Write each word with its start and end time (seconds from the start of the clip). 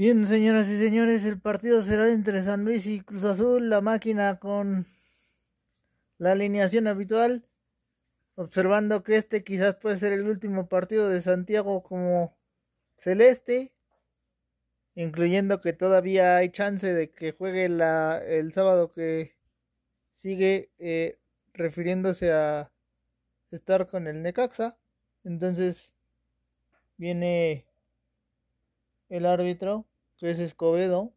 Bien, 0.00 0.26
señoras 0.26 0.66
y 0.70 0.78
señores, 0.78 1.26
el 1.26 1.38
partido 1.38 1.82
será 1.82 2.10
entre 2.10 2.42
San 2.42 2.64
Luis 2.64 2.86
y 2.86 3.02
Cruz 3.02 3.22
Azul, 3.24 3.68
la 3.68 3.82
máquina 3.82 4.38
con 4.38 4.86
la 6.16 6.32
alineación 6.32 6.86
habitual, 6.86 7.44
observando 8.34 9.02
que 9.02 9.16
este 9.18 9.44
quizás 9.44 9.76
puede 9.76 9.98
ser 9.98 10.14
el 10.14 10.26
último 10.26 10.70
partido 10.70 11.10
de 11.10 11.20
Santiago 11.20 11.82
como 11.82 12.34
celeste, 12.96 13.74
incluyendo 14.94 15.60
que 15.60 15.74
todavía 15.74 16.36
hay 16.36 16.48
chance 16.48 16.90
de 16.94 17.10
que 17.10 17.32
juegue 17.32 17.66
el 17.66 18.52
sábado 18.52 18.92
que 18.92 19.36
sigue 20.14 20.70
eh, 20.78 21.18
refiriéndose 21.52 22.32
a 22.32 22.72
estar 23.50 23.86
con 23.86 24.06
el 24.06 24.22
Necaxa. 24.22 24.78
Entonces 25.24 25.92
viene 26.96 27.66
el 29.10 29.26
árbitro, 29.26 29.84
que 30.20 30.30
es 30.30 30.38
Escobedo. 30.38 31.14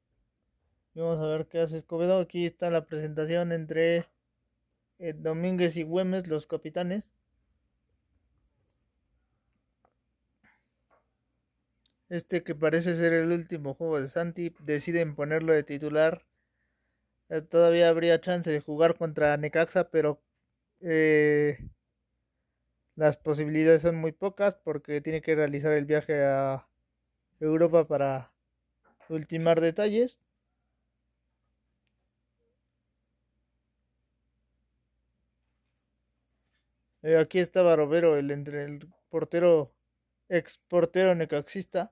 vamos 0.95 1.19
a 1.19 1.27
ver 1.27 1.47
qué 1.47 1.59
hace 1.59 1.77
Escobedo. 1.77 2.19
Aquí 2.19 2.45
está 2.45 2.69
la 2.69 2.85
presentación 2.85 3.51
entre 3.51 4.07
eh, 4.99 5.13
Domínguez 5.13 5.75
y 5.77 5.83
Güemes, 5.83 6.27
los 6.27 6.47
capitanes. 6.47 7.07
Este 12.09 12.43
que 12.43 12.55
parece 12.55 12.95
ser 12.95 13.11
el 13.13 13.31
último 13.31 13.73
juego 13.73 13.99
de 13.99 14.07
Santi, 14.07 14.55
deciden 14.59 15.15
ponerlo 15.15 15.53
de 15.53 15.63
titular. 15.63 16.25
Eh, 17.29 17.41
todavía 17.41 17.89
habría 17.89 18.21
chance 18.21 18.49
de 18.49 18.61
jugar 18.61 18.97
contra 18.97 19.35
Necaxa, 19.37 19.89
pero 19.89 20.21
eh, 20.81 21.59
las 22.95 23.17
posibilidades 23.17 23.81
son 23.81 23.95
muy 23.97 24.13
pocas 24.13 24.55
porque 24.55 25.01
tiene 25.01 25.21
que 25.21 25.35
realizar 25.35 25.73
el 25.73 25.85
viaje 25.85 26.23
a 26.23 26.67
Europa 27.39 27.87
para 27.87 28.32
ultimar 29.13 29.61
detalles. 29.61 30.19
Eh, 37.03 37.17
aquí 37.17 37.39
estaba 37.39 37.75
Robero, 37.75 38.17
el, 38.17 38.31
el 38.31 38.87
portero, 39.09 39.73
ex 40.29 40.57
portero 40.69 41.15
necaxista, 41.15 41.91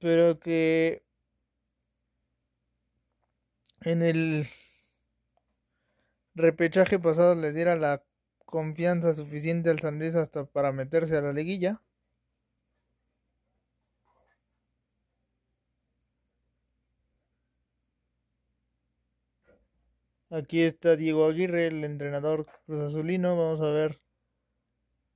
pero 0.00 0.38
que 0.40 1.02
en 3.82 4.02
el 4.02 4.48
repechaje 6.34 6.98
pasado 6.98 7.34
le 7.34 7.52
diera 7.52 7.76
la 7.76 8.02
confianza 8.44 9.12
suficiente 9.12 9.70
al 9.70 9.78
San 9.78 10.02
hasta 10.02 10.44
para 10.46 10.72
meterse 10.72 11.16
a 11.16 11.20
la 11.20 11.32
liguilla. 11.32 11.80
Aquí 20.30 20.62
está 20.62 20.94
Diego 20.94 21.26
Aguirre, 21.26 21.68
el 21.68 21.84
entrenador 21.84 22.46
Cruz 22.66 22.90
Azulino. 22.90 23.36
Vamos 23.36 23.62
a 23.62 23.70
ver 23.70 23.98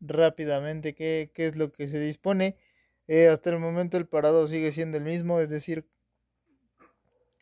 rápidamente 0.01 0.95
qué, 0.95 1.31
qué 1.35 1.49
es 1.49 1.57
lo 1.57 1.71
que 1.71 1.87
se 1.87 1.99
dispone. 1.99 2.57
Eh, 3.09 3.29
hasta 3.29 3.51
el 3.51 3.59
momento 3.59 3.99
el 3.99 4.07
parado 4.07 4.49
sigue 4.49 4.73
siendo 4.73 4.97
el 4.97 5.05
mismo, 5.05 5.41
es 5.41 5.51
decir, 5.51 5.87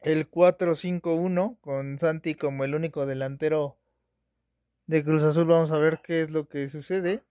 el 0.02 0.28
4-5-1 0.28 1.58
con 1.60 1.98
Santi 1.98 2.34
como 2.34 2.64
el 2.64 2.74
único 2.74 3.06
delantero 3.06 3.76
de 4.86 5.04
Cruz 5.04 5.22
Azul. 5.22 5.46
Vamos 5.46 5.70
a 5.70 5.78
ver 5.78 6.00
qué 6.02 6.22
es 6.22 6.32
lo 6.32 6.48
que 6.48 6.66
sucede. 6.66 7.22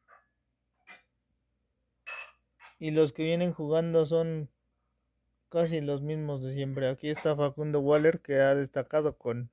Y 2.79 2.91
los 2.91 3.11
que 3.11 3.23
vienen 3.23 3.51
jugando 3.51 4.05
son 4.05 4.49
casi 5.49 5.81
los 5.81 6.01
mismos 6.01 6.41
de 6.41 6.53
siempre. 6.53 6.87
Aquí 6.87 7.09
está 7.09 7.35
Facundo 7.35 7.81
Waller 7.81 8.21
que 8.21 8.39
ha 8.39 8.55
destacado 8.55 9.17
con 9.17 9.51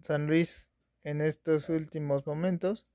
San 0.00 0.26
Luis 0.26 0.68
en 1.04 1.20
estos 1.20 1.68
últimos 1.68 2.26
momentos. 2.26 2.86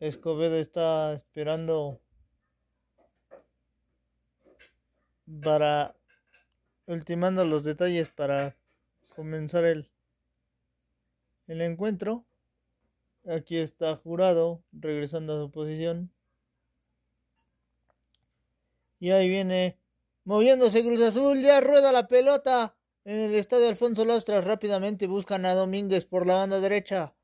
Escobedo 0.00 0.56
está 0.56 1.12
esperando 1.14 2.00
para 5.42 5.96
ultimando 6.86 7.44
los 7.44 7.64
detalles 7.64 8.10
para 8.10 8.56
comenzar 9.14 9.64
el 9.64 9.90
el 11.46 11.60
encuentro. 11.60 12.24
Aquí 13.26 13.58
está 13.58 13.96
Jurado 13.96 14.62
regresando 14.72 15.36
a 15.36 15.44
su 15.44 15.50
posición. 15.50 16.12
Y 18.98 19.10
ahí 19.10 19.28
viene 19.28 19.78
moviéndose 20.24 20.82
Cruz 20.82 21.00
Azul, 21.00 21.40
ya 21.42 21.60
rueda 21.60 21.92
la 21.92 22.06
pelota. 22.08 22.75
En 23.06 23.20
el 23.20 23.36
estadio 23.36 23.68
Alfonso 23.68 24.04
Lastras 24.04 24.42
rápidamente 24.42 25.06
buscan 25.06 25.46
a 25.46 25.54
Domínguez 25.54 26.04
por 26.04 26.26
la 26.26 26.34
banda 26.34 26.58
derecha. 26.58 27.14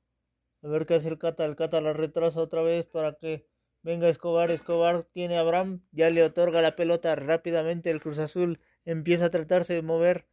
A 0.62 0.68
ver 0.68 0.86
qué 0.86 0.94
hace 0.94 1.08
el 1.08 1.18
Cata. 1.18 1.44
El 1.44 1.56
Cata 1.56 1.80
la 1.80 1.92
retrasa 1.92 2.40
otra 2.40 2.62
vez 2.62 2.86
para 2.86 3.14
que 3.14 3.48
venga 3.82 4.08
Escobar. 4.08 4.52
Escobar 4.52 5.02
tiene 5.12 5.38
a 5.38 5.40
Abraham. 5.40 5.82
Ya 5.90 6.08
le 6.10 6.22
otorga 6.22 6.62
la 6.62 6.76
pelota 6.76 7.16
rápidamente. 7.16 7.90
El 7.90 8.00
Cruz 8.00 8.20
Azul 8.20 8.60
empieza 8.84 9.24
a 9.24 9.30
tratarse 9.30 9.74
de 9.74 9.82
mover. 9.82 10.24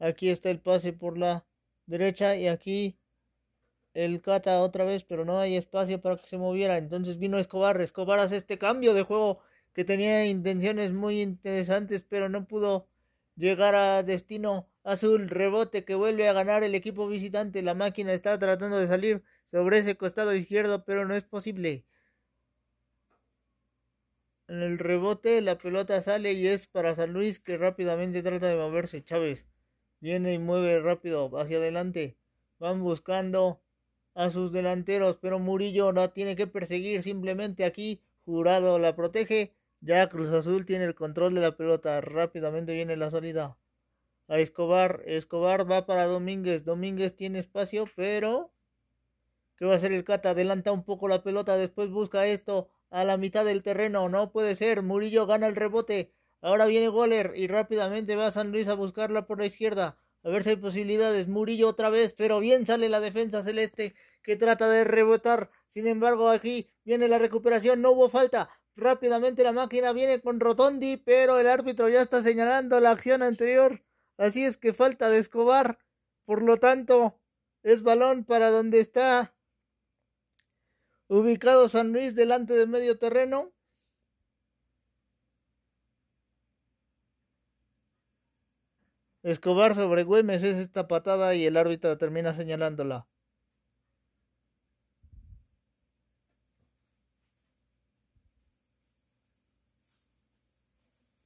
Aquí 0.00 0.28
está 0.28 0.50
el 0.50 0.58
pase 0.58 0.92
por 0.92 1.18
la 1.18 1.46
derecha 1.86 2.34
y 2.34 2.48
aquí 2.48 2.98
el 3.94 4.20
Cata 4.20 4.60
otra 4.60 4.84
vez, 4.84 5.04
pero 5.04 5.24
no 5.24 5.38
hay 5.38 5.54
espacio 5.54 6.00
para 6.00 6.16
que 6.16 6.26
se 6.26 6.36
moviera. 6.36 6.78
Entonces 6.78 7.16
vino 7.16 7.38
Escobar. 7.38 7.80
Escobar 7.80 8.18
hace 8.18 8.38
este 8.38 8.58
cambio 8.58 8.92
de 8.92 9.04
juego 9.04 9.38
que 9.72 9.84
tenía 9.84 10.26
intenciones 10.26 10.90
muy 10.90 11.22
interesantes, 11.22 12.02
pero 12.02 12.28
no 12.28 12.48
pudo 12.48 12.88
llegar 13.36 13.76
a 13.76 14.02
destino 14.02 14.69
azul. 14.84 15.28
Rebote 15.28 15.84
que 15.84 15.94
vuelve 15.94 16.28
a 16.28 16.32
ganar 16.32 16.62
el 16.62 16.74
equipo 16.74 17.08
visitante. 17.08 17.62
La 17.62 17.74
máquina 17.74 18.12
está 18.12 18.38
tratando 18.38 18.78
de 18.78 18.86
salir 18.86 19.22
sobre 19.46 19.78
ese 19.78 19.96
costado 19.96 20.34
izquierdo, 20.34 20.84
pero 20.84 21.06
no 21.06 21.14
es 21.14 21.24
posible. 21.24 21.84
En 24.48 24.62
el 24.62 24.78
rebote 24.78 25.40
la 25.42 25.56
pelota 25.58 26.00
sale 26.02 26.32
y 26.32 26.48
es 26.48 26.66
para 26.66 26.94
San 26.94 27.12
Luis 27.12 27.38
que 27.38 27.56
rápidamente 27.56 28.22
trata 28.22 28.48
de 28.48 28.56
moverse. 28.56 29.02
Chávez 29.04 29.46
viene 30.00 30.34
y 30.34 30.38
mueve 30.38 30.80
rápido 30.80 31.30
hacia 31.38 31.58
adelante. 31.58 32.18
Van 32.58 32.82
buscando 32.82 33.62
a 34.14 34.30
sus 34.30 34.52
delanteros, 34.52 35.18
pero 35.18 35.38
Murillo 35.38 35.92
no 35.92 36.10
tiene 36.10 36.36
que 36.36 36.46
perseguir. 36.46 37.02
Simplemente 37.02 37.64
aquí 37.64 38.02
Jurado 38.24 38.78
la 38.78 38.96
protege 38.96 39.54
ya 39.80 40.08
Cruz 40.08 40.30
Azul 40.30 40.66
tiene 40.66 40.84
el 40.84 40.94
control 40.94 41.34
de 41.34 41.40
la 41.42 41.56
pelota. 41.56 42.00
Rápidamente 42.00 42.72
viene 42.74 42.96
la 42.96 43.10
salida. 43.10 43.56
A 44.30 44.38
Escobar. 44.38 45.02
Escobar 45.06 45.68
va 45.68 45.86
para 45.86 46.06
Domínguez. 46.06 46.64
Domínguez 46.64 47.16
tiene 47.16 47.40
espacio, 47.40 47.84
pero... 47.96 48.52
¿Qué 49.56 49.64
va 49.64 49.74
a 49.74 49.76
hacer 49.76 49.92
el 49.92 50.04
Cata? 50.04 50.30
Adelanta 50.30 50.70
un 50.70 50.84
poco 50.84 51.08
la 51.08 51.24
pelota. 51.24 51.56
Después 51.56 51.90
busca 51.90 52.26
esto 52.28 52.68
a 52.90 53.02
la 53.02 53.16
mitad 53.16 53.44
del 53.44 53.64
terreno. 53.64 54.08
No 54.08 54.30
puede 54.30 54.54
ser. 54.54 54.82
Murillo 54.82 55.26
gana 55.26 55.48
el 55.48 55.56
rebote. 55.56 56.12
Ahora 56.42 56.66
viene 56.66 56.86
Goller 56.86 57.32
y 57.34 57.48
rápidamente 57.48 58.14
va 58.14 58.28
a 58.28 58.30
San 58.30 58.52
Luis 58.52 58.68
a 58.68 58.74
buscarla 58.74 59.26
por 59.26 59.40
la 59.40 59.46
izquierda. 59.46 59.98
A 60.22 60.28
ver 60.28 60.44
si 60.44 60.50
hay 60.50 60.56
posibilidades. 60.56 61.26
Murillo 61.26 61.66
otra 61.66 61.90
vez, 61.90 62.14
pero 62.16 62.38
bien 62.38 62.66
sale 62.66 62.88
la 62.88 63.00
defensa 63.00 63.42
celeste 63.42 63.96
que 64.22 64.36
trata 64.36 64.68
de 64.68 64.84
rebotar. 64.84 65.50
Sin 65.66 65.88
embargo, 65.88 66.28
aquí 66.28 66.70
viene 66.84 67.08
la 67.08 67.18
recuperación. 67.18 67.82
No 67.82 67.90
hubo 67.90 68.08
falta. 68.08 68.48
Rápidamente 68.76 69.42
la 69.42 69.50
máquina 69.52 69.92
viene 69.92 70.20
con 70.20 70.38
Rotondi, 70.38 70.98
pero 70.98 71.40
el 71.40 71.48
árbitro 71.48 71.88
ya 71.88 72.00
está 72.00 72.22
señalando 72.22 72.78
la 72.78 72.92
acción 72.92 73.22
anterior. 73.24 73.82
Así 74.20 74.44
es 74.44 74.58
que 74.58 74.74
falta 74.74 75.08
de 75.08 75.18
Escobar. 75.18 75.78
Por 76.26 76.42
lo 76.42 76.58
tanto, 76.58 77.18
es 77.62 77.82
balón 77.82 78.24
para 78.24 78.50
donde 78.50 78.78
está 78.80 79.34
ubicado 81.08 81.70
San 81.70 81.92
Luis 81.92 82.14
delante 82.14 82.52
del 82.52 82.68
medio 82.68 82.98
terreno. 82.98 83.50
Escobar 89.22 89.74
sobre 89.74 90.04
Güemes 90.04 90.42
es 90.42 90.58
esta 90.58 90.86
patada 90.86 91.34
y 91.34 91.46
el 91.46 91.56
árbitro 91.56 91.96
termina 91.96 92.34
señalándola. 92.34 93.06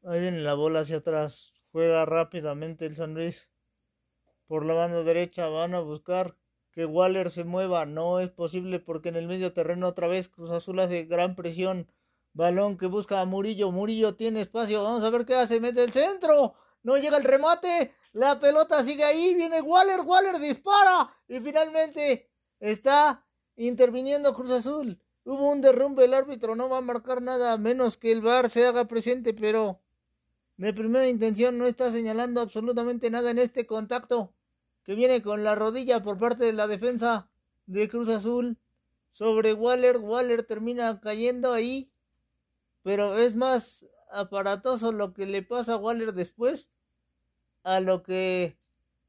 Ahí 0.05 0.21
viene 0.21 0.41
la 0.41 0.55
bola 0.55 0.81
hacia 0.81 0.99
atrás. 0.99 1.55
Juega 1.75 2.05
rápidamente 2.05 2.87
el 2.87 2.95
San 2.95 3.15
Luis. 3.15 3.49
Por 4.47 4.65
la 4.65 4.75
banda 4.75 5.03
derecha 5.03 5.49
van 5.49 5.75
a 5.75 5.81
buscar 5.81 6.37
que 6.71 6.87
Waller 6.87 7.33
se 7.33 7.43
mueva. 7.43 7.85
No 7.85 8.21
es 8.21 8.31
posible 8.31 8.79
porque 8.79 9.09
en 9.09 9.17
el 9.17 9.27
medio 9.27 9.53
terreno 9.53 9.89
otra 9.89 10.07
vez 10.07 10.29
Cruz 10.29 10.53
Azul 10.53 10.79
hace 10.79 11.03
gran 11.07 11.35
presión. 11.35 11.91
Balón 12.33 12.79
que 12.79 12.87
busca 12.87 13.21
a 13.21 13.25
Murillo. 13.25 13.73
Murillo 13.73 14.15
tiene 14.15 14.41
espacio. 14.41 14.85
Vamos 14.85 15.03
a 15.03 15.11
ver 15.11 15.27
qué 15.27 15.35
hace. 15.35 15.59
Mete 15.59 15.83
el 15.83 15.91
centro. 15.91 16.55
No 16.85 16.97
llega 16.97 17.17
el 17.17 17.25
remate. 17.25 17.93
La 18.13 18.39
pelota 18.39 18.85
sigue 18.85 19.03
ahí. 19.03 19.35
Viene 19.35 19.61
Waller. 19.61 20.03
Waller 20.03 20.39
dispara. 20.39 21.13
Y 21.27 21.41
finalmente 21.41 22.31
está 22.61 23.27
interviniendo 23.57 24.33
Cruz 24.33 24.53
Azul. 24.53 25.01
Hubo 25.25 25.51
un 25.51 25.61
derrumbe. 25.61 26.05
El 26.05 26.15
árbitro 26.15 26.55
no 26.55 26.69
va 26.69 26.79
a 26.79 26.83
marcar 26.83 27.21
nada 27.21 27.59
menos 27.59 27.97
que 27.97 28.13
el 28.13 28.21
VAR 28.21 28.49
se 28.49 28.65
haga 28.65 28.85
presente. 28.85 29.35
Pero 29.35 29.81
de 30.57 30.73
primera 30.73 31.09
intención 31.09 31.59
no 31.59 31.67
está 31.67 31.91
señalando 31.91 32.41
absolutamente 32.41 33.11
nada 33.11 33.31
en 33.31 33.39
este 33.39 33.67
contacto 33.67 34.33
que 34.85 34.95
viene 34.95 35.23
con 35.23 35.43
la 35.43 35.55
rodilla 35.55 36.03
por 36.03 36.19
parte 36.19 36.45
de 36.45 36.53
la 36.53 36.67
defensa 36.67 37.29
de 37.67 37.89
Cruz 37.89 38.09
Azul 38.09 38.59
sobre 39.11 39.53
Waller. 39.55 39.99
Waller 39.99 40.43
termina 40.45 41.01
cayendo 41.01 41.53
ahí, 41.53 41.91
pero 42.83 43.19
es 43.19 43.35
más 43.35 43.87
aparatoso 44.13 44.93
lo 44.93 45.13
que 45.13 45.27
le 45.27 45.43
pasa 45.43 45.75
a 45.75 45.79
Waller 45.79 46.13
después 46.13 46.69
a 47.63 47.81
lo 47.81 48.03
que 48.03 48.57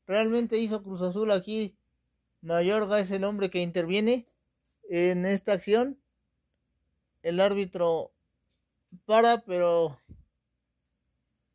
realmente 0.07 0.57
hizo 0.57 0.81
Cruz 0.81 1.01
Azul 1.01 1.31
aquí. 1.31 1.77
Mayorga 2.41 2.99
es 2.99 3.11
el 3.11 3.23
hombre 3.23 3.49
que 3.49 3.61
interviene 3.61 4.27
en 4.89 5.25
esta 5.25 5.53
acción. 5.53 5.99
El 7.21 7.39
árbitro 7.39 8.11
para, 9.05 9.41
pero 9.41 9.99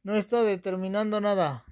no 0.02 0.17
está 0.17 0.43
determinando 0.43 1.20
nada. 1.20 1.64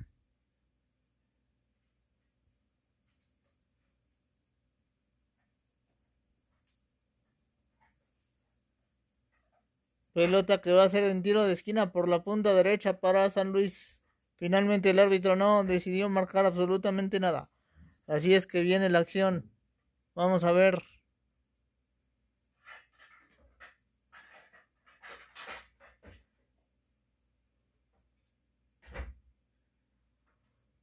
Pelota 10.13 10.61
que 10.61 10.73
va 10.73 10.83
a 10.85 10.89
ser 10.91 11.05
en 11.05 11.23
tiro 11.23 11.45
de 11.45 11.53
esquina 11.53 11.93
por 11.93 12.09
la 12.09 12.23
punta 12.23 12.53
derecha 12.53 13.01
para 13.01 13.31
San 13.31 13.53
Luis. 13.53 14.01
Finalmente 14.37 14.91
el 14.91 14.99
árbitro 14.99 15.37
no 15.37 15.65
decidió 15.65 16.09
marcar 16.09 16.45
absolutamente 16.45 17.21
nada. 17.21 17.51
Así 18.07 18.35
es 18.35 18.47
que 18.47 18.61
viene 18.61 18.91
la 18.91 18.99
acción. 18.99 19.51
Vamos 20.15 20.45
a 20.45 20.53
ver. 20.53 20.83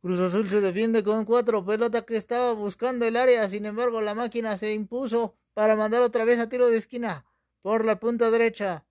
Cruz 0.06 0.20
Azul 0.20 0.48
se 0.48 0.62
defiende 0.62 1.04
con 1.04 1.26
cuatro. 1.26 1.66
Pelota 1.66 2.06
que 2.06 2.16
estaba 2.16 2.54
buscando 2.54 3.08
el 3.08 3.16
área. 3.16 3.50
Sin 3.50 3.66
embargo, 3.66 4.02
la 4.02 4.14
máquina 4.14 4.56
se 4.56 4.72
impuso 4.72 5.36
para 5.56 5.76
mandar 5.76 6.04
otra 6.04 6.26
vez 6.26 6.38
a 6.40 6.48
tiro 6.48 6.68
de 6.68 6.78
esquina 6.78 7.26
por 7.64 7.84
la 7.86 8.00
punta 8.00 8.30
derecha. 8.30 8.86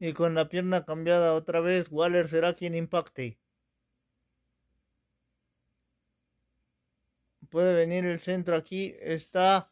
Y 0.00 0.14
con 0.14 0.34
la 0.34 0.48
pierna 0.48 0.86
cambiada 0.86 1.34
otra 1.34 1.60
vez, 1.60 1.88
Waller 1.90 2.28
será 2.28 2.54
quien 2.54 2.74
impacte. 2.74 3.38
Puede 7.50 7.74
venir 7.74 8.06
el 8.06 8.20
centro 8.20 8.56
aquí. 8.56 8.94
Está 9.00 9.68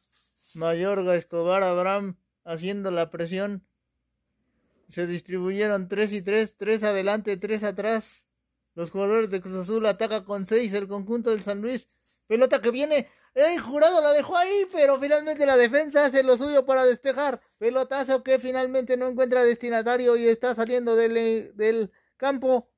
Mayorga, 0.57 1.15
Escobar, 1.15 1.63
Abraham 1.63 2.17
haciendo 2.45 2.91
la 2.91 3.11
presión. 3.11 3.67
Se 4.89 5.07
distribuyeron 5.07 5.89
3 5.89 6.13
y 6.13 6.23
3, 6.23 6.57
3 6.57 6.83
adelante, 6.85 7.37
3 7.37 7.63
atrás. 7.65 8.27
Los 8.75 8.91
jugadores 8.91 9.31
de 9.31 9.41
Cruz 9.41 9.57
Azul 9.57 9.87
ataca 9.87 10.25
con 10.25 10.47
6 10.47 10.73
el 10.75 10.89
conjunto 10.89 11.31
del 11.31 11.43
San 11.43 11.61
Luis. 11.61 11.89
Pelota 12.27 12.61
que 12.61 12.71
viene. 12.71 13.09
El 13.35 13.61
jurado 13.61 14.01
la 14.01 14.13
dejó 14.13 14.37
ahí, 14.37 14.67
pero 14.73 14.99
finalmente 14.99 15.45
la 15.45 15.57
defensa 15.57 16.07
hace 16.07 16.23
lo 16.23 16.37
suyo 16.37 16.65
para 16.65 16.85
despejar. 16.85 17.41
Pelotazo 17.59 18.23
que 18.23 18.39
finalmente 18.39 18.97
no 18.97 19.09
encuentra 19.09 19.45
destinatario 19.45 20.17
y 20.17 20.27
está 20.29 20.55
saliendo 20.55 20.97
del, 20.97 21.55
del 21.55 21.93
campo. 22.17 22.71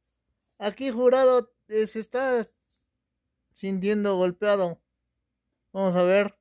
Aquí 0.59 0.91
jurado 0.91 1.53
eh, 1.69 1.87
se 1.87 2.01
está 2.01 2.49
sintiendo 3.53 4.17
golpeado. 4.17 4.81
Vamos 5.73 5.95
a 5.95 6.03
ver. 6.03 6.38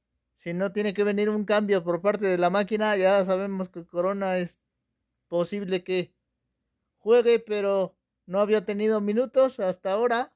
Si 0.48 0.54
no 0.54 0.72
tiene 0.72 0.94
que 0.94 1.04
venir 1.04 1.30
un 1.30 1.44
cambio 1.44 1.84
por 1.84 2.02
parte 2.02 2.26
de 2.26 2.38
la 2.38 2.50
máquina, 2.50 2.96
ya 2.96 3.26
sabemos 3.26 3.68
que 3.68 3.86
Corona 3.86 4.38
es 4.38 4.62
posible 5.28 5.84
que 5.84 6.14
juegue, 7.00 7.40
pero 7.40 7.98
no 8.26 8.40
había 8.40 8.64
tenido 8.64 9.02
minutos 9.02 9.60
hasta 9.60 9.92
ahora. 9.92 10.34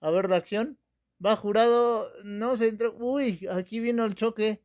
A 0.00 0.10
ver 0.10 0.30
la 0.30 0.36
acción. 0.36 0.78
Va 1.26 1.34
jurado, 1.34 2.12
no 2.22 2.56
se 2.56 2.68
entró. 2.68 2.94
Uy, 2.96 3.48
aquí 3.50 3.80
vino 3.80 4.04
el 4.04 4.14
choque 4.14 4.62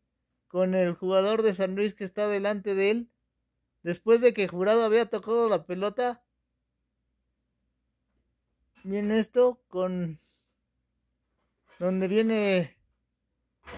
con 0.48 0.76
el 0.76 0.94
jugador 0.94 1.42
de 1.42 1.56
San 1.56 1.76
Luis 1.76 1.96
que 1.96 2.04
está 2.04 2.28
delante 2.28 2.76
de 2.76 2.92
él. 2.92 3.10
Después 3.82 4.22
de 4.22 4.36
que 4.36 4.48
jurado 4.48 4.84
había 4.86 5.08
tocado 5.08 5.50
la 5.50 5.66
pelota. 5.66 6.24
Viene 8.84 9.18
esto 9.18 9.64
con 9.68 10.20
donde 11.80 12.08
viene 12.08 12.75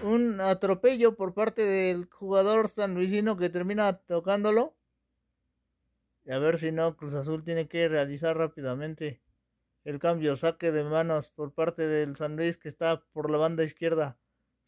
un 0.02 0.40
atropello 0.40 1.16
por 1.16 1.34
parte 1.34 1.62
del 1.62 2.06
jugador 2.06 2.68
sanluisino 2.68 3.36
que 3.36 3.50
termina 3.50 3.98
tocándolo. 3.98 4.76
Y 6.24 6.32
a 6.32 6.38
ver 6.38 6.58
si 6.58 6.72
no, 6.72 6.96
Cruz 6.96 7.14
Azul 7.14 7.42
tiene 7.42 7.68
que 7.68 7.88
realizar 7.88 8.36
rápidamente 8.36 9.22
el 9.84 9.98
cambio, 9.98 10.36
saque 10.36 10.70
de 10.70 10.84
manos 10.84 11.28
por 11.30 11.54
parte 11.54 11.86
del 11.86 12.14
San 12.16 12.36
Luis 12.36 12.58
que 12.58 12.68
está 12.68 13.02
por 13.12 13.30
la 13.30 13.38
banda 13.38 13.64
izquierda, 13.64 14.18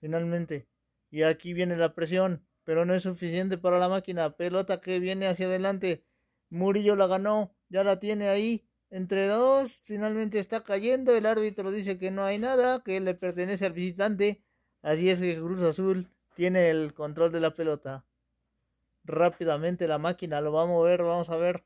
finalmente. 0.00 0.66
Y 1.10 1.24
aquí 1.24 1.52
viene 1.52 1.76
la 1.76 1.94
presión, 1.94 2.46
pero 2.64 2.86
no 2.86 2.94
es 2.94 3.02
suficiente 3.02 3.58
para 3.58 3.78
la 3.78 3.88
máquina. 3.90 4.36
Pelota 4.36 4.80
que 4.80 4.98
viene 4.98 5.26
hacia 5.26 5.46
adelante. 5.46 6.06
Murillo 6.48 6.96
la 6.96 7.06
ganó, 7.06 7.54
ya 7.68 7.84
la 7.84 7.98
tiene 8.00 8.28
ahí. 8.28 8.66
Entre 8.88 9.26
dos, 9.26 9.80
finalmente 9.84 10.38
está 10.38 10.64
cayendo. 10.64 11.14
El 11.14 11.26
árbitro 11.26 11.70
dice 11.70 11.98
que 11.98 12.10
no 12.10 12.24
hay 12.24 12.38
nada, 12.38 12.82
que 12.82 12.98
le 13.00 13.14
pertenece 13.14 13.66
al 13.66 13.72
visitante. 13.74 14.42
Así 14.82 15.10
es 15.10 15.20
que 15.20 15.36
Cruz 15.36 15.62
Azul 15.62 16.08
tiene 16.34 16.70
el 16.70 16.94
control 16.94 17.32
de 17.32 17.40
la 17.40 17.54
pelota. 17.54 18.04
Rápidamente 19.04 19.88
la 19.88 19.98
máquina 19.98 20.40
lo 20.40 20.52
va 20.52 20.62
a 20.62 20.66
mover, 20.66 21.02
vamos 21.02 21.28
a 21.30 21.36
ver. 21.36 21.64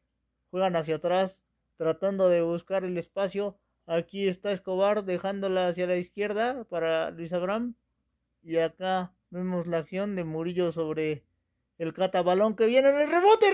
Juegan 0.50 0.76
hacia 0.76 0.96
atrás, 0.96 1.38
tratando 1.76 2.28
de 2.28 2.43
buscar 2.43 2.84
el 2.84 2.96
espacio. 2.99 3.58
Aquí 3.87 4.28
está 4.28 4.52
Escobar 4.52 5.05
dejándola 5.05 5.69
hacia 5.69 5.87
la 5.87 5.96
izquierda 5.96 6.64
para 6.64 7.11
Luis 7.11 7.32
Abraham. 7.32 7.75
Y 8.43 8.58
acá 8.58 9.14
vemos 9.31 9.66
la 9.66 9.78
acción 9.78 10.16
de 10.16 10.25
Murillo 10.25 10.72
sobre 10.72 11.25
el 11.78 11.93
catabalón 11.93 12.56
que 12.56 12.66
viene 12.66 12.90
en 12.90 13.00
el 13.00 13.11
rebote. 13.11 13.46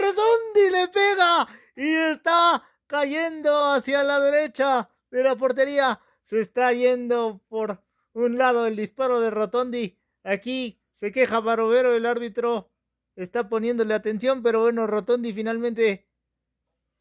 y 0.55 0.71
le 0.71 0.89
pega 0.89 1.49
y 1.77 1.95
está 2.13 2.63
cayendo 2.87 3.65
hacia 3.67 4.03
la 4.03 4.21
derecha 4.21 4.91
de 5.11 5.23
la 5.23 5.37
portería. 5.37 6.01
Se 6.23 6.41
está 6.41 6.73
yendo 6.73 7.41
por 7.49 7.83
un 8.13 8.39
lado 8.39 8.67
el 8.67 8.77
disparo 8.77 9.21
de 9.21 9.31
Rotondi. 9.31 9.99
Aquí 10.23 10.81
se 10.93 11.13
queja 11.13 11.41
Barovero, 11.41 11.95
el 11.95 12.07
árbitro 12.07 12.71
está 13.17 13.49
poniéndole 13.49 13.95
atención, 13.95 14.43
pero 14.43 14.63
bueno, 14.63 14.87
Rotondi 14.87 15.33
finalmente 15.33 16.07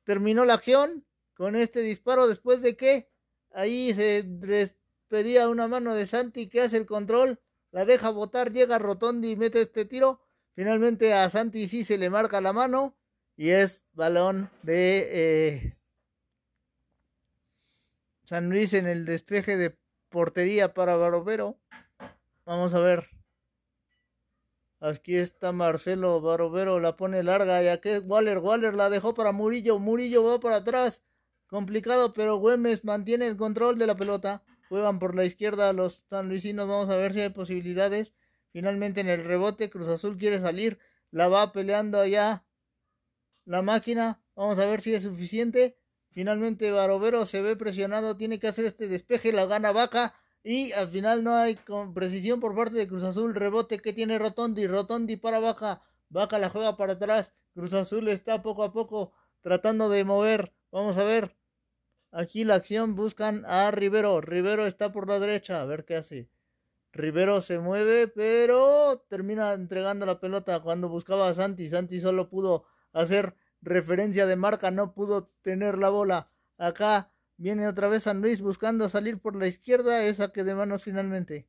terminó 0.04 0.46
la 0.46 0.56
acción 0.56 1.06
con 1.36 1.56
este 1.56 1.82
disparo 1.82 2.28
después 2.28 2.62
de 2.62 2.76
que 2.76 3.10
ahí 3.52 3.94
se 3.94 4.24
despedía 4.24 5.50
una 5.50 5.68
mano 5.68 5.94
de 5.94 6.06
Santi 6.06 6.50
que 6.50 6.62
hace 6.62 6.78
el 6.78 6.86
control, 6.86 7.40
la 7.72 7.86
deja 7.86 8.10
botar, 8.10 8.52
llega 8.52 8.80
Rotondi 8.80 9.32
y 9.32 9.36
mete 9.36 9.62
este 9.62 9.86
tiro. 9.86 10.22
Finalmente 10.56 11.14
a 11.14 11.30
Santi 11.30 11.68
sí 11.68 11.84
se 11.86 11.98
le 11.98 12.10
marca 12.10 12.42
la 12.42 12.52
mano 12.52 12.98
y 13.38 13.52
es 13.52 13.86
balón 13.94 14.50
de 14.64 15.08
eh, 15.12 15.78
San 18.26 18.50
Luis 18.50 18.74
en 18.74 18.86
el 18.88 19.06
despeje 19.06 19.56
de 19.56 19.78
portería 20.10 20.74
para 20.74 20.96
Barovero. 20.96 21.58
Vamos 22.46 22.74
a 22.74 22.80
ver. 22.80 23.08
Aquí 24.82 25.16
está 25.16 25.52
Marcelo 25.52 26.22
Barovero, 26.22 26.80
la 26.80 26.96
pone 26.96 27.22
larga. 27.24 27.62
Ya 27.62 27.82
que 27.82 28.00
Waller, 28.00 28.38
Waller 28.40 28.76
la 28.76 28.90
dejó 28.90 29.14
para 29.14 29.32
Murillo. 29.32 29.80
Murillo 29.80 30.24
va 30.24 30.40
para 30.40 30.58
atrás. 30.58 31.02
Complicado, 31.48 32.14
pero 32.14 32.38
Güemes 32.38 32.86
mantiene 32.86 33.28
el 33.28 33.36
control 33.36 33.78
de 33.78 33.88
la 33.88 33.96
pelota. 33.96 34.44
Juegan 34.70 35.00
por 35.00 35.16
la 35.16 35.26
izquierda 35.26 35.74
los 35.74 36.04
sanluisinos. 36.10 36.68
Vamos 36.68 36.90
a 36.90 36.96
ver 36.96 37.14
si 37.14 37.22
hay 37.22 37.30
posibilidades. 37.30 38.14
Finalmente 38.52 39.02
en 39.02 39.10
el 39.10 39.26
rebote, 39.26 39.70
Cruz 39.70 39.88
Azul 39.88 40.18
quiere 40.18 40.40
salir. 40.40 40.80
La 41.12 41.28
va 41.28 41.52
peleando 41.52 42.00
allá 42.00 42.46
la 43.46 43.62
máquina. 43.62 44.22
Vamos 44.36 44.60
a 44.60 44.66
ver 44.66 44.82
si 44.82 44.94
es 44.94 45.04
suficiente. 45.04 45.79
Finalmente 46.12 46.72
Barovero 46.72 47.26
se 47.26 47.42
ve 47.42 47.56
presionado, 47.56 48.18
tiene 48.18 48.40
que 48.40 48.48
hacer 48.48 48.66
este 48.66 48.88
despeje, 48.88 49.32
la 49.32 49.46
gana 49.46 49.72
Vaca 49.72 50.16
y 50.44 50.72
al 50.72 50.90
final 50.90 51.24
no 51.24 51.36
hay 51.36 51.56
con 51.56 51.94
precisión 51.94 52.40
por 52.40 52.56
parte 52.56 52.78
de 52.78 52.88
Cruz 52.88 53.04
Azul, 53.04 53.36
rebote 53.36 53.80
que 53.80 53.94
tiene 53.94 54.18
Rotondi, 54.18 54.68
Rotondi 54.68 55.18
para 55.18 55.40
Vaca, 55.40 55.82
Vaca 56.10 56.40
la 56.40 56.50
juega 56.50 56.78
para 56.78 56.94
atrás, 56.94 57.34
Cruz 57.54 57.74
Azul 57.74 58.08
está 58.08 58.42
poco 58.42 58.64
a 58.64 58.72
poco 58.72 59.12
tratando 59.42 59.90
de 59.90 60.04
mover, 60.04 60.54
vamos 60.72 60.98
a 60.98 61.04
ver, 61.04 61.36
aquí 62.12 62.44
la 62.44 62.56
acción 62.56 62.96
buscan 62.96 63.46
a 63.46 63.70
Rivero, 63.72 64.20
Rivero 64.22 64.66
está 64.66 64.92
por 64.92 65.08
la 65.08 65.20
derecha, 65.20 65.62
a 65.62 65.66
ver 65.66 65.86
qué 65.86 65.96
hace. 65.96 66.30
Rivero 66.92 67.42
se 67.42 67.60
mueve, 67.60 68.08
pero 68.08 69.06
termina 69.10 69.54
entregando 69.54 70.06
la 70.06 70.20
pelota 70.20 70.60
cuando 70.62 70.90
buscaba 70.90 71.30
a 71.30 71.34
Santi. 71.34 71.68
Santi 71.68 72.00
solo 72.00 72.30
pudo 72.30 72.66
hacer 72.94 73.36
referencia 73.62 74.26
de 74.26 74.36
marca, 74.36 74.72
no 74.72 74.94
pudo 74.94 75.30
tener 75.42 75.78
la 75.80 75.90
bola. 75.90 76.32
Acá 76.58 77.12
viene 77.38 77.68
otra 77.68 77.88
vez 77.88 78.04
San 78.04 78.22
Luis 78.22 78.42
buscando 78.42 78.90
salir 78.90 79.20
por 79.20 79.36
la 79.36 79.48
izquierda, 79.48 80.04
esa 80.06 80.32
que 80.32 80.44
de 80.44 80.56
manos 80.56 80.84
finalmente. 80.84 81.48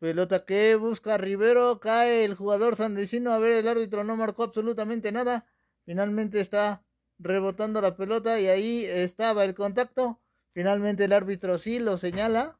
Pelota 0.00 0.44
que 0.46 0.76
busca 0.76 1.18
Rivero, 1.18 1.78
cae 1.80 2.24
el 2.24 2.34
jugador 2.34 2.76
sanluisino, 2.76 3.32
a 3.32 3.38
ver 3.38 3.52
el 3.52 3.68
árbitro 3.68 4.02
no 4.04 4.16
marcó 4.16 4.44
absolutamente 4.44 5.12
nada. 5.12 5.46
Finalmente 5.84 6.40
está 6.40 6.84
rebotando 7.18 7.82
la 7.82 7.96
pelota 7.96 8.40
y 8.40 8.46
ahí 8.46 8.84
estaba 8.86 9.44
el 9.44 9.54
contacto. 9.54 10.20
Finalmente 10.54 11.04
el 11.04 11.12
árbitro 11.12 11.58
sí 11.58 11.80
lo 11.80 11.98
señala. 11.98 12.59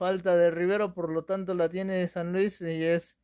Falta 0.00 0.34
de 0.34 0.50
Rivero, 0.50 0.94
por 0.94 1.10
lo 1.10 1.24
tanto 1.24 1.52
la 1.52 1.68
tiene 1.68 2.08
San 2.08 2.32
Luis 2.32 2.62
y 2.62 2.82
es 2.82 3.18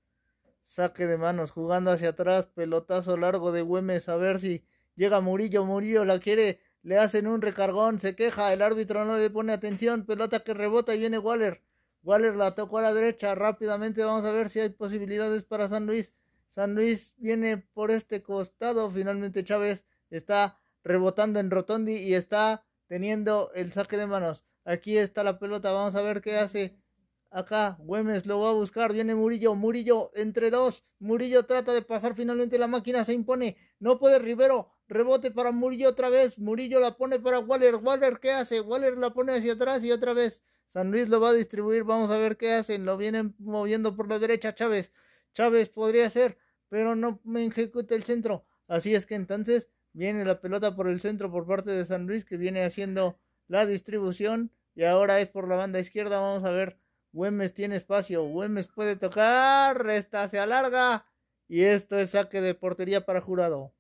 saque 0.62 1.06
de 1.06 1.16
manos, 1.16 1.50
jugando 1.50 1.90
hacia 1.90 2.11
atrás, 2.11 2.49
pelotazo 2.49 3.16
largo 3.16 3.50
de 3.50 3.62
Güemes, 3.62 4.11
a 4.11 4.16
ver 4.16 4.38
si 4.38 4.62
llega 4.95 5.23
Murillo, 5.23 5.64
Murillo 5.64 6.04
la 6.04 6.21
quiere, 6.21 6.61
le 6.83 6.99
hacen 6.99 7.28
un 7.28 7.40
recargón, 7.40 7.99
se 7.99 8.14
queja, 8.14 8.52
el 8.52 8.61
árbitro 8.61 9.06
no 9.06 9.16
le 9.16 9.30
pone 9.30 9.54
atención, 9.54 10.04
pelota 10.04 10.40
que 10.40 10.52
rebota 10.52 10.95
y 10.95 10.99
viene 10.99 11.18
Waller. 11.18 11.62
Waller 12.02 12.37
la 12.37 12.54
tocó 12.54 12.76
a 12.76 12.83
la 12.83 12.92
derecha, 12.92 13.35
rápidamente 13.35 14.04
vamos 14.04 14.26
a 14.26 14.33
ver 14.33 14.50
si 14.50 14.61
hay 14.61 14.68
posibilidades 14.68 15.45
para 15.45 15.71
San 15.71 15.87
Luis. 15.87 16.12
San 16.50 16.75
Luis 16.75 17.14
viene 17.16 17.56
por 17.56 17.90
este 17.90 18.23
costado, 18.23 18.90
finalmente 18.90 19.45
Chávez 19.45 19.87
está 20.11 20.59
rebotando 20.85 21.40
en 21.40 21.50
Rotondi 21.50 21.97
y 21.97 22.12
está 22.12 22.66
teniendo 22.87 23.50
el 23.54 23.73
saque 23.73 23.97
de 23.97 24.06
manos. 24.06 24.45
Aquí 24.66 24.99
está 24.99 25.25
la 25.25 25.38
pelota, 25.38 25.73
vamos 25.73 25.94
a 25.94 26.02
ver 26.02 26.20
qué 26.20 26.37
hace 26.37 26.76
Acá 27.37 27.76
Güemes 27.80 28.25
lo 28.25 28.40
va 28.40 28.49
a 28.50 28.54
buscar. 28.54 28.92
Viene 28.94 29.14
Murillo. 29.14 29.54
Murillo 29.54 30.11
entre 30.14 30.50
dos. 30.50 30.87
Murillo 30.99 31.44
trata 31.44 31.75
de 31.75 31.82
pasar. 31.82 32.14
Finalmente 32.14 32.58
la 32.58 32.66
máquina 32.66 33.04
se 33.04 33.12
impone. 33.12 33.58
No 33.78 33.99
puede 33.99 34.18
Rivero. 34.18 34.73
Rebote 34.88 35.30
para 35.30 35.52
Murillo 35.52 35.90
otra 35.90 36.08
vez. 36.08 36.38
Murillo 36.38 36.80
la 36.80 36.96
pone 36.96 37.18
para 37.18 37.40
Waller. 37.40 37.76
Waller, 37.76 38.20
¿qué 38.20 38.32
hace? 38.32 38.61
Waller 38.61 38.96
la 38.96 39.12
pone 39.12 39.35
hacia 39.35 39.52
atrás 39.52 39.85
y 39.85 39.92
otra 39.92 40.14
vez. 40.14 40.42
San 40.66 40.90
Luis 40.90 41.11
lo 41.11 41.20
va 41.20 41.30
a 41.30 41.35
distribuir. 41.35 41.85
Vamos 41.85 42.11
a 42.11 42.16
ver 42.16 42.38
qué 42.38 42.52
hacen. 42.54 42.85
Lo 42.87 42.96
vienen 42.96 43.35
moviendo 43.38 43.94
por 43.94 44.08
la 44.08 44.18
derecha 44.18 44.54
Chávez. 44.54 44.90
Chávez 45.35 45.68
podría 45.68 46.08
ser, 46.08 46.38
pero 46.70 46.96
no 46.96 47.20
me 47.25 47.44
ejecuta 47.44 47.94
el 47.94 48.04
centro. 48.04 48.46
Así 48.66 48.94
es 48.94 49.04
que 49.04 49.14
entonces 49.14 49.68
viene 49.92 50.25
la 50.25 50.40
pelota 50.40 50.75
por 50.75 50.88
el 50.88 51.00
centro 51.00 51.30
por 51.30 51.46
parte 51.46 51.70
de 51.70 51.85
San 51.85 52.06
Luis 52.06 52.25
que 52.25 52.38
viene 52.38 52.64
haciendo 52.64 53.18
la 53.49 53.67
distribución. 53.67 54.50
Y 54.75 54.85
ahora 54.85 55.21
es 55.21 55.29
por 55.29 55.49
la 55.49 55.57
banda 55.57 55.79
izquierda. 55.81 56.21
Vamos 56.21 56.45
a 56.45 56.50
ver 56.50 56.79
Güemes 57.12 57.55
tiene 57.55 57.76
espacio. 57.76 58.25
Güemes 58.25 58.69
puede 58.69 58.97
tocar. 58.97 59.83
Resta 59.83 60.29
se 60.29 60.38
alarga. 60.38 61.07
Y 61.49 61.62
esto 61.62 61.99
es 61.99 62.11
saque 62.11 62.41
de 62.41 62.55
portería 62.55 63.07
para 63.07 63.21
jurado. 63.21 63.73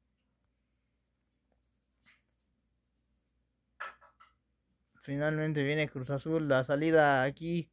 Finalmente 5.02 5.62
viene 5.62 5.88
Cruz 5.88 6.10
Azul. 6.10 6.48
La 6.48 6.64
salida 6.64 7.22
aquí 7.22 7.70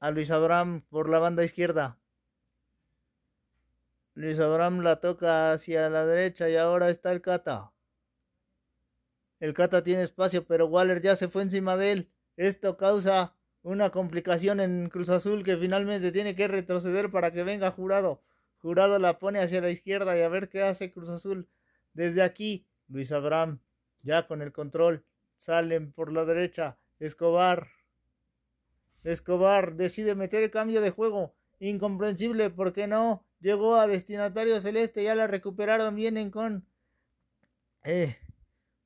a 0.00 0.10
Luis 0.10 0.30
Abraham 0.30 0.82
por 0.90 1.08
la 1.08 1.18
banda 1.18 1.44
izquierda. 1.44 1.98
Luis 4.14 4.38
Abraham 4.38 4.80
la 4.80 5.00
toca 5.00 5.52
hacia 5.52 5.88
la 5.88 6.04
derecha 6.04 6.50
y 6.50 6.56
ahora 6.56 6.90
está 6.90 7.12
el 7.12 7.22
Cata. 7.22 7.71
El 9.42 9.54
Cata 9.54 9.82
tiene 9.82 10.04
espacio, 10.04 10.46
pero 10.46 10.68
Waller 10.68 11.02
ya 11.02 11.16
se 11.16 11.26
fue 11.26 11.42
encima 11.42 11.76
de 11.76 11.90
él. 11.90 12.08
Esto 12.36 12.76
causa 12.76 13.34
una 13.64 13.90
complicación 13.90 14.60
en 14.60 14.88
Cruz 14.88 15.08
Azul 15.08 15.42
que 15.42 15.56
finalmente 15.56 16.12
tiene 16.12 16.36
que 16.36 16.46
retroceder 16.46 17.10
para 17.10 17.32
que 17.32 17.42
venga 17.42 17.72
Jurado. 17.72 18.22
Jurado 18.58 19.00
la 19.00 19.18
pone 19.18 19.40
hacia 19.40 19.60
la 19.60 19.70
izquierda 19.70 20.16
y 20.16 20.22
a 20.22 20.28
ver 20.28 20.48
qué 20.48 20.62
hace 20.62 20.92
Cruz 20.92 21.08
Azul. 21.08 21.48
Desde 21.92 22.22
aquí, 22.22 22.68
Luis 22.86 23.10
Abraham, 23.10 23.58
ya 24.02 24.28
con 24.28 24.42
el 24.42 24.52
control, 24.52 25.04
salen 25.38 25.90
por 25.90 26.12
la 26.12 26.24
derecha. 26.24 26.78
Escobar. 27.00 27.66
Escobar 29.02 29.74
decide 29.74 30.14
meter 30.14 30.44
el 30.44 30.52
cambio 30.52 30.80
de 30.80 30.90
juego. 30.90 31.34
Incomprensible, 31.58 32.50
porque 32.50 32.86
no? 32.86 33.26
Llegó 33.40 33.74
a 33.74 33.88
destinatario 33.88 34.60
celeste, 34.60 35.02
ya 35.02 35.16
la 35.16 35.26
recuperaron, 35.26 35.96
vienen 35.96 36.30
con 36.30 36.64
eh, 37.82 38.16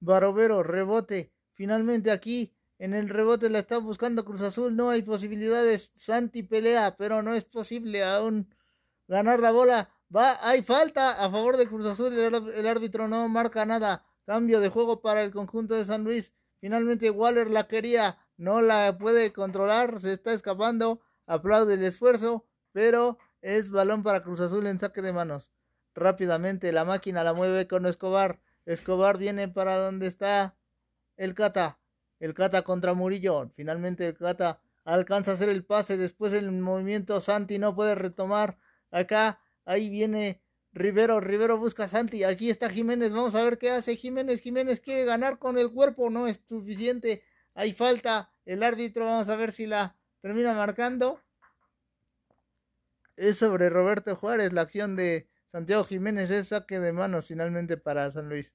Barovero, 0.00 0.62
rebote. 0.62 1.32
Finalmente 1.54 2.10
aquí 2.10 2.52
en 2.78 2.92
el 2.94 3.08
rebote 3.08 3.48
la 3.48 3.58
está 3.58 3.78
buscando 3.78 4.24
Cruz 4.24 4.42
Azul. 4.42 4.76
No 4.76 4.90
hay 4.90 5.02
posibilidades. 5.02 5.92
Santi 5.94 6.42
pelea, 6.42 6.96
pero 6.96 7.22
no 7.22 7.34
es 7.34 7.44
posible 7.44 8.04
aún 8.04 8.54
ganar 9.08 9.40
la 9.40 9.52
bola. 9.52 9.90
Va, 10.14 10.38
hay 10.46 10.62
falta 10.62 11.24
a 11.24 11.30
favor 11.30 11.56
de 11.56 11.66
Cruz 11.66 11.86
Azul. 11.86 12.12
El, 12.12 12.66
árbitro 12.66 13.08
no 13.08 13.28
marca 13.28 13.64
nada. 13.64 14.04
Cambio 14.26 14.60
de 14.60 14.68
juego 14.68 15.00
para 15.00 15.22
el 15.22 15.32
conjunto 15.32 15.74
de 15.74 15.84
San 15.84 16.04
Luis. 16.04 16.32
Finalmente 16.60 17.10
Waller 17.10 17.50
la 17.50 17.66
quería. 17.66 18.18
No 18.36 18.60
la 18.60 18.98
puede 18.98 19.32
controlar. 19.32 20.00
Se 20.00 20.12
está 20.12 20.32
escapando. 20.32 21.00
Aplaude 21.26 21.74
el 21.74 21.84
esfuerzo. 21.84 22.46
Pero 22.72 23.18
es 23.40 23.70
balón 23.70 24.02
para 24.02 24.22
Cruz 24.22 24.40
Azul 24.40 24.66
en 24.66 24.78
saque 24.78 25.00
de 25.00 25.12
manos. 25.12 25.50
Rápidamente 25.94 26.72
la 26.72 26.84
máquina 26.84 27.24
la 27.24 27.32
mueve 27.32 27.66
con 27.66 27.86
Escobar. 27.86 28.38
Escobar 28.66 29.16
viene 29.16 29.48
para 29.48 29.76
donde 29.78 30.08
está 30.08 30.56
el 31.16 31.34
Cata. 31.34 31.78
El 32.18 32.34
Cata 32.34 32.62
contra 32.62 32.94
Murillo. 32.94 33.48
Finalmente 33.54 34.06
el 34.06 34.16
Cata 34.16 34.60
alcanza 34.84 35.30
a 35.30 35.34
hacer 35.34 35.48
el 35.48 35.64
pase. 35.64 35.96
Después 35.96 36.32
el 36.32 36.50
movimiento 36.50 37.20
Santi 37.20 37.58
no 37.58 37.74
puede 37.74 37.94
retomar. 37.94 38.58
Acá, 38.90 39.40
ahí 39.64 39.88
viene 39.88 40.42
Rivero. 40.72 41.20
Rivero 41.20 41.58
busca 41.58 41.88
Santi. 41.88 42.24
Aquí 42.24 42.50
está 42.50 42.68
Jiménez. 42.68 43.12
Vamos 43.12 43.34
a 43.34 43.44
ver 43.44 43.58
qué 43.58 43.70
hace 43.70 43.96
Jiménez. 43.96 44.40
Jiménez 44.40 44.80
quiere 44.80 45.04
ganar 45.04 45.38
con 45.38 45.58
el 45.58 45.70
cuerpo. 45.70 46.10
No 46.10 46.26
es 46.26 46.40
suficiente. 46.48 47.22
Hay 47.54 47.72
falta. 47.72 48.32
El 48.44 48.62
árbitro, 48.62 49.06
vamos 49.06 49.28
a 49.28 49.36
ver 49.36 49.52
si 49.52 49.66
la 49.66 49.96
termina 50.20 50.54
marcando. 50.54 51.20
Es 53.16 53.38
sobre 53.38 53.70
Roberto 53.70 54.14
Juárez. 54.16 54.52
La 54.52 54.62
acción 54.62 54.96
de 54.96 55.28
Santiago 55.56 55.84
Jiménez 55.84 56.30
es 56.30 56.48
saque 56.48 56.80
de 56.80 56.92
manos 56.92 57.28
finalmente 57.28 57.78
para 57.78 58.12
San 58.12 58.28
Luis. 58.28 58.52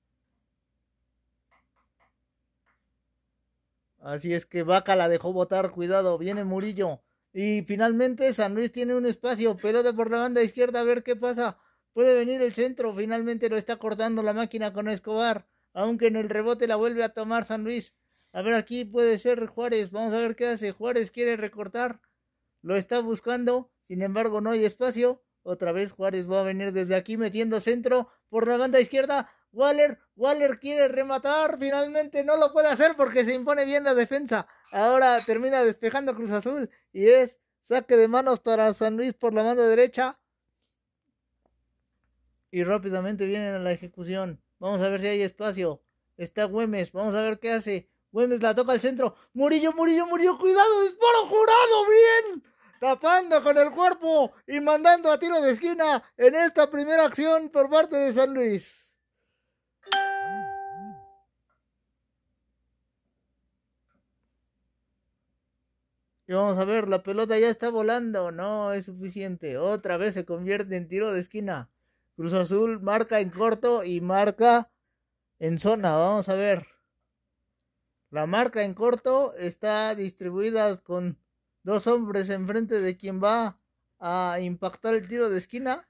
Así 3.98 4.36
es 4.36 4.46
que 4.46 4.62
Vaca 4.62 4.96
la 4.96 5.10
dejó 5.10 5.34
botar, 5.34 5.72
cuidado, 5.72 6.20
viene 6.20 6.44
Murillo. 6.44 7.02
Y 7.34 7.64
finalmente 7.64 8.32
San 8.34 8.54
Luis 8.54 8.72
tiene 8.72 8.94
un 8.94 9.08
espacio, 9.08 9.58
pelota 9.58 9.94
por 9.94 10.12
la 10.12 10.20
banda 10.20 10.44
izquierda, 10.44 10.82
a 10.82 10.84
ver 10.84 11.02
qué 11.02 11.16
pasa. 11.16 11.58
Puede 11.94 12.14
venir 12.14 12.40
el 12.44 12.54
centro, 12.54 12.96
finalmente 12.96 13.50
lo 13.50 13.58
está 13.58 13.78
cortando 13.78 14.22
la 14.22 14.34
máquina 14.34 14.72
con 14.72 14.88
Escobar, 14.88 15.48
aunque 15.74 16.06
en 16.06 16.18
el 16.18 16.30
rebote 16.30 16.68
la 16.68 16.76
vuelve 16.76 17.04
a 17.04 17.16
tomar 17.16 17.46
San 17.46 17.64
Luis. 17.64 17.96
A 18.32 18.44
ver, 18.44 18.54
aquí 18.54 18.86
puede 18.86 19.18
ser 19.18 19.48
Juárez, 19.48 19.90
vamos 19.90 20.14
a 20.14 20.22
ver 20.22 20.36
qué 20.36 20.50
hace. 20.50 20.72
Juárez 20.72 21.10
quiere 21.10 21.36
recortar, 21.36 22.00
lo 22.62 22.76
está 22.76 23.00
buscando, 23.00 23.72
sin 23.82 24.04
embargo 24.04 24.40
no 24.40 24.52
hay 24.52 24.66
espacio. 24.66 25.24
Otra 25.44 25.72
vez 25.72 25.92
Juárez 25.92 26.30
va 26.30 26.42
a 26.42 26.44
venir 26.44 26.72
desde 26.72 26.96
aquí 26.96 27.18
metiendo 27.18 27.60
centro 27.60 28.10
por 28.30 28.48
la 28.48 28.58
banda 28.58 28.80
izquierda. 28.80 29.30
Waller, 29.52 30.00
Waller 30.16 30.60
quiere 30.60 30.88
rematar, 30.88 31.58
finalmente 31.60 32.24
no 32.24 32.38
lo 32.38 32.54
puede 32.54 32.68
hacer 32.68 32.96
porque 32.96 33.26
se 33.26 33.34
impone 33.34 33.66
bien 33.66 33.84
la 33.84 33.94
defensa. 33.94 34.48
Ahora 34.72 35.20
termina 35.26 35.64
despejando 35.64 36.16
Cruz 36.16 36.32
Azul 36.32 36.70
y 36.94 37.08
es 37.08 37.38
saque 37.62 37.98
de 37.98 38.08
manos 38.08 38.40
para 38.40 38.74
San 38.74 38.96
Luis 38.98 39.14
por 39.14 39.34
la 39.34 39.44
mano 39.44 39.64
derecha. 39.64 40.18
Y 42.52 42.64
rápidamente 42.64 43.26
vienen 43.26 43.56
a 43.56 43.60
la 43.60 43.72
ejecución. 43.72 44.42
Vamos 44.60 44.82
a 44.82 44.90
ver 44.90 45.02
si 45.02 45.08
hay 45.08 45.22
espacio. 45.22 45.82
Está 46.18 46.46
Güemes, 46.46 46.92
vamos 46.92 47.16
a 47.16 47.22
ver 47.22 47.40
qué 47.40 47.52
hace. 47.52 47.90
Güemes 48.12 48.42
la 48.42 48.54
toca 48.54 48.74
al 48.74 48.82
centro. 48.82 49.16
Murillo, 49.34 49.74
Murillo, 49.74 50.06
Murillo, 50.06 50.38
cuidado, 50.38 50.84
disparo 50.84 51.28
jurado, 51.28 51.86
bien. 51.90 52.44
Tapando 52.82 53.44
con 53.44 53.60
el 53.60 53.70
cuerpo 53.70 54.34
y 54.48 54.60
mandando 54.60 55.12
a 55.12 55.20
tiro 55.20 55.40
de 55.40 55.52
esquina 55.52 56.04
en 56.18 56.34
esta 56.34 56.72
primera 56.72 57.06
acción 57.06 57.50
por 57.50 57.70
parte 57.70 57.96
de 57.96 58.12
San 58.12 58.34
Luis. 58.34 58.88
Y 66.26 66.34
vamos 66.34 66.58
a 66.58 66.66
ver, 66.66 66.90
la 66.90 67.04
pelota 67.04 67.38
ya 67.38 67.50
está 67.50 67.70
volando. 67.70 68.32
No 68.32 68.74
es 68.74 68.86
suficiente. 68.86 69.60
Otra 69.60 69.98
vez 69.98 70.16
se 70.16 70.26
convierte 70.26 70.76
en 70.76 70.88
tiro 70.88 71.14
de 71.14 71.20
esquina. 71.20 71.70
Cruz 72.16 72.34
Azul 72.34 72.82
marca 72.82 73.20
en 73.20 73.30
corto 73.30 73.84
y 73.84 74.02
marca 74.02 74.72
en 75.38 75.60
zona. 75.60 75.98
Vamos 75.98 76.30
a 76.30 76.34
ver. 76.34 76.66
La 78.10 78.26
marca 78.26 78.64
en 78.64 78.74
corto 78.74 79.36
está 79.36 79.94
distribuida 79.94 80.76
con 80.78 81.21
dos 81.64 81.88
hombres 81.88 82.30
enfrente 82.30 82.82
de 82.82 82.98
quien 82.98 83.22
va 83.22 83.58
a 84.00 84.40
impactar 84.40 84.96
el 84.96 85.08
tiro 85.08 85.30
de 85.30 85.38
esquina. 85.38 85.88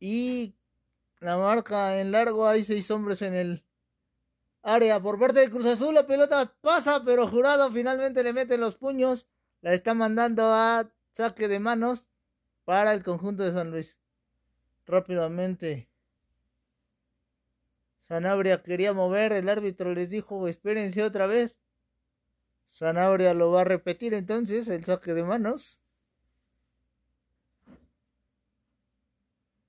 Y 0.00 0.54
la 1.20 1.36
marca 1.36 2.00
en 2.00 2.10
largo 2.10 2.46
hay 2.46 2.64
seis 2.64 2.90
hombres 2.90 3.22
en 3.22 3.34
el 3.34 3.64
área 4.62 5.00
por 5.00 5.18
parte 5.18 5.40
de 5.40 5.50
Cruz 5.50 5.66
Azul. 5.66 5.94
La 5.94 6.06
pelota 6.06 6.52
pasa, 6.60 7.02
pero 7.04 7.28
Jurado 7.28 7.70
finalmente 7.70 8.22
le 8.22 8.32
mete 8.32 8.58
los 8.58 8.76
puños. 8.76 9.28
La 9.60 9.74
está 9.74 9.94
mandando 9.94 10.52
a 10.52 10.90
saque 11.12 11.46
de 11.48 11.60
manos 11.60 12.08
para 12.64 12.92
el 12.92 13.04
conjunto 13.04 13.44
de 13.44 13.52
San 13.52 13.70
Luis. 13.70 13.96
Rápidamente. 14.86 15.88
Sanabria 18.00 18.62
quería 18.62 18.92
mover, 18.92 19.32
el 19.32 19.48
árbitro 19.48 19.94
les 19.94 20.10
dijo 20.10 20.48
espérense 20.48 21.02
otra 21.02 21.26
vez. 21.26 21.56
Zanabria 22.72 23.34
lo 23.34 23.50
va 23.50 23.60
a 23.60 23.64
repetir 23.64 24.14
entonces 24.14 24.66
el 24.68 24.84
saque 24.84 25.12
de 25.12 25.22
manos. 25.22 25.78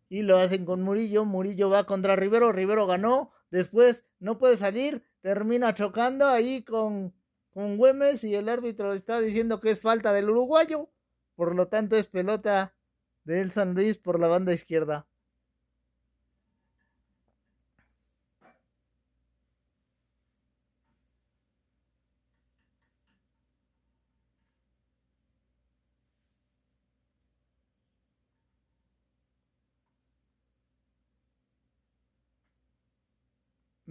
Y 0.08 0.22
lo 0.22 0.38
hacen 0.38 0.64
con 0.64 0.82
Murillo. 0.84 1.26
Murillo 1.26 1.70
va 1.70 1.86
contra 1.86 2.16
Rivero. 2.16 2.54
Rivero 2.54 2.88
ganó. 2.88 3.32
Después 3.52 4.06
no 4.20 4.38
puede 4.38 4.56
salir. 4.56 5.04
Termina 5.22 5.74
chocando 5.74 6.28
ahí 6.28 6.64
con, 6.64 7.14
con 7.50 7.76
Güemes. 7.76 8.24
Y 8.24 8.36
el 8.36 8.48
árbitro 8.48 8.94
está 8.94 9.20
diciendo 9.20 9.60
que 9.60 9.72
es 9.72 9.82
falta 9.82 10.14
del 10.14 10.30
uruguayo. 10.30 10.90
Por 11.36 11.56
lo 11.56 11.68
tanto 11.68 11.98
es 11.98 12.08
pelota 12.08 12.74
del 13.26 13.52
San 13.52 13.74
Luis 13.74 13.98
por 13.98 14.18
la 14.18 14.28
banda 14.28 14.54
izquierda. 14.54 15.08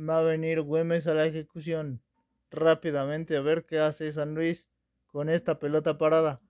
Va 0.09 0.19
a 0.19 0.23
venir 0.23 0.61
Güemes 0.63 1.07
a 1.07 1.15
la 1.15 1.27
ejecución 1.27 2.03
rápidamente 2.51 3.37
a 3.37 3.41
ver 3.41 3.65
qué 3.67 3.79
hace 3.79 4.11
San 4.11 4.35
Luis 4.35 4.69
con 5.07 5.29
esta 5.29 5.61
pelota 5.61 5.97
parada. 5.97 6.41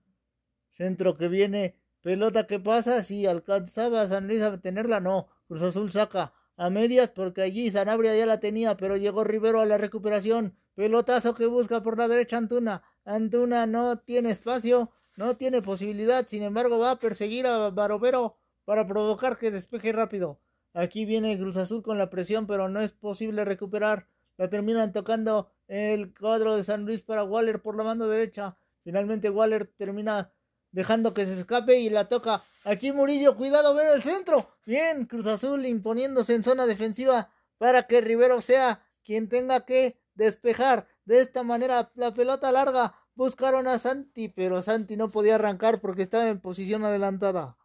Centro 0.69 1.15
que 1.15 1.27
viene, 1.27 1.77
pelota 2.01 2.47
que 2.47 2.59
pasa, 2.59 3.03
si 3.03 3.27
alcanzaba 3.27 4.07
San 4.07 4.27
Luis 4.27 4.41
a 4.41 4.59
tenerla, 4.59 4.99
no. 5.01 5.27
Cruz 5.47 5.61
Azul 5.61 5.91
saca 5.91 6.33
a 6.55 6.69
medias 6.71 7.11
porque 7.11 7.43
allí 7.43 7.69
Sanabria 7.69 8.15
ya 8.15 8.25
la 8.25 8.39
tenía, 8.39 8.75
pero 8.75 8.97
llegó 8.97 9.23
Rivero 9.23 9.61
a 9.61 9.67
la 9.67 9.77
recuperación. 9.77 10.57
Pelotazo 10.73 11.35
que 11.35 11.45
busca 11.45 11.83
por 11.83 11.97
la 11.97 12.07
derecha 12.07 12.37
Antuna. 12.37 12.81
Antuna 13.05 13.67
no 13.67 13.99
tiene 13.99 14.31
espacio, 14.31 14.91
no 15.15 15.37
tiene 15.37 15.61
posibilidad, 15.61 16.25
sin 16.25 16.41
embargo 16.41 16.79
va 16.79 16.91
a 16.91 16.99
perseguir 16.99 17.45
a 17.45 17.69
Barovero 17.69 18.37
para 18.65 18.87
provocar 18.87 19.37
que 19.37 19.51
despeje 19.51 19.91
rápido. 19.91 20.39
Aquí 20.73 21.05
viene 21.05 21.37
Cruz 21.37 21.57
Azul 21.57 21.83
con 21.83 21.97
la 21.97 22.09
presión, 22.09 22.47
pero 22.47 22.67
no 22.67 22.81
es 22.81 22.93
posible 22.93 23.45
recuperar. 23.45 24.07
La 24.37 24.49
terminan 24.49 24.91
tocando 24.91 25.51
el 25.67 26.13
cuadro 26.13 26.55
de 26.55 26.63
San 26.63 26.85
Luis 26.85 27.03
para 27.03 27.23
Waller 27.23 27.61
por 27.61 27.77
la 27.77 27.83
mano 27.83 28.07
derecha. 28.07 28.57
Finalmente 28.83 29.29
Waller 29.29 29.65
termina 29.65 30.31
dejando 30.71 31.13
que 31.13 31.25
se 31.25 31.33
escape 31.33 31.79
y 31.79 31.89
la 31.89 32.07
toca. 32.07 32.43
Aquí 32.63 32.91
Murillo, 32.91 33.35
cuidado, 33.35 33.75
ven 33.75 33.87
el 33.93 34.01
centro. 34.01 34.49
Bien, 34.65 35.05
Cruz 35.05 35.27
Azul 35.27 35.65
imponiéndose 35.65 36.33
en 36.33 36.43
zona 36.43 36.65
defensiva 36.65 37.29
para 37.59 37.83
que 37.83 38.01
Rivero 38.01 38.41
sea 38.41 38.83
quien 39.03 39.29
tenga 39.29 39.65
que 39.65 39.97
despejar. 40.15 40.87
De 41.05 41.19
esta 41.19 41.43
manera 41.43 41.91
la 41.95 42.13
pelota 42.13 42.51
larga. 42.51 42.95
Buscaron 43.15 43.67
a 43.67 43.77
Santi, 43.77 44.27
pero 44.29 44.63
Santi 44.63 44.97
no 44.97 45.11
podía 45.11 45.35
arrancar 45.35 45.79
porque 45.79 46.01
estaba 46.01 46.29
en 46.29 46.39
posición 46.39 46.83
adelantada. 46.83 47.57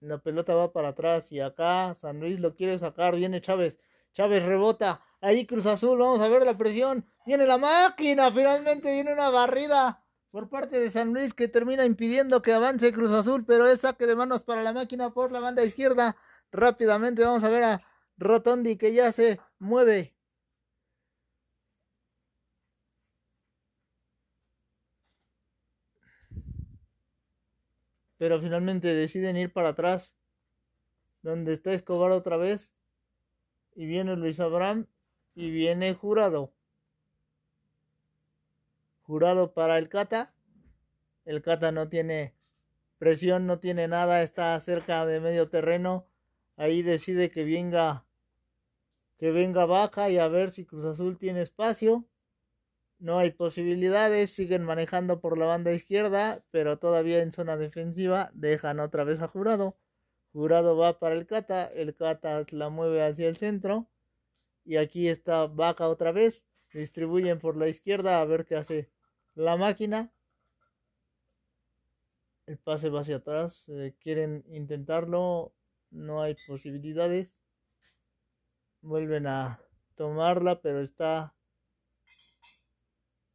La 0.00 0.18
pelota 0.18 0.54
va 0.54 0.72
para 0.72 0.88
atrás 0.88 1.32
y 1.32 1.40
acá 1.40 1.94
San 1.94 2.20
Luis 2.20 2.38
lo 2.38 2.54
quiere 2.54 2.78
sacar. 2.78 3.16
Viene 3.16 3.40
Chávez. 3.40 3.78
Chávez 4.12 4.44
rebota. 4.44 5.02
Ahí 5.20 5.46
Cruz 5.46 5.66
Azul. 5.66 5.98
Vamos 5.98 6.20
a 6.20 6.28
ver 6.28 6.44
la 6.44 6.56
presión. 6.56 7.04
Viene 7.26 7.46
la 7.46 7.58
máquina. 7.58 8.30
Finalmente 8.30 8.92
viene 8.92 9.12
una 9.12 9.30
barrida 9.30 10.04
por 10.30 10.48
parte 10.48 10.78
de 10.78 10.90
San 10.90 11.12
Luis 11.12 11.34
que 11.34 11.48
termina 11.48 11.84
impidiendo 11.84 12.42
que 12.42 12.52
avance 12.52 12.92
Cruz 12.92 13.10
Azul. 13.10 13.44
Pero 13.44 13.66
es 13.66 13.80
saque 13.80 14.06
de 14.06 14.14
manos 14.14 14.44
para 14.44 14.62
la 14.62 14.72
máquina 14.72 15.10
por 15.10 15.32
la 15.32 15.40
banda 15.40 15.64
izquierda. 15.64 16.16
Rápidamente 16.52 17.22
vamos 17.24 17.42
a 17.42 17.48
ver 17.48 17.64
a 17.64 17.82
Rotondi 18.16 18.76
que 18.76 18.92
ya 18.92 19.10
se 19.12 19.40
mueve. 19.58 20.17
Pero 28.18 28.40
finalmente 28.40 28.94
deciden 28.94 29.36
ir 29.36 29.52
para 29.52 29.70
atrás, 29.70 30.14
donde 31.22 31.52
está 31.52 31.72
Escobar 31.72 32.10
otra 32.10 32.36
vez, 32.36 32.72
y 33.74 33.86
viene 33.86 34.16
Luis 34.16 34.40
Abraham, 34.40 34.86
y 35.34 35.50
viene 35.50 35.94
Jurado. 35.94 36.52
Jurado 39.02 39.54
para 39.54 39.78
el 39.78 39.88
Cata. 39.88 40.34
El 41.24 41.40
Cata 41.42 41.72
no 41.72 41.88
tiene 41.88 42.34
presión, 42.98 43.46
no 43.46 43.60
tiene 43.60 43.88
nada, 43.88 44.22
está 44.22 44.58
cerca 44.60 45.06
de 45.06 45.20
medio 45.20 45.48
terreno. 45.48 46.06
Ahí 46.56 46.82
decide 46.82 47.30
que 47.30 47.44
venga 47.44 48.04
que 49.18 49.32
venga 49.32 49.66
Baja 49.66 50.10
y 50.10 50.18
a 50.18 50.28
ver 50.28 50.50
si 50.50 50.64
Cruz 50.64 50.84
Azul 50.84 51.18
tiene 51.18 51.42
espacio. 51.42 52.04
No 52.98 53.18
hay 53.18 53.30
posibilidades, 53.30 54.30
siguen 54.30 54.64
manejando 54.64 55.20
por 55.20 55.38
la 55.38 55.46
banda 55.46 55.72
izquierda, 55.72 56.44
pero 56.50 56.78
todavía 56.78 57.22
en 57.22 57.30
zona 57.32 57.56
defensiva 57.56 58.30
dejan 58.34 58.80
otra 58.80 59.04
vez 59.04 59.20
a 59.20 59.28
Jurado. 59.28 59.76
Jurado 60.32 60.76
va 60.76 60.98
para 60.98 61.14
el 61.14 61.26
Cata, 61.26 61.66
el 61.66 61.94
Cata 61.94 62.42
la 62.50 62.68
mueve 62.70 63.04
hacia 63.04 63.28
el 63.28 63.36
centro 63.36 63.88
y 64.64 64.76
aquí 64.76 65.08
está 65.08 65.46
Vaca 65.46 65.88
otra 65.88 66.12
vez. 66.12 66.44
Distribuyen 66.72 67.38
por 67.38 67.56
la 67.56 67.68
izquierda 67.68 68.20
a 68.20 68.24
ver 68.24 68.44
qué 68.44 68.56
hace 68.56 68.90
la 69.34 69.56
máquina. 69.56 70.12
El 72.46 72.58
pase 72.58 72.88
va 72.90 73.00
hacia 73.00 73.16
atrás, 73.16 73.68
eh, 73.68 73.94
quieren 74.00 74.44
intentarlo, 74.48 75.54
no 75.90 76.22
hay 76.22 76.36
posibilidades. 76.46 77.36
Vuelven 78.80 79.26
a 79.26 79.60
tomarla, 79.94 80.60
pero 80.60 80.80
está 80.80 81.34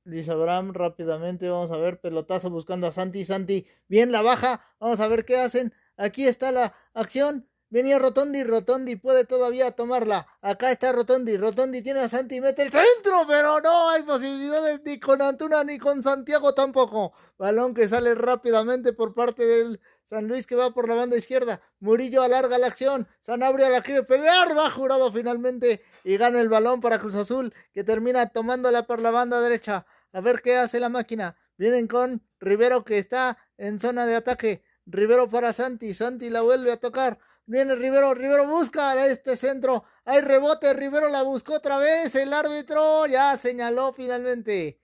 Luis 0.05 0.27
Abraham 0.27 0.73
rápidamente, 0.73 1.49
vamos 1.49 1.71
a 1.71 1.77
ver, 1.77 1.99
pelotazo 1.99 2.49
buscando 2.49 2.87
a 2.87 2.91
Santi, 2.91 3.23
Santi, 3.23 3.65
bien 3.87 4.11
la 4.11 4.21
baja, 4.21 4.61
vamos 4.79 4.99
a 4.99 5.07
ver 5.07 5.23
qué 5.23 5.37
hacen, 5.37 5.73
aquí 5.95 6.25
está 6.25 6.51
la 6.51 6.73
acción, 6.93 7.47
venía 7.73 7.97
Rotondi, 7.97 8.43
Rotondi 8.43 8.97
puede 8.97 9.25
todavía 9.25 9.71
tomarla, 9.71 10.27
acá 10.43 10.69
está 10.69 10.91
Rotondi, 10.91 11.37
Rotondi 11.37 11.81
tiene 11.81 12.01
a 12.01 12.07
Santi, 12.07 12.39
mete 12.39 12.61
el 12.61 12.69
centro, 12.69 13.25
pero 13.27 13.59
no 13.61 13.89
hay 13.89 14.03
posibilidades 14.03 14.81
ni 14.85 14.99
con 14.99 15.23
Antuna 15.23 15.63
ni 15.63 15.79
con 15.79 16.03
Santiago 16.03 16.53
tampoco, 16.53 17.13
balón 17.35 17.73
que 17.73 17.87
sale 17.87 18.13
rápidamente 18.13 18.93
por 18.93 19.15
parte 19.15 19.43
del 19.47 19.81
San 20.03 20.27
Luis 20.27 20.45
que 20.45 20.55
va 20.55 20.71
por 20.71 20.87
la 20.87 20.93
banda 20.93 21.17
izquierda, 21.17 21.63
Murillo 21.79 22.21
alarga 22.21 22.59
la 22.59 22.67
acción, 22.67 23.07
Sanabria 23.21 23.71
la 23.71 23.81
quiere 23.81 24.03
pelear, 24.03 24.55
va 24.55 24.69
jurado 24.69 25.11
finalmente 25.11 25.81
y 26.03 26.15
gana 26.17 26.41
el 26.41 26.49
balón 26.49 26.79
para 26.79 26.99
Cruz 26.99 27.15
Azul 27.15 27.55
que 27.73 27.83
termina 27.83 28.29
tomándola 28.29 28.85
por 28.85 29.01
la 29.01 29.09
banda 29.09 29.41
derecha. 29.41 29.87
A 30.11 30.21
ver 30.21 30.43
qué 30.43 30.57
hace 30.57 30.79
la 30.79 30.89
máquina. 30.89 31.35
Vienen 31.57 31.87
con 31.87 32.21
Rivero 32.39 32.83
que 32.83 32.99
está 32.99 33.39
en 33.57 33.79
zona 33.79 34.05
de 34.05 34.13
ataque. 34.13 34.63
Rivero 34.85 35.27
para 35.27 35.53
Santi. 35.53 35.95
Santi 35.95 36.29
la 36.29 36.41
vuelve 36.41 36.71
a 36.71 36.77
tocar. 36.77 37.17
Viene 37.45 37.75
Rivero. 37.75 38.13
Rivero 38.13 38.47
busca 38.47 38.91
a 38.91 39.07
este 39.07 39.35
centro. 39.35 39.83
Hay 40.05 40.21
rebote. 40.21 40.73
Rivero 40.73 41.09
la 41.09 41.23
buscó 41.23 41.55
otra 41.55 41.77
vez. 41.77 42.15
El 42.15 42.33
árbitro 42.33 43.05
ya 43.07 43.37
señaló 43.37 43.93
finalmente 43.93 44.79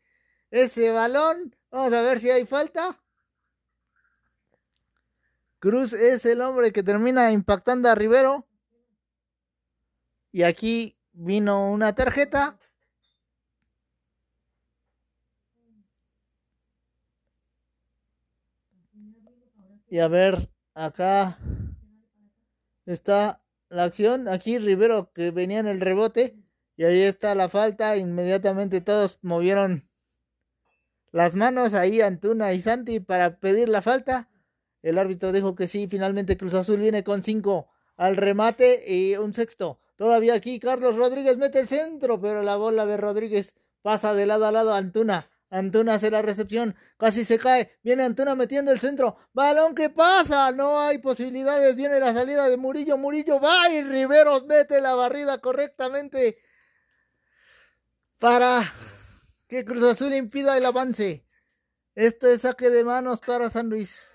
ese 0.51 0.91
balón. 0.91 1.55
Vamos 1.71 1.93
a 1.93 2.01
ver 2.01 2.19
si 2.19 2.29
hay 2.29 2.45
falta. 2.45 3.01
Cruz 5.59 5.93
es 5.93 6.25
el 6.25 6.41
hombre 6.41 6.71
que 6.71 6.83
termina 6.83 7.31
impactando 7.31 7.89
a 7.89 7.95
Rivero. 7.95 8.47
Y 10.31 10.43
aquí 10.43 10.97
vino 11.11 11.71
una 11.71 11.93
tarjeta 11.95 12.59
Y 19.91 19.97
a 19.97 20.07
ver, 20.07 20.51
acá 20.75 21.39
está 22.93 23.41
la 23.69 23.83
acción. 23.83 24.27
Aquí 24.27 24.57
Rivero 24.57 25.11
que 25.13 25.31
venía 25.31 25.59
en 25.59 25.67
el 25.67 25.81
rebote. 25.81 26.33
Y 26.75 26.85
ahí 26.85 27.01
está 27.01 27.35
la 27.35 27.49
falta. 27.49 27.97
Inmediatamente 27.97 28.81
todos 28.81 29.19
movieron 29.21 29.89
las 31.11 31.35
manos. 31.35 31.73
Ahí 31.73 32.01
Antuna 32.01 32.53
y 32.53 32.61
Santi 32.61 32.99
para 32.99 33.39
pedir 33.39 33.69
la 33.69 33.81
falta. 33.81 34.29
El 34.81 34.97
árbitro 34.97 35.31
dijo 35.31 35.55
que 35.55 35.67
sí. 35.67 35.87
Finalmente 35.87 36.37
Cruz 36.37 36.53
Azul 36.53 36.79
viene 36.79 37.03
con 37.03 37.23
cinco 37.23 37.69
al 37.97 38.15
remate 38.15 38.83
y 38.87 39.15
un 39.17 39.33
sexto. 39.33 39.79
Todavía 39.97 40.33
aquí 40.33 40.59
Carlos 40.59 40.95
Rodríguez 40.95 41.37
mete 41.37 41.59
el 41.59 41.67
centro, 41.67 42.21
pero 42.21 42.41
la 42.41 42.55
bola 42.55 42.85
de 42.85 42.95
Rodríguez 42.95 43.53
pasa 43.81 44.13
de 44.13 44.25
lado 44.25 44.45
a 44.45 44.51
lado 44.51 44.73
a 44.73 44.77
Antuna. 44.77 45.28
Antuna 45.51 45.95
hace 45.95 46.11
la 46.11 46.21
recepción, 46.21 46.75
casi 46.97 47.25
se 47.25 47.39
cae, 47.39 47.79
viene 47.81 48.03
Antuna 48.03 48.35
metiendo 48.35 48.71
el 48.71 48.79
centro, 48.79 49.17
balón 49.33 49.73
que 49.73 49.89
pasa, 49.89 50.51
no 50.51 50.79
hay 50.79 50.99
posibilidades, 50.99 51.75
viene 51.75 51.99
la 51.99 52.13
salida 52.13 52.47
de 52.47 52.57
Murillo, 52.57 52.97
Murillo 52.97 53.39
va 53.39 53.69
y 53.69 53.81
Riveros 53.81 54.45
mete 54.45 54.79
la 54.79 54.93
barrida 54.93 55.39
correctamente 55.39 56.37
para 58.19 58.71
que 59.47 59.65
Cruz 59.65 59.83
Azul 59.83 60.13
impida 60.13 60.55
el 60.55 60.65
avance. 60.65 61.25
Esto 61.95 62.29
es 62.29 62.41
saque 62.41 62.69
de 62.69 62.83
manos 62.83 63.19
para 63.19 63.49
San 63.49 63.69
Luis. 63.69 64.08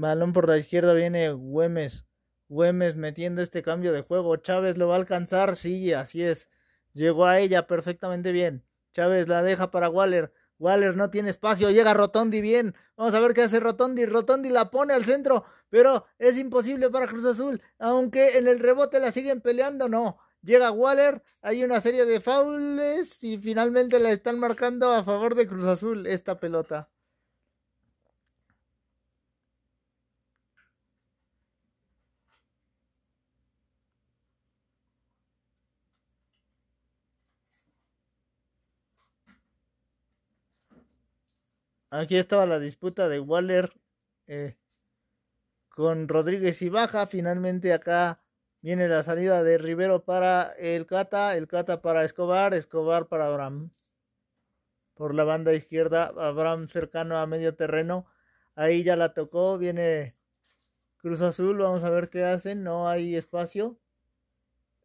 Balón 0.00 0.32
por 0.32 0.48
la 0.48 0.56
izquierda 0.56 0.94
viene 0.94 1.30
Güemes. 1.30 2.06
Güemes 2.48 2.96
metiendo 2.96 3.42
este 3.42 3.62
cambio 3.62 3.92
de 3.92 4.00
juego. 4.00 4.36
Chávez 4.36 4.78
lo 4.78 4.88
va 4.88 4.94
a 4.94 4.98
alcanzar. 4.98 5.56
Sí, 5.56 5.92
así 5.92 6.22
es. 6.22 6.48
Llegó 6.94 7.26
a 7.26 7.38
ella 7.38 7.66
perfectamente 7.66 8.32
bien. 8.32 8.64
Chávez 8.94 9.28
la 9.28 9.42
deja 9.42 9.70
para 9.70 9.90
Waller. 9.90 10.32
Waller 10.58 10.96
no 10.96 11.10
tiene 11.10 11.28
espacio. 11.28 11.70
Llega 11.70 11.92
Rotondi 11.92 12.40
bien. 12.40 12.74
Vamos 12.96 13.12
a 13.12 13.20
ver 13.20 13.34
qué 13.34 13.42
hace 13.42 13.60
Rotondi. 13.60 14.06
Rotondi 14.06 14.48
la 14.48 14.70
pone 14.70 14.94
al 14.94 15.04
centro. 15.04 15.44
Pero 15.68 16.06
es 16.18 16.38
imposible 16.38 16.88
para 16.88 17.06
Cruz 17.06 17.26
Azul. 17.26 17.60
Aunque 17.78 18.38
en 18.38 18.48
el 18.48 18.58
rebote 18.58 19.00
la 19.00 19.12
siguen 19.12 19.42
peleando. 19.42 19.90
No. 19.90 20.18
Llega 20.40 20.70
Waller. 20.70 21.22
Hay 21.42 21.62
una 21.62 21.82
serie 21.82 22.06
de 22.06 22.22
faules. 22.22 23.22
Y 23.22 23.36
finalmente 23.36 24.00
la 24.00 24.12
están 24.12 24.38
marcando 24.38 24.94
a 24.94 25.04
favor 25.04 25.34
de 25.34 25.46
Cruz 25.46 25.66
Azul 25.66 26.06
esta 26.06 26.40
pelota. 26.40 26.88
Aquí 41.92 42.16
estaba 42.16 42.46
la 42.46 42.60
disputa 42.60 43.08
de 43.08 43.18
Waller 43.18 43.72
eh, 44.28 44.56
con 45.70 46.06
Rodríguez 46.06 46.62
y 46.62 46.68
Baja. 46.68 47.08
Finalmente 47.08 47.72
acá 47.72 48.22
viene 48.60 48.86
la 48.86 49.02
salida 49.02 49.42
de 49.42 49.58
Rivero 49.58 50.04
para 50.04 50.52
el 50.52 50.86
Cata, 50.86 51.36
el 51.36 51.48
Cata 51.48 51.82
para 51.82 52.04
Escobar, 52.04 52.54
Escobar 52.54 53.08
para 53.08 53.26
Abraham. 53.26 53.72
Por 54.94 55.16
la 55.16 55.24
banda 55.24 55.52
izquierda, 55.52 56.12
Abraham 56.16 56.68
cercano 56.68 57.18
a 57.18 57.26
medio 57.26 57.56
terreno. 57.56 58.06
Ahí 58.54 58.84
ya 58.84 58.94
la 58.94 59.12
tocó, 59.12 59.58
viene 59.58 60.14
Cruz 60.98 61.20
Azul, 61.22 61.58
vamos 61.58 61.82
a 61.82 61.90
ver 61.90 62.08
qué 62.08 62.22
hacen, 62.22 62.62
no 62.62 62.88
hay 62.88 63.16
espacio. 63.16 63.80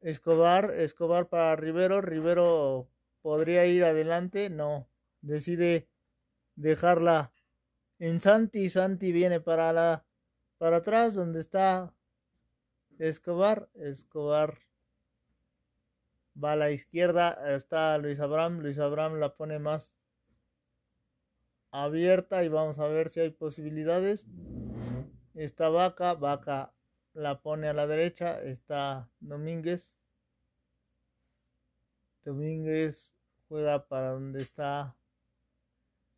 Escobar, 0.02 0.72
Escobar 0.74 1.30
para 1.30 1.56
Rivero, 1.56 2.02
Rivero 2.02 2.90
podría 3.22 3.68
ir 3.68 3.84
adelante, 3.84 4.50
no, 4.50 4.90
decide 5.22 5.88
dejarla 6.56 7.32
en 8.00 8.22
Santi. 8.22 8.70
Santi 8.70 9.12
viene 9.12 9.40
para 9.40 9.72
la 9.74 10.06
para 10.58 10.78
atrás 10.78 11.14
donde 11.14 11.40
está 11.40 11.94
Escobar. 12.98 13.70
Escobar 13.76 14.58
va 16.42 16.54
a 16.54 16.56
la 16.56 16.72
izquierda. 16.72 17.56
Está 17.56 17.98
Luis 17.98 18.20
Abraham. 18.20 18.60
Luis 18.60 18.80
Abraham 18.80 19.20
la 19.20 19.36
pone 19.36 19.60
más 19.60 19.94
abierta 21.72 22.44
y 22.44 22.50
vamos 22.50 22.80
a 22.80 22.88
ver 22.88 23.10
si 23.10 23.20
hay 23.20 23.32
posibilidades. 23.32 24.28
Está 25.34 25.70
Vaca. 25.70 26.14
Vaca 26.14 26.74
la 27.14 27.42
pone 27.42 27.68
a 27.68 27.74
la 27.74 27.88
derecha. 27.88 28.42
Está 28.42 29.10
Domínguez. 29.20 29.92
Domínguez 32.24 33.14
juega 33.48 33.88
para 33.88 34.12
donde 34.12 34.42
está 34.42 34.96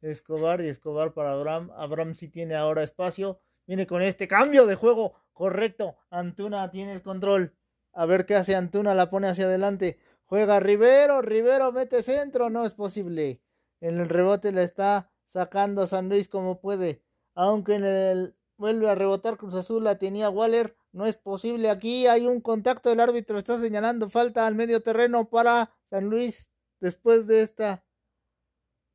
Escobar 0.01 0.62
y 0.62 0.67
Escobar 0.67 1.13
para 1.13 1.31
Abraham. 1.31 1.71
Abraham 1.75 2.15
sí 2.15 2.27
tiene 2.27 2.55
ahora 2.55 2.83
espacio. 2.83 3.39
Viene 3.65 3.88
con 3.88 4.01
este 4.01 4.27
cambio 4.27 4.65
de 4.65 4.75
juego. 4.75 5.13
Correcto. 5.33 5.97
Antuna 6.10 6.69
tiene 6.71 6.93
el 6.93 7.01
control. 7.01 7.53
A 7.93 8.05
ver 8.05 8.25
qué 8.25 8.36
hace 8.36 8.55
Antuna. 8.55 8.95
La 8.95 9.10
pone 9.10 9.27
hacia 9.27 9.45
adelante. 9.45 9.97
Juega 10.25 10.60
Rivero. 10.60 11.21
Rivero 11.21 11.71
mete 11.71 12.03
centro. 12.03 12.49
No 12.49 12.65
es 12.65 12.73
posible. 12.73 13.41
En 13.81 13.99
el 13.99 14.10
rebote 14.10 14.51
la 14.51 14.63
está 14.63 15.12
sacando 15.25 15.88
San 15.88 16.10
Luis 16.10 16.29
como 16.29 16.60
puede. 16.60 17.03
Aunque 17.36 17.75
en 17.75 17.83
el 17.83 18.36
vuelve 18.57 18.89
a 18.89 18.95
rebotar 18.95 19.38
Cruz 19.38 19.53
Azul. 19.55 19.83
La 19.83 19.97
tenía 19.97 20.29
Waller. 20.29 20.75
No 20.91 21.05
es 21.05 21.15
posible. 21.15 21.69
Aquí 21.69 22.07
hay 22.07 22.27
un 22.27 22.41
contacto. 22.41 22.91
El 22.91 22.99
árbitro 22.99 23.38
está 23.38 23.60
señalando 23.60 24.10
falta 24.10 24.47
al 24.47 24.55
medio 24.55 24.81
terreno 24.81 25.29
para 25.29 25.71
San 25.89 26.05
Luis. 26.05 26.49
Después 26.79 27.27
de 27.27 27.41
esta 27.41 27.83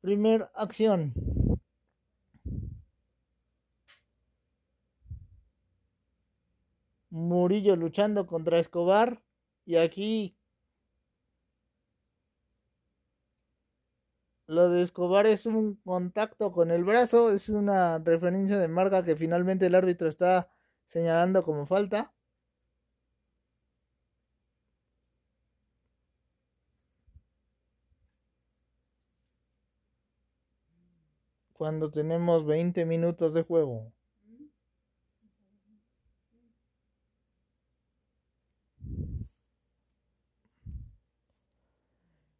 Primer 0.03 0.49
acción. 0.53 1.13
Murillo 7.09 7.77
luchando 7.77 8.27
contra 8.27 8.59
Escobar. 8.59 9.21
Y 9.65 9.77
aquí 9.77 10.35
lo 14.47 14.69
de 14.69 14.81
Escobar 14.81 15.25
es 15.25 15.45
un 15.45 15.75
contacto 15.85 16.51
con 16.51 16.71
el 16.71 16.83
brazo. 16.83 17.31
Es 17.31 17.47
una 17.47 17.97
referencia 17.99 18.57
de 18.57 18.67
marca 18.67 19.05
que 19.05 19.15
finalmente 19.15 19.67
el 19.67 19.75
árbitro 19.75 20.09
está 20.09 20.49
señalando 20.87 21.43
como 21.43 21.65
falta. 21.65 22.13
Cuando 31.63 31.89
tenemos 31.89 32.45
20 32.45 32.83
minutos 32.83 33.33
de 33.33 33.41
juego. 33.41 33.93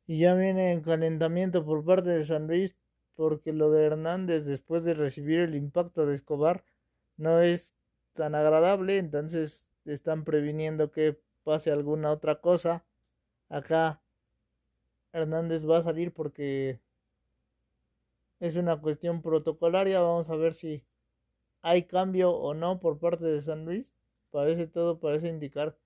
Y 0.05 0.19
ya 0.19 0.33
viene 0.33 0.73
en 0.73 0.81
calentamiento 0.81 1.63
por 1.63 1.86
parte 1.86 2.09
de 2.09 2.25
San 2.25 2.47
Luis 2.47 2.75
porque 3.15 3.53
lo 3.53 3.71
de 3.71 3.86
Hernández 3.86 4.43
después 4.43 4.83
de 4.83 4.93
recibir 4.93 5.39
el 5.39 5.55
impacto 5.55 6.05
de 6.05 6.15
Escobar 6.15 6.65
no 7.15 7.39
es 7.39 7.75
tan 8.12 8.36
agradable, 8.36 8.97
entonces 8.97 9.69
están 9.86 10.25
previniendo 10.25 10.91
que 10.91 11.17
pase 11.45 11.71
alguna 11.71 12.12
otra 12.12 12.41
cosa. 12.41 12.83
Acá 13.47 14.01
Hernández 15.13 15.65
va 15.65 15.77
a 15.77 15.83
salir 15.83 16.12
porque 16.12 16.83
es 18.43 18.58
una 18.58 18.82
cuestión 18.82 19.21
protocolaria. 19.21 20.01
Vamos 20.01 20.29
a 20.29 20.36
ver 20.36 20.53
si 20.53 20.84
hay 21.62 21.84
cambio 21.84 22.32
o 22.32 22.53
no 22.53 22.82
por 22.82 22.99
parte 22.99 23.23
de 23.23 23.41
San 23.41 23.63
Luis. 23.63 23.95
Parece 24.32 24.67
todo, 24.67 24.99
parece 24.99 25.29
indicar 25.29 25.77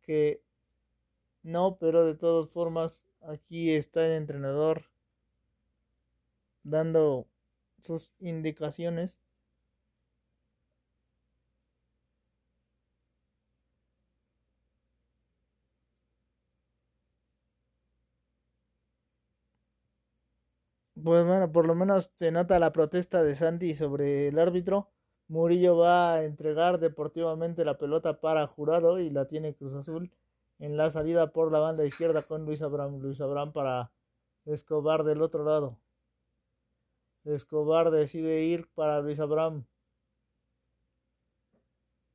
que 0.00 0.44
no, 1.42 1.76
pero 1.80 2.06
de 2.06 2.14
todas 2.14 2.48
formas 2.50 3.02
aquí 3.22 3.72
está 3.72 4.06
el 4.06 4.12
entrenador 4.12 4.84
dando 6.62 7.26
sus 7.80 8.12
indicaciones. 8.20 9.20
Pues 21.02 21.26
bueno, 21.26 21.50
por 21.50 21.66
lo 21.66 21.74
menos 21.74 22.10
se 22.14 22.30
nota 22.30 22.58
la 22.58 22.72
protesta 22.72 23.22
de 23.22 23.34
Santi 23.34 23.74
sobre 23.74 24.28
el 24.28 24.38
árbitro. 24.38 24.90
Murillo 25.28 25.76
va 25.76 26.14
a 26.14 26.24
entregar 26.24 26.78
deportivamente 26.78 27.64
la 27.64 27.78
pelota 27.78 28.20
para 28.20 28.46
Jurado 28.46 28.98
y 28.98 29.08
la 29.08 29.26
tiene 29.26 29.54
Cruz 29.54 29.74
Azul 29.74 30.10
en 30.58 30.76
la 30.76 30.90
salida 30.90 31.32
por 31.32 31.52
la 31.52 31.60
banda 31.60 31.86
izquierda 31.86 32.22
con 32.22 32.44
Luis 32.44 32.60
Abraham. 32.60 32.98
Luis 33.00 33.20
Abraham 33.20 33.52
para 33.52 33.92
Escobar 34.44 35.04
del 35.04 35.22
otro 35.22 35.44
lado. 35.44 35.78
Escobar 37.24 37.90
decide 37.90 38.42
ir 38.42 38.68
para 38.74 39.00
Luis 39.00 39.20
Abraham. 39.20 39.64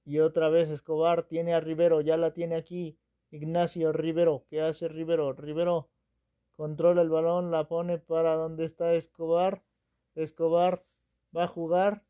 Y 0.04 0.20
otra 0.20 0.50
vez 0.50 0.70
Escobar 0.70 1.24
tiene 1.24 1.56
a 1.56 1.60
Rivero, 1.60 2.02
ya 2.02 2.18
la 2.18 2.34
tiene 2.34 2.56
aquí. 2.56 3.00
Ignacio 3.32 3.92
Rivero, 3.94 4.46
¿qué 4.50 4.62
hace 4.62 4.88
Rivero? 4.88 5.34
Rivero 5.34 5.90
controla 6.56 7.02
el 7.02 7.10
balón, 7.10 7.52
la 7.52 7.68
pone 7.68 7.98
para 7.98 8.36
donde 8.36 8.66
está 8.66 8.94
Escobar. 8.94 9.64
Escobar 10.16 10.84
va 11.36 11.44
a 11.44 11.48
jugar 11.48 12.04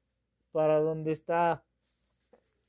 para 0.51 0.79
donde 0.79 1.12
está 1.12 1.65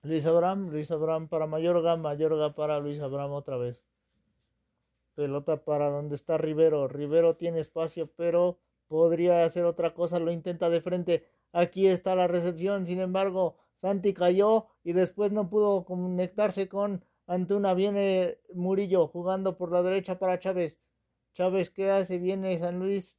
Luis 0.02 0.24
Abraham. 0.26 0.70
Luis 0.70 0.90
Abraham 0.90 1.28
para 1.28 1.46
Mayorga. 1.46 1.96
Mayorga 1.96 2.54
para 2.54 2.78
Luis 2.78 3.00
Abraham 3.00 3.32
otra 3.32 3.56
vez. 3.56 3.82
Pelota 5.14 5.64
para 5.64 5.90
donde 5.90 6.14
está 6.14 6.38
Rivero. 6.38 6.88
Rivero 6.88 7.36
tiene 7.36 7.60
espacio, 7.60 8.10
pero 8.16 8.58
podría 8.86 9.44
hacer 9.44 9.64
otra 9.64 9.94
cosa. 9.94 10.18
Lo 10.18 10.30
intenta 10.30 10.70
de 10.70 10.80
frente. 10.80 11.26
Aquí 11.52 11.86
está 11.86 12.14
la 12.14 12.28
recepción. 12.28 12.86
Sin 12.86 13.00
embargo, 13.00 13.56
Santi 13.74 14.14
cayó 14.14 14.66
y 14.84 14.92
después 14.92 15.32
no 15.32 15.48
pudo 15.50 15.84
conectarse 15.84 16.68
con 16.68 17.04
Antuna. 17.26 17.74
Viene 17.74 18.38
Murillo 18.54 19.08
jugando 19.08 19.56
por 19.56 19.72
la 19.72 19.82
derecha 19.82 20.18
para 20.18 20.38
Chávez. 20.38 20.78
Chávez, 21.36 21.68
¿qué 21.68 21.90
hace? 21.90 22.16
Viene 22.16 22.58
San 22.58 22.78
Luis 22.78 23.14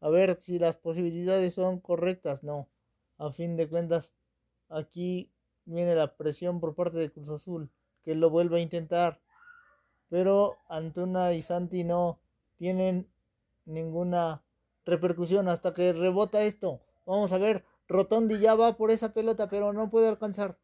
a 0.00 0.08
ver 0.08 0.38
si 0.38 0.56
las 0.60 0.76
posibilidades 0.76 1.54
son 1.54 1.80
correctas. 1.80 2.44
No, 2.44 2.68
a 3.18 3.32
fin 3.32 3.56
de 3.56 3.68
cuentas, 3.68 4.12
aquí 4.68 5.32
viene 5.64 5.96
la 5.96 6.16
presión 6.16 6.60
por 6.60 6.76
parte 6.76 6.98
de 6.98 7.10
Cruz 7.10 7.28
Azul, 7.28 7.72
que 8.04 8.14
lo 8.14 8.30
vuelve 8.30 8.58
a 8.58 8.62
intentar. 8.62 9.20
Pero 10.08 10.58
Antuna 10.68 11.32
y 11.32 11.42
Santi 11.42 11.82
no 11.82 12.20
tienen 12.54 13.10
ninguna 13.64 14.44
repercusión 14.84 15.48
hasta 15.48 15.72
que 15.72 15.92
rebota 15.92 16.44
esto. 16.44 16.82
Vamos 17.04 17.32
a 17.32 17.38
ver, 17.38 17.64
Rotondi 17.88 18.38
ya 18.38 18.54
va 18.54 18.76
por 18.76 18.92
esa 18.92 19.12
pelota, 19.12 19.48
pero 19.48 19.72
no 19.72 19.90
puede 19.90 20.06
alcanzar. 20.06 20.56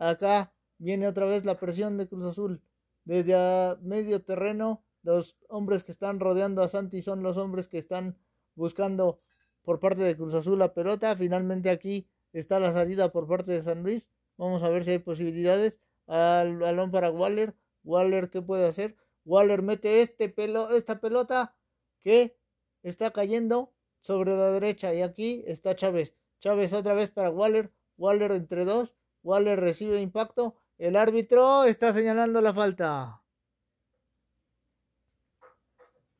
Acá 0.00 0.52
viene 0.78 1.06
otra 1.06 1.24
vez 1.26 1.44
la 1.44 1.60
presión 1.60 1.98
de 1.98 2.08
Cruz 2.08 2.24
Azul. 2.24 2.60
Desde 3.04 3.36
a 3.36 3.78
medio 3.80 4.24
terreno, 4.24 4.82
los 5.02 5.36
hombres 5.48 5.84
que 5.84 5.92
están 5.92 6.20
rodeando 6.20 6.62
a 6.62 6.68
Santi 6.68 7.02
son 7.02 7.22
los 7.22 7.36
hombres 7.36 7.68
que 7.68 7.78
están 7.78 8.16
buscando 8.54 9.20
por 9.62 9.80
parte 9.80 10.02
de 10.02 10.16
Cruz 10.16 10.34
Azul 10.34 10.58
la 10.58 10.74
pelota. 10.74 11.16
Finalmente 11.16 11.70
aquí 11.70 12.08
está 12.32 12.60
la 12.60 12.72
salida 12.72 13.12
por 13.12 13.26
parte 13.26 13.52
de 13.52 13.62
San 13.62 13.82
Luis. 13.82 14.08
Vamos 14.36 14.62
a 14.62 14.68
ver 14.68 14.84
si 14.84 14.92
hay 14.92 14.98
posibilidades. 14.98 15.80
Al 16.06 16.58
balón 16.58 16.90
para 16.90 17.10
Waller. 17.10 17.54
Waller, 17.84 18.30
¿qué 18.30 18.42
puede 18.42 18.66
hacer? 18.66 18.96
Waller 19.24 19.62
mete 19.62 20.02
este 20.02 20.28
pelo, 20.28 20.70
esta 20.70 21.00
pelota 21.00 21.54
que 22.02 22.36
está 22.82 23.12
cayendo 23.12 23.72
sobre 24.00 24.36
la 24.36 24.50
derecha. 24.50 24.92
Y 24.94 25.02
aquí 25.02 25.44
está 25.46 25.76
Chávez. 25.76 26.14
Chávez 26.40 26.72
otra 26.72 26.94
vez 26.94 27.10
para 27.10 27.30
Waller. 27.30 27.72
Waller 27.96 28.32
entre 28.32 28.64
dos. 28.64 28.96
Waller 29.22 29.60
recibe 29.60 30.00
impacto. 30.00 30.56
El 30.78 30.96
árbitro 30.96 31.64
está 31.64 31.92
señalando 31.92 32.40
la 32.40 32.52
falta. 32.52 33.21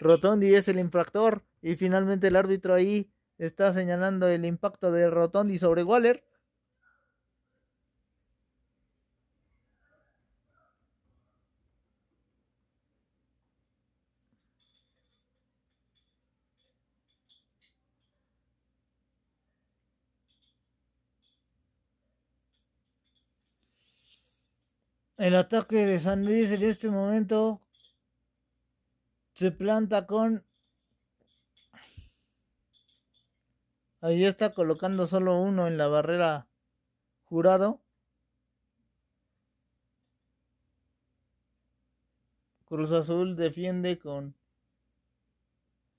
Rotondi 0.02 0.54
es 0.54 0.68
el 0.68 0.78
infractor. 0.78 1.42
Y 1.62 1.76
finalmente 1.76 2.28
el 2.28 2.36
árbitro 2.36 2.74
ahí 2.74 3.10
está 3.38 3.72
señalando 3.72 4.28
el 4.28 4.44
impacto 4.44 4.92
de 4.92 5.08
Rotondi 5.10 5.58
sobre 5.58 5.84
Waller. 5.84 6.24
El 25.16 25.36
ataque 25.36 25.86
de 25.86 26.00
San 26.00 26.26
Luis 26.26 26.50
en 26.50 26.62
este 26.64 26.88
momento 26.90 27.60
se 29.42 29.50
planta 29.50 30.06
con 30.06 30.44
Ahí 34.00 34.24
está 34.24 34.52
colocando 34.52 35.04
solo 35.08 35.40
uno 35.40 35.66
en 35.66 35.76
la 35.78 35.88
barrera 35.88 36.48
jurado. 37.24 37.80
Cruz 42.64 42.92
Azul 42.92 43.34
defiende 43.34 43.98
con 43.98 44.36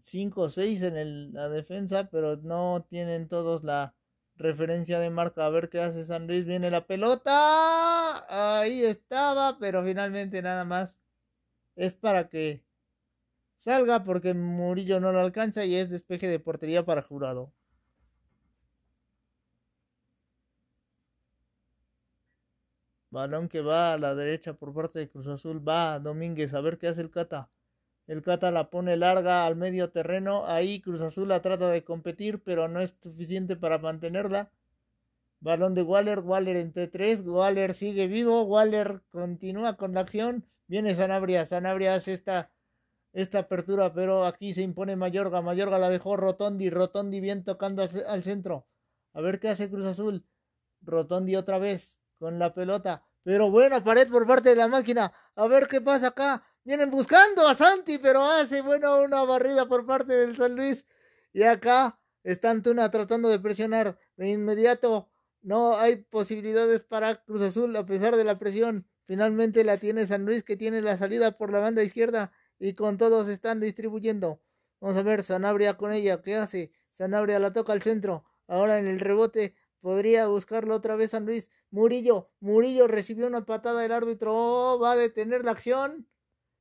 5 0.02 0.42
o 0.42 0.50
6 0.50 0.82
en 0.84 1.34
la 1.34 1.50
defensa, 1.50 2.10
pero 2.10 2.38
no 2.38 2.86
tienen 2.90 3.28
todos 3.28 3.64
la 3.66 3.94
referencia 4.38 5.00
de 5.00 5.10
marca. 5.10 5.46
A 5.46 5.50
ver 5.50 5.70
qué 5.70 5.82
hace 5.82 6.06
San 6.06 6.28
Luis. 6.28 6.46
Viene 6.46 6.72
la 6.72 6.88
pelota. 6.88 8.60
Ahí 8.60 8.84
estaba, 8.84 9.58
pero 9.60 9.84
finalmente 9.84 10.42
nada 10.42 10.64
más 10.64 11.00
es 11.76 11.96
para 11.96 12.30
que 12.30 12.64
salga 13.64 14.04
porque 14.04 14.34
Murillo 14.34 15.00
no 15.00 15.14
lo 15.14 15.20
alcanza 15.22 15.64
y 15.64 15.76
es 15.76 15.90
despeje 15.90 16.28
de 16.28 16.40
portería 16.40 16.84
para 16.86 17.02
jurado. 17.02 17.54
Balón 23.10 23.48
que 23.48 23.62
va 23.62 23.94
a 23.94 23.98
la 23.98 24.16
derecha 24.16 24.54
por 24.54 24.74
parte 24.74 25.00
de 25.00 25.10
Cruz 25.10 25.28
Azul. 25.28 25.66
Va 25.66 26.00
Domínguez 26.00 26.54
a 26.54 26.62
ver 26.62 26.78
qué 26.78 26.88
hace 26.88 27.02
el 27.02 27.10
Cata. 27.10 27.50
El 28.08 28.22
Cata 28.22 28.52
la 28.52 28.70
pone 28.70 28.98
larga 28.98 29.46
al 29.46 29.56
medio 29.56 29.92
terreno. 29.92 30.46
Ahí 30.46 30.82
Cruz 30.82 31.00
Azul 31.00 31.30
la 31.30 31.42
trata 31.42 31.70
de 31.70 31.86
competir, 31.86 32.44
pero 32.44 32.68
no 32.68 32.82
es 32.82 32.96
suficiente 33.02 33.56
para 33.56 33.78
mantenerla. 33.78 34.52
Balón 35.40 35.74
de 35.74 35.84
Waller. 35.84 36.20
Waller 36.20 36.58
entre 36.58 36.88
tres. 36.88 37.22
Waller 37.26 37.74
sigue 37.76 38.08
vivo. 38.08 38.44
Waller 38.44 39.02
continúa 39.12 39.78
con 39.78 39.94
la 39.94 40.02
acción. 40.02 40.46
Viene 40.68 40.96
Sanabria. 40.96 41.46
Sanabria 41.46 41.94
hace 41.96 42.14
esta, 42.14 42.50
esta 43.14 43.40
apertura, 43.40 43.94
pero 43.94 44.26
aquí 44.26 44.54
se 44.54 44.64
impone 44.64 44.96
Mayorga. 44.96 45.42
Mayorga 45.42 45.78
la 45.78 45.90
dejó 45.90 46.18
Rotondi. 46.18 46.70
Rotondi 46.70 47.20
bien 47.20 47.44
tocando 47.44 47.84
al 48.08 48.24
centro. 48.24 48.68
A 49.14 49.22
ver 49.22 49.40
qué 49.40 49.50
hace 49.50 49.70
Cruz 49.70 49.86
Azul. 49.86 50.26
Rotondi 50.82 51.36
otra 51.36 51.60
vez 51.60 52.00
con 52.18 52.40
la 52.40 52.54
pelota. 52.54 53.06
Pero 53.24 53.52
buena 53.52 53.84
pared 53.84 54.10
por 54.10 54.26
parte 54.26 54.50
de 54.50 54.56
la 54.56 54.68
máquina. 54.68 55.14
A 55.36 55.48
ver 55.48 55.68
qué 55.68 55.80
pasa 55.80 56.08
acá. 56.08 56.44
Vienen 56.64 56.90
buscando 56.90 57.48
a 57.48 57.56
Santi, 57.56 58.00
pero 58.00 58.24
hace 58.24 58.62
bueno 58.62 59.04
una 59.04 59.24
barrida 59.24 59.68
por 59.68 59.86
parte 59.86 60.14
del 60.14 60.36
San 60.36 60.56
Luis. 60.56 60.88
Y 61.34 61.44
acá 61.44 62.00
está 62.24 62.50
Antuna 62.50 62.90
tratando 62.90 63.30
de 63.30 63.40
presionar 63.40 64.00
de 64.18 64.30
inmediato. 64.30 65.10
No 65.42 65.76
hay 65.76 65.98
posibilidades 65.98 66.82
para 66.82 67.24
Cruz 67.24 67.42
Azul 67.42 67.76
a 67.76 67.86
pesar 67.86 68.16
de 68.16 68.24
la 68.24 68.40
presión. 68.40 68.88
Finalmente 69.04 69.64
la 69.64 69.78
tiene 69.78 70.08
San 70.08 70.26
Luis 70.26 70.44
que 70.44 70.56
tiene 70.56 70.82
la 70.82 70.98
salida 70.98 71.38
por 71.38 71.52
la 71.52 71.60
banda 71.60 71.84
izquierda 71.84 72.32
y 72.64 72.74
con 72.74 72.98
todos 72.98 73.28
están 73.28 73.60
distribuyendo. 73.60 74.42
Vamos 74.80 74.98
a 74.98 75.04
ver, 75.04 75.24
Sanabria 75.24 75.78
con 75.78 75.92
ella. 75.92 76.22
¿Qué 76.22 76.36
hace? 76.36 76.72
Sanabria 76.92 77.40
la 77.40 77.54
toca 77.54 77.74
al 77.74 77.82
centro. 77.82 78.26
Ahora 78.48 78.80
en 78.80 78.88
el 78.88 79.00
rebote 79.00 79.56
Podría 79.84 80.28
buscarlo 80.28 80.76
otra 80.76 80.96
vez 80.96 81.12
San 81.12 81.26
Luis. 81.26 81.50
Murillo. 81.70 82.30
Murillo 82.40 82.88
recibió 82.88 83.28
una 83.28 83.46
patada 83.46 83.82
del 83.82 83.92
árbitro. 83.92 84.32
Oh, 84.34 84.80
va 84.80 84.94
a 84.94 84.96
detener 84.96 85.44
la 85.44 85.52
acción. 85.52 86.08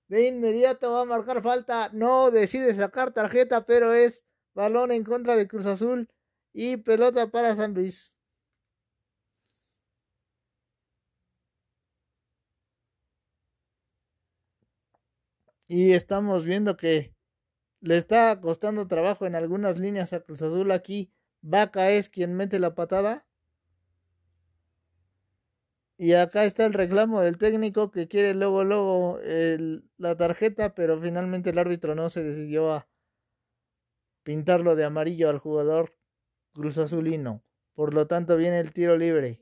De 0.09 0.27
inmediato 0.27 0.91
va 0.91 1.03
a 1.03 1.05
marcar 1.05 1.41
falta. 1.41 1.89
No 1.93 2.33
decide 2.33 2.75
sacar 2.75 3.13
tarjeta, 3.13 3.65
pero 3.65 3.95
es 3.95 4.25
balón 4.55 4.91
en 4.91 5.05
contra 5.05 5.37
de 5.37 5.47
Cruz 5.47 5.67
Azul 5.67 6.11
y 6.53 6.79
pelota 6.79 7.31
para 7.31 7.55
San 7.55 7.75
Luis. 7.75 8.12
Y 15.75 15.95
estamos 15.95 16.45
viendo 16.45 16.77
que 16.77 17.15
le 17.81 17.97
está 17.97 18.39
costando 18.43 18.87
trabajo 18.87 19.25
en 19.25 19.35
algunas 19.35 19.79
líneas 19.79 20.13
a 20.13 20.21
Cruz 20.21 20.43
Azul 20.43 20.71
aquí. 20.71 21.11
Vaca 21.41 21.91
es 21.93 22.11
quien 22.11 22.35
mete 22.35 22.59
la 22.59 22.75
patada. 22.75 23.27
Y 25.97 26.13
acá 26.13 26.45
está 26.45 26.67
el 26.67 26.75
reclamo 26.75 27.23
del 27.23 27.39
técnico 27.39 27.91
que 27.91 28.07
quiere 28.07 28.35
luego, 28.35 28.65
luego 28.65 29.19
la 29.97 30.15
tarjeta, 30.15 30.75
pero 30.75 31.01
finalmente 31.01 31.49
el 31.49 31.59
árbitro 31.59 31.95
no 31.95 32.11
se 32.11 32.23
decidió 32.23 32.71
a 32.71 32.87
pintarlo 34.25 34.77
de 34.77 34.85
amarillo 34.85 35.31
al 35.31 35.39
jugador 35.39 35.97
Cruz 36.53 36.77
Azulino. 36.77 37.43
Por 37.73 37.95
lo 37.95 38.07
tanto 38.07 38.37
viene 38.37 38.61
el 38.61 38.75
tiro 38.75 38.99
libre. 38.99 39.42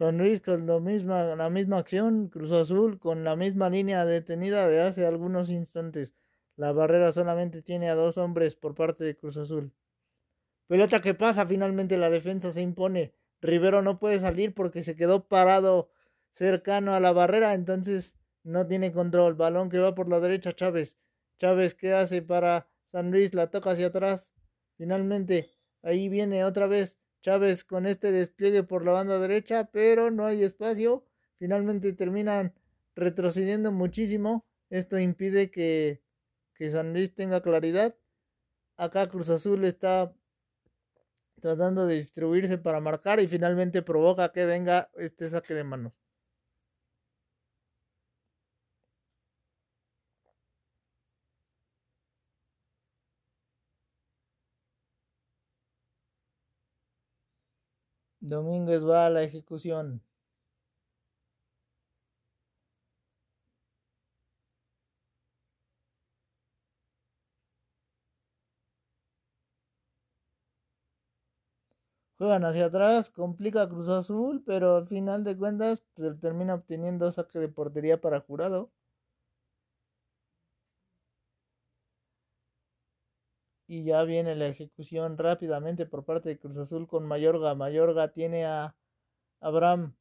San 0.00 0.16
Luis 0.16 0.40
con 0.40 0.66
la 0.66 1.50
misma 1.50 1.76
acción, 1.76 2.28
Cruz 2.28 2.52
Azul 2.52 2.98
con 2.98 3.22
la 3.22 3.36
misma 3.36 3.68
línea 3.68 4.06
detenida 4.06 4.66
de 4.66 4.80
hace 4.80 5.04
algunos 5.04 5.50
instantes. 5.50 6.14
La 6.56 6.72
barrera 6.72 7.12
solamente 7.12 7.60
tiene 7.60 7.90
a 7.90 7.94
dos 7.94 8.16
hombres 8.16 8.56
por 8.56 8.74
parte 8.74 9.04
de 9.04 9.14
Cruz 9.14 9.36
Azul. 9.36 9.74
Pelota 10.68 11.00
que 11.00 11.12
pasa, 11.12 11.44
finalmente 11.44 11.98
la 11.98 12.08
defensa 12.08 12.50
se 12.50 12.62
impone. 12.62 13.12
Rivero 13.42 13.82
no 13.82 13.98
puede 13.98 14.18
salir 14.20 14.54
porque 14.54 14.82
se 14.82 14.96
quedó 14.96 15.28
parado 15.28 15.90
cercano 16.30 16.94
a 16.94 17.00
la 17.00 17.12
barrera, 17.12 17.52
entonces 17.52 18.16
no 18.42 18.66
tiene 18.66 18.92
control. 18.92 19.34
Balón 19.34 19.68
que 19.68 19.80
va 19.80 19.94
por 19.94 20.08
la 20.08 20.18
derecha, 20.18 20.54
Chávez. 20.54 20.96
Chávez, 21.36 21.74
¿qué 21.74 21.92
hace 21.92 22.22
para 22.22 22.68
San 22.90 23.10
Luis? 23.10 23.34
La 23.34 23.50
toca 23.50 23.72
hacia 23.72 23.88
atrás. 23.88 24.30
Finalmente, 24.78 25.50
ahí 25.82 26.08
viene 26.08 26.42
otra 26.46 26.66
vez 26.68 26.98
Chávez 27.20 27.64
con 27.64 27.86
este 27.86 28.12
despliegue 28.12 28.62
por 28.62 28.84
la 28.84 28.92
banda 28.92 29.18
derecha, 29.18 29.70
pero 29.72 30.10
no 30.10 30.26
hay 30.26 30.42
espacio. 30.42 31.04
Finalmente 31.38 31.92
terminan 31.92 32.54
retrocediendo 32.94 33.72
muchísimo. 33.72 34.46
Esto 34.70 34.98
impide 34.98 35.50
que, 35.50 36.02
que 36.54 36.70
San 36.70 36.92
Luis 36.92 37.14
tenga 37.14 37.40
claridad. 37.40 37.94
Acá 38.76 39.06
Cruz 39.08 39.28
Azul 39.30 39.64
está 39.64 40.14
tratando 41.40 41.86
de 41.86 41.96
distribuirse 41.96 42.58
para 42.58 42.80
marcar 42.80 43.20
y 43.20 43.26
finalmente 43.26 43.82
provoca 43.82 44.32
que 44.32 44.44
venga 44.44 44.90
este 44.96 45.28
saque 45.28 45.54
de 45.54 45.64
manos. 45.64 45.92
Domínguez 58.28 58.82
va 58.90 59.04
a 59.04 59.10
la 59.10 59.22
ejecución. 59.24 60.00
Juegan 72.18 72.44
hacia 72.44 72.66
atrás, 72.66 73.10
complica 73.10 73.68
Cruz 73.68 73.88
Azul, 73.88 74.44
pero 74.46 74.76
al 74.76 74.86
final 74.86 75.24
de 75.24 75.36
cuentas 75.36 75.82
pues, 75.94 76.20
termina 76.20 76.54
obteniendo 76.54 77.10
saque 77.10 77.40
de 77.40 77.48
portería 77.48 78.00
para 78.00 78.20
Jurado. 78.20 78.70
Y 83.72 83.84
ya 83.84 84.02
viene 84.02 84.34
la 84.34 84.48
ejecución 84.48 85.16
rápidamente 85.16 85.86
por 85.86 86.04
parte 86.04 86.28
de 86.28 86.40
Cruz 86.40 86.58
Azul 86.58 86.88
con 86.88 87.06
Mayorga. 87.06 87.54
Mayorga 87.54 88.08
tiene 88.10 88.44
a 88.44 88.74
Abraham. 89.38 89.94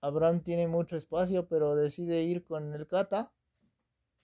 Abraham 0.00 0.40
tiene 0.44 0.68
mucho 0.68 0.94
espacio, 0.94 1.48
pero 1.48 1.74
decide 1.74 2.22
ir 2.22 2.44
con 2.44 2.72
el 2.72 2.86
Cata. 2.86 3.32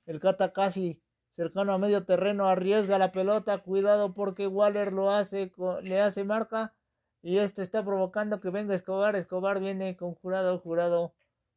El 0.05 0.21
Cata 0.21 0.53
casi 0.53 1.03
cercano 1.33 1.73
a 1.73 1.79
medio 1.79 2.05
terreno 2.05 2.47
arriesga 2.47 2.97
la 2.97 3.11
pelota. 3.11 3.59
Cuidado 3.59 4.15
porque 4.15 4.47
Waller 4.47 4.93
lo 4.93 5.11
hace, 5.11 5.51
le 5.83 6.01
hace 6.01 6.23
marca. 6.23 6.77
Y 7.23 7.39
esto 7.39 7.61
está 7.61 7.85
provocando 7.85 8.39
que 8.39 8.51
venga 8.51 8.77
Escobar. 8.77 9.17
Escobar 9.17 9.59
viene 9.59 9.97
con 9.97 10.15
jurado, 10.15 10.57
jurado 10.61 11.17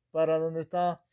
para 0.09 0.39
donde 0.39 0.61
está 0.61 1.03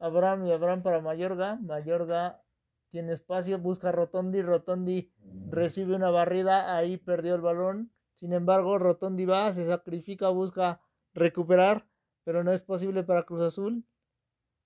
Abraham 0.00 0.46
y 0.46 0.50
Abraham 0.50 0.82
para 0.82 1.00
Mayorga. 1.00 1.60
Mayorga 1.62 2.42
tiene 2.90 3.12
espacio, 3.12 3.58
busca 3.58 3.92
Rotondi. 3.92 4.42
Rotondi 4.42 5.12
recibe 5.48 5.94
una 5.94 6.10
barrida. 6.10 6.76
Ahí 6.76 6.96
perdió 6.96 7.34
el 7.34 7.40
balón. 7.40 7.92
Sin 8.16 8.32
embargo, 8.32 8.78
Rotondi 8.78 9.24
va, 9.24 9.52
se 9.54 9.66
sacrifica, 9.66 10.28
busca 10.28 10.80
recuperar, 11.14 11.86
pero 12.24 12.44
no 12.44 12.52
es 12.52 12.60
posible 12.60 13.02
para 13.02 13.22
Cruz 13.22 13.40
Azul. 13.40 13.84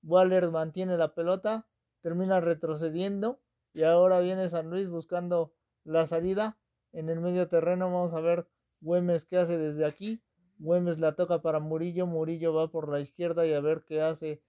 Waller 0.02 0.50
mantiene 0.50 0.96
la 0.96 1.14
pelota, 1.14 1.66
termina 2.00 2.40
retrocediendo 2.40 3.40
y 3.72 3.84
ahora 3.84 4.20
viene 4.20 4.48
San 4.48 4.70
Luis 4.70 4.88
buscando 4.88 5.54
la 5.84 6.06
salida 6.06 6.58
en 6.92 7.08
el 7.08 7.20
medio 7.20 7.48
terreno. 7.48 7.87
Vamos 7.87 8.12
a 8.12 8.20
ver 8.20 8.48
Güemes 8.80 9.24
qué 9.24 9.38
hace 9.38 9.56
desde 9.56 9.87
aquí. 9.87 10.22
Güemes 10.58 10.98
la 10.98 11.14
toca 11.14 11.40
para 11.40 11.60
Murillo, 11.60 12.06
Murillo 12.06 12.52
va 12.54 12.70
por 12.70 12.88
la 12.88 13.00
izquierda 13.00 13.46
y 13.46 13.52
a 13.52 13.60
ver 13.60 13.84
qué 13.87 14.02
hace 14.02 14.42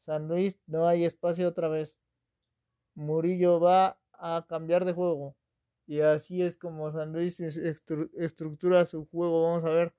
San 0.00 0.28
Luis. 0.28 0.60
No 0.66 0.86
hay 0.86 1.04
espacio 1.04 1.48
otra 1.48 1.68
vez. 1.68 1.98
Murillo 2.94 3.60
va 3.60 3.98
a 4.12 4.46
cambiar 4.48 4.84
de 4.84 4.92
juego. 4.92 5.36
Y 5.86 6.00
así 6.00 6.42
es 6.42 6.56
como 6.56 6.90
San 6.92 7.12
Luis 7.12 7.40
estructura 7.40 8.86
su 8.86 9.06
juego. 9.06 9.42
Vamos 9.42 9.64
a 9.64 9.70
ver. 9.70 9.94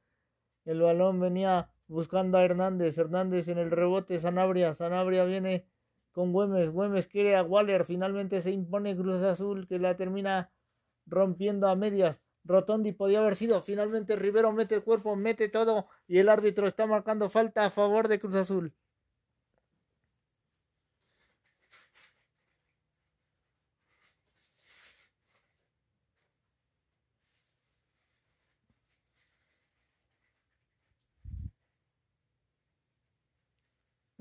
El 0.65 0.81
balón 0.81 1.19
venía 1.19 1.69
buscando 1.87 2.37
a 2.37 2.43
Hernández. 2.43 2.97
Hernández 2.97 3.47
en 3.47 3.59
el 3.59 3.71
rebote. 3.71 4.19
Sanabria. 4.19 4.73
Sanabria 4.73 5.25
viene 5.25 5.67
con 6.11 6.33
Güemes. 6.33 6.71
Güemes 6.71 7.07
quiere 7.07 7.35
a 7.35 7.43
Waller. 7.43 7.85
Finalmente 7.85 8.41
se 8.41 8.51
impone 8.51 8.95
Cruz 8.95 9.21
Azul 9.21 9.67
que 9.67 9.79
la 9.79 9.95
termina 9.95 10.51
rompiendo 11.05 11.67
a 11.67 11.75
medias. 11.75 12.19
Rotondi 12.43 12.91
podía 12.93 13.19
haber 13.19 13.35
sido. 13.35 13.61
Finalmente 13.61 14.15
Rivero 14.15 14.51
mete 14.51 14.75
el 14.75 14.83
cuerpo, 14.83 15.15
mete 15.15 15.49
todo. 15.49 15.87
Y 16.07 16.19
el 16.19 16.29
árbitro 16.29 16.67
está 16.67 16.87
marcando 16.87 17.29
falta 17.29 17.65
a 17.65 17.71
favor 17.71 18.07
de 18.07 18.19
Cruz 18.19 18.35
Azul. 18.35 18.73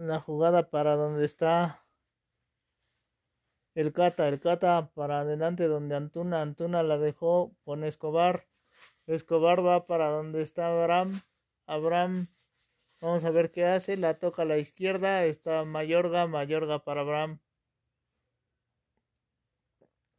La 0.07 0.21
jugada 0.21 0.71
para 0.71 0.97
donde 0.97 1.25
está 1.25 1.85
el 3.75 3.93
Cata, 3.93 4.29
el 4.29 4.41
Cata 4.41 4.91
para 4.95 5.21
adelante 5.21 5.67
donde 5.67 5.97
Antuna, 5.97 6.43
Antuna 6.43 6.83
la 6.83 6.99
dejó 6.99 7.57
con 7.65 7.85
Escobar, 7.85 8.47
Escobar 9.07 9.65
va 9.65 9.87
para 9.87 10.09
donde 10.11 10.43
está 10.43 10.69
Abraham, 10.69 11.23
Abraham, 11.67 12.29
vamos 13.01 13.25
a 13.25 13.31
ver 13.31 13.51
qué 13.51 13.65
hace, 13.65 13.97
la 13.97 14.19
toca 14.19 14.43
a 14.43 14.45
la 14.45 14.59
izquierda, 14.59 15.25
está 15.25 15.65
Mayorga, 15.65 16.27
Mayorga 16.27 16.85
para 16.85 17.01
Abraham, 17.01 17.41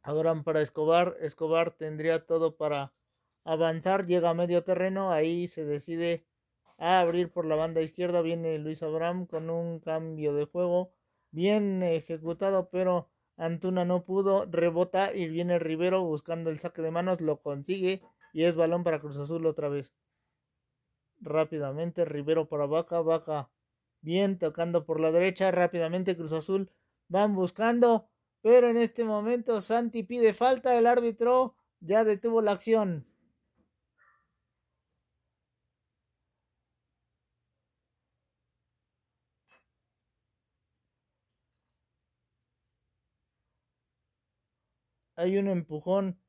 Abraham 0.02 0.44
para 0.44 0.62
Escobar, 0.62 1.16
Escobar 1.20 1.70
tendría 1.72 2.26
todo 2.26 2.56
para 2.56 2.92
avanzar, 3.44 4.06
llega 4.06 4.30
a 4.30 4.34
medio 4.34 4.64
terreno, 4.64 5.12
ahí 5.12 5.48
se 5.48 5.64
decide 5.64 6.26
a 6.78 7.00
abrir 7.00 7.30
por 7.30 7.44
la 7.46 7.56
banda 7.56 7.82
izquierda. 7.82 8.22
Viene 8.22 8.58
Luis 8.58 8.82
Abraham 8.82 9.26
con 9.26 9.50
un 9.50 9.80
cambio 9.80 10.34
de 10.34 10.44
juego 10.44 10.92
bien 11.30 11.82
ejecutado, 11.82 12.68
pero 12.70 13.10
Antuna 13.36 13.84
no 13.84 14.04
pudo. 14.04 14.46
Rebota 14.46 15.14
y 15.14 15.28
viene 15.28 15.58
Rivero 15.58 16.02
buscando 16.02 16.50
el 16.50 16.58
saque 16.58 16.82
de 16.82 16.90
manos. 16.90 17.20
Lo 17.20 17.40
consigue 17.40 18.02
y 18.32 18.44
es 18.44 18.56
balón 18.56 18.82
para 18.84 19.00
Cruz 19.00 19.18
Azul 19.18 19.46
otra 19.46 19.68
vez. 19.68 19.92
Rápidamente 21.20 22.04
Rivero 22.04 22.48
para 22.48 22.66
Vaca. 22.66 23.00
Vaca 23.00 23.50
bien 24.00 24.38
tocando 24.38 24.84
por 24.84 25.00
la 25.00 25.12
derecha. 25.12 25.50
Rápidamente 25.50 26.16
Cruz 26.16 26.32
Azul 26.32 26.70
van 27.08 27.34
buscando. 27.34 28.08
Pero 28.40 28.70
en 28.70 28.76
este 28.76 29.04
momento 29.04 29.60
Santi 29.60 30.02
pide 30.02 30.32
falta. 30.32 30.78
El 30.78 30.86
árbitro 30.86 31.56
ya 31.80 32.04
detuvo 32.04 32.40
la 32.40 32.52
acción. 32.52 33.06
Hay 45.16 45.38
un 45.38 45.48
empujón 45.48 46.20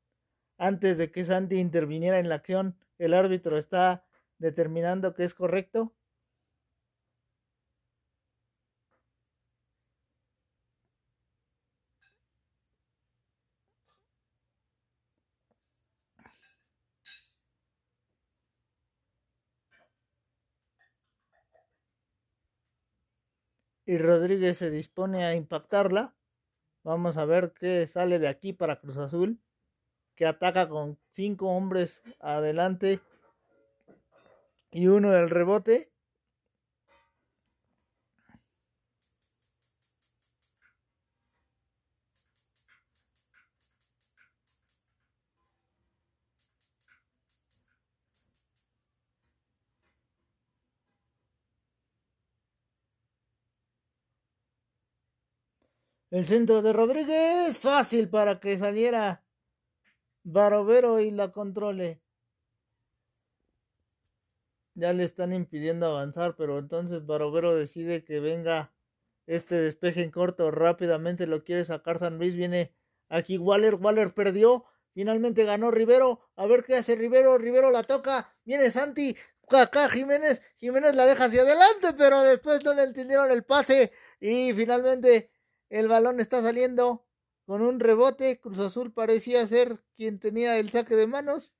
antes 0.58 0.98
de 0.98 1.12
que 1.12 1.24
Santi 1.24 1.56
interviniera 1.58 2.18
en 2.18 2.28
la 2.28 2.36
acción. 2.36 2.76
El 2.98 3.14
árbitro 3.14 3.58
está 3.58 4.04
determinando 4.38 5.14
que 5.14 5.24
es 5.24 5.34
correcto. 5.34 5.94
Y 23.86 23.98
Rodríguez 23.98 24.58
se 24.58 24.70
dispone 24.70 25.24
a 25.24 25.34
impactarla. 25.34 26.14
Vamos 26.82 27.16
a 27.16 27.24
ver 27.24 27.52
qué 27.52 27.86
sale 27.86 28.18
de 28.18 28.28
aquí 28.28 28.52
para 28.52 28.80
Cruz 28.80 28.96
Azul, 28.96 29.38
que 30.14 30.26
ataca 30.26 30.68
con 30.68 30.98
cinco 31.10 31.48
hombres 31.48 32.02
adelante 32.20 33.00
y 34.70 34.86
uno 34.86 35.10
del 35.12 35.30
rebote. 35.30 35.90
El 56.10 56.24
centro 56.24 56.62
de 56.62 56.72
Rodríguez, 56.72 57.60
fácil 57.60 58.08
para 58.08 58.40
que 58.40 58.56
saliera 58.56 59.22
Barovero 60.22 61.00
y 61.00 61.10
la 61.10 61.30
controle. 61.30 62.00
Ya 64.74 64.94
le 64.94 65.04
están 65.04 65.34
impidiendo 65.34 65.86
avanzar, 65.86 66.34
pero 66.36 66.58
entonces 66.58 67.04
Barovero 67.04 67.54
decide 67.54 68.04
que 68.04 68.20
venga 68.20 68.72
este 69.26 69.56
despeje 69.56 70.02
en 70.02 70.10
corto. 70.10 70.50
Rápidamente 70.50 71.26
lo 71.26 71.44
quiere 71.44 71.66
sacar 71.66 71.98
San 71.98 72.16
Luis. 72.16 72.36
Viene 72.36 72.72
aquí 73.10 73.36
Waller. 73.36 73.74
Waller 73.74 74.14
perdió. 74.14 74.64
Finalmente 74.94 75.44
ganó 75.44 75.70
Rivero. 75.70 76.30
A 76.36 76.46
ver 76.46 76.64
qué 76.64 76.76
hace 76.76 76.96
Rivero. 76.96 77.36
Rivero 77.36 77.70
la 77.70 77.82
toca. 77.82 78.34
Viene 78.44 78.70
Santi. 78.70 79.14
Acá 79.50 79.88
Jiménez. 79.90 80.40
Jiménez 80.56 80.94
la 80.94 81.04
deja 81.04 81.24
hacia 81.24 81.42
adelante, 81.42 81.92
pero 81.98 82.22
después 82.22 82.64
no 82.64 82.72
le 82.72 82.84
entendieron 82.84 83.30
el 83.30 83.44
pase. 83.44 83.92
Y 84.20 84.52
finalmente 84.54 85.30
el 85.70 85.88
balón 85.88 86.20
está 86.20 86.42
saliendo 86.42 87.04
con 87.46 87.62
un 87.62 87.80
rebote. 87.80 88.40
Cruz 88.40 88.58
Azul 88.58 88.92
parecía 88.92 89.46
ser 89.46 89.80
quien 89.96 90.18
tenía 90.18 90.58
el 90.58 90.70
saque 90.70 90.96
de 90.96 91.06
manos. 91.06 91.54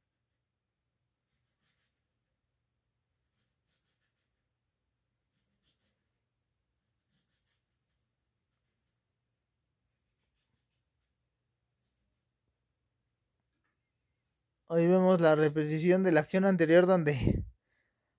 Hoy 14.71 14.87
vemos 14.87 15.21
la 15.21 15.35
repetición 15.35 16.03
de 16.03 16.13
la 16.13 16.21
acción 16.21 16.45
anterior 16.45 16.87
donde 16.87 17.45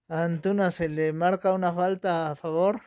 a 0.07 0.23
Antuna 0.23 0.71
se 0.71 0.89
le 0.89 1.13
marca 1.13 1.53
una 1.53 1.71
falta 1.73 2.31
a 2.31 2.35
favor. 2.35 2.81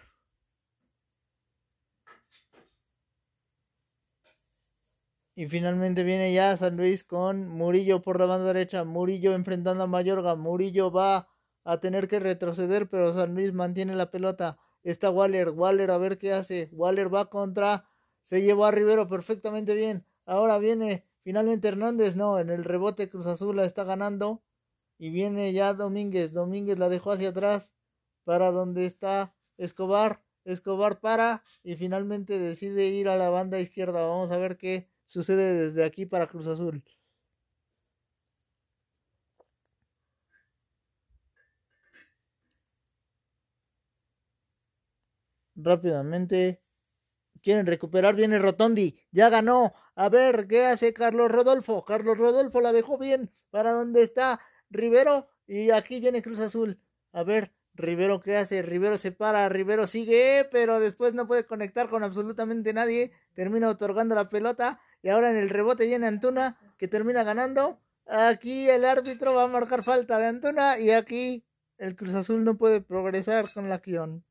Y 5.34 5.46
finalmente 5.46 6.04
viene 6.04 6.32
ya 6.34 6.56
San 6.58 6.76
Luis 6.76 7.04
con 7.04 7.48
Murillo 7.48 8.02
por 8.02 8.20
la 8.20 8.26
banda 8.26 8.46
derecha. 8.46 8.84
Murillo 8.84 9.32
enfrentando 9.32 9.84
a 9.84 9.86
Mayorga. 9.86 10.34
Murillo 10.36 10.90
va 10.90 11.28
a 11.64 11.80
tener 11.80 12.06
que 12.06 12.20
retroceder, 12.20 12.88
pero 12.88 13.14
San 13.14 13.34
Luis 13.34 13.52
mantiene 13.54 13.96
la 13.96 14.10
pelota. 14.10 14.58
Está 14.82 15.10
Waller. 15.10 15.50
Waller 15.50 15.90
a 15.90 15.96
ver 15.96 16.18
qué 16.18 16.34
hace. 16.34 16.68
Waller 16.72 17.12
va 17.12 17.30
contra. 17.30 17.86
Se 18.20 18.42
llevó 18.42 18.66
a 18.66 18.72
Rivero 18.72 19.08
perfectamente 19.08 19.74
bien. 19.74 20.04
Ahora 20.26 20.58
viene 20.58 21.06
finalmente 21.22 21.68
Hernández. 21.68 22.14
No, 22.14 22.38
en 22.38 22.50
el 22.50 22.62
rebote 22.64 23.08
Cruz 23.08 23.26
Azul 23.26 23.56
la 23.56 23.64
está 23.64 23.84
ganando. 23.84 24.42
Y 24.98 25.08
viene 25.08 25.54
ya 25.54 25.72
Domínguez. 25.72 26.32
Domínguez 26.34 26.78
la 26.78 26.90
dejó 26.90 27.12
hacia 27.12 27.30
atrás. 27.30 27.72
Para 28.24 28.50
donde 28.50 28.84
está 28.84 29.34
Escobar. 29.56 30.20
Escobar 30.44 31.00
para. 31.00 31.42
Y 31.64 31.76
finalmente 31.76 32.38
decide 32.38 32.86
ir 32.88 33.08
a 33.08 33.16
la 33.16 33.30
banda 33.30 33.60
izquierda. 33.60 34.06
Vamos 34.06 34.30
a 34.30 34.36
ver 34.36 34.58
qué 34.58 34.91
sucede 35.12 35.64
desde 35.64 35.84
aquí 35.84 36.06
para 36.06 36.26
Cruz 36.26 36.46
Azul. 36.46 36.82
Rápidamente. 45.54 46.62
Quieren 47.42 47.66
recuperar. 47.66 48.14
Viene 48.16 48.38
Rotondi. 48.38 48.98
Ya 49.10 49.28
ganó. 49.28 49.74
A 49.94 50.08
ver 50.08 50.46
qué 50.48 50.64
hace 50.66 50.94
Carlos 50.94 51.30
Rodolfo. 51.30 51.84
Carlos 51.84 52.16
Rodolfo 52.18 52.60
la 52.60 52.72
dejó 52.72 52.98
bien. 52.98 53.30
Para 53.50 53.72
donde 53.72 54.02
está 54.02 54.40
Rivero. 54.70 55.28
Y 55.46 55.70
aquí 55.70 56.00
viene 56.00 56.22
Cruz 56.22 56.40
Azul. 56.40 56.80
A 57.12 57.22
ver. 57.24 57.52
Rivero, 57.74 58.20
¿qué 58.20 58.36
hace? 58.36 58.60
Rivero 58.60 58.98
se 58.98 59.12
para, 59.12 59.48
Rivero 59.48 59.86
sigue, 59.86 60.46
pero 60.50 60.78
después 60.78 61.14
no 61.14 61.26
puede 61.26 61.46
conectar 61.46 61.88
con 61.88 62.04
absolutamente 62.04 62.74
nadie. 62.74 63.12
Termina 63.34 63.70
otorgando 63.70 64.14
la 64.14 64.28
pelota 64.28 64.78
y 65.02 65.08
ahora 65.08 65.30
en 65.30 65.36
el 65.36 65.50
rebote 65.50 65.86
viene 65.86 66.06
Antuna, 66.06 66.56
que 66.78 66.88
termina 66.88 67.24
ganando. 67.24 67.80
Aquí 68.06 68.68
el 68.68 68.84
árbitro 68.84 69.34
va 69.34 69.44
a 69.44 69.48
marcar 69.48 69.82
falta 69.82 70.18
de 70.18 70.26
Antuna. 70.26 70.78
Y 70.78 70.90
aquí 70.92 71.44
el 71.78 71.96
Cruz 71.96 72.14
Azul 72.14 72.44
no 72.44 72.56
puede 72.56 72.80
progresar 72.80 73.52
con 73.52 73.68
la 73.68 73.76
acción. 73.76 74.24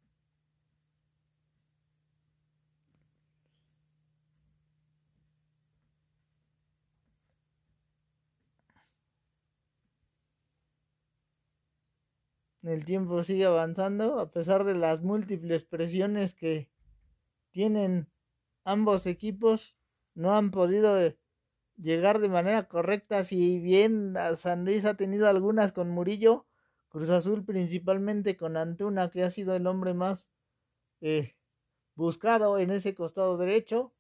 El 12.64 12.86
tiempo 12.86 13.24
sigue 13.24 13.46
avanzando 13.46 14.20
a 14.20 14.32
pesar 14.32 14.64
de 14.64 14.76
las 14.76 15.02
múltiples 15.02 15.66
presiones 15.66 16.36
que 16.36 16.70
tienen 17.50 18.08
ambos 18.64 19.08
equipos 19.08 19.81
no 20.16 20.36
han 20.36 20.52
podido 20.52 21.00
eh, 21.00 21.18
llegar 21.78 22.20
de 22.20 22.30
manera 22.30 22.68
correcta. 22.68 23.24
Si 23.24 23.60
bien 23.60 24.16
San 24.36 24.66
Luis 24.66 24.86
ha 24.86 24.96
tenido 24.96 25.28
algunas 25.28 25.72
con 25.72 25.90
Murillo, 25.90 26.48
Cruz 26.90 27.10
Azul 27.10 27.46
principalmente 27.46 28.38
con 28.38 28.58
Antuna, 28.58 29.10
que 29.10 29.24
ha 29.24 29.32
sido 29.32 29.56
el 29.56 29.68
hombre 29.68 29.94
más 29.94 30.28
eh, 31.02 31.36
buscado 31.96 32.60
en 32.60 32.72
ese 32.72 32.96
costado 32.96 33.38
derecho. 33.38 33.94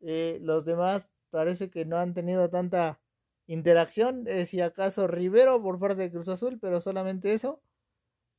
Eh, 0.00 0.38
los 0.42 0.64
demás 0.64 1.10
parece 1.30 1.70
que 1.70 1.84
no 1.84 1.98
han 1.98 2.14
tenido 2.14 2.48
tanta 2.50 3.00
interacción. 3.46 4.26
si 4.46 4.60
acaso 4.60 5.06
Rivero 5.08 5.62
por 5.62 5.78
parte 5.78 6.02
de 6.02 6.10
Cruz 6.12 6.28
Azul, 6.28 6.58
pero 6.60 6.80
solamente 6.80 7.34
eso. 7.34 7.62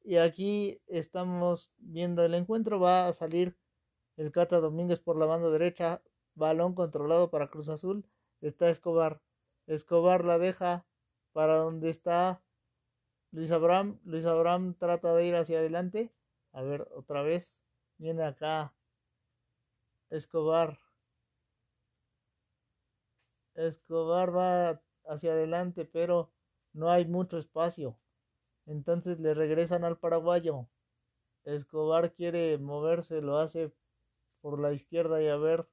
Y 0.03 0.18
aquí 0.18 0.82
estamos 0.88 1.72
viendo 1.78 2.26
el 2.26 2.34
encuentro. 2.34 2.80
Va 2.80 3.07
a 3.07 3.14
salir 3.14 3.55
el 4.18 4.32
Cata 4.32 4.59
Domínguez 4.59 4.99
por 4.99 5.18
la 5.18 5.26
banda 5.26 5.49
derecha. 5.49 6.01
Balón 6.36 6.74
controlado 6.74 7.30
para 7.30 7.48
Cruz 7.48 7.70
Azul. 7.70 8.06
Está 8.42 8.70
Escobar. 8.70 9.22
Escobar 9.68 10.26
la 10.26 10.38
deja 10.38 10.86
para 11.34 11.58
donde 11.58 11.90
está 11.90 12.42
Luis 13.32 13.52
Abraham. 13.52 14.00
Luis 14.04 14.26
Abraham 14.26 14.76
trata 14.78 15.14
de 15.16 15.26
ir 15.26 15.36
hacia 15.36 15.60
adelante. 15.60 16.14
A 16.52 16.62
ver, 16.62 16.88
otra 16.96 17.22
vez. 17.22 17.58
Viene 17.98 18.24
acá. 18.24 18.74
Escobar. 20.10 20.80
Escobar 23.56 24.36
va 24.36 24.82
hacia 25.06 25.34
adelante, 25.34 25.86
pero 25.86 26.32
no 26.74 26.90
hay 26.90 27.06
mucho 27.06 27.38
espacio. 27.38 27.98
Entonces 28.66 29.20
le 29.20 29.34
regresan 29.34 29.84
al 29.84 29.98
paraguayo. 29.98 30.68
Escobar 31.44 32.14
quiere 32.14 32.58
moverse, 32.58 33.22
lo 33.22 33.38
hace 33.38 33.74
por 34.42 34.60
la 34.60 34.74
izquierda 34.74 35.22
y 35.22 35.28
a 35.28 35.38
ver 35.38 35.68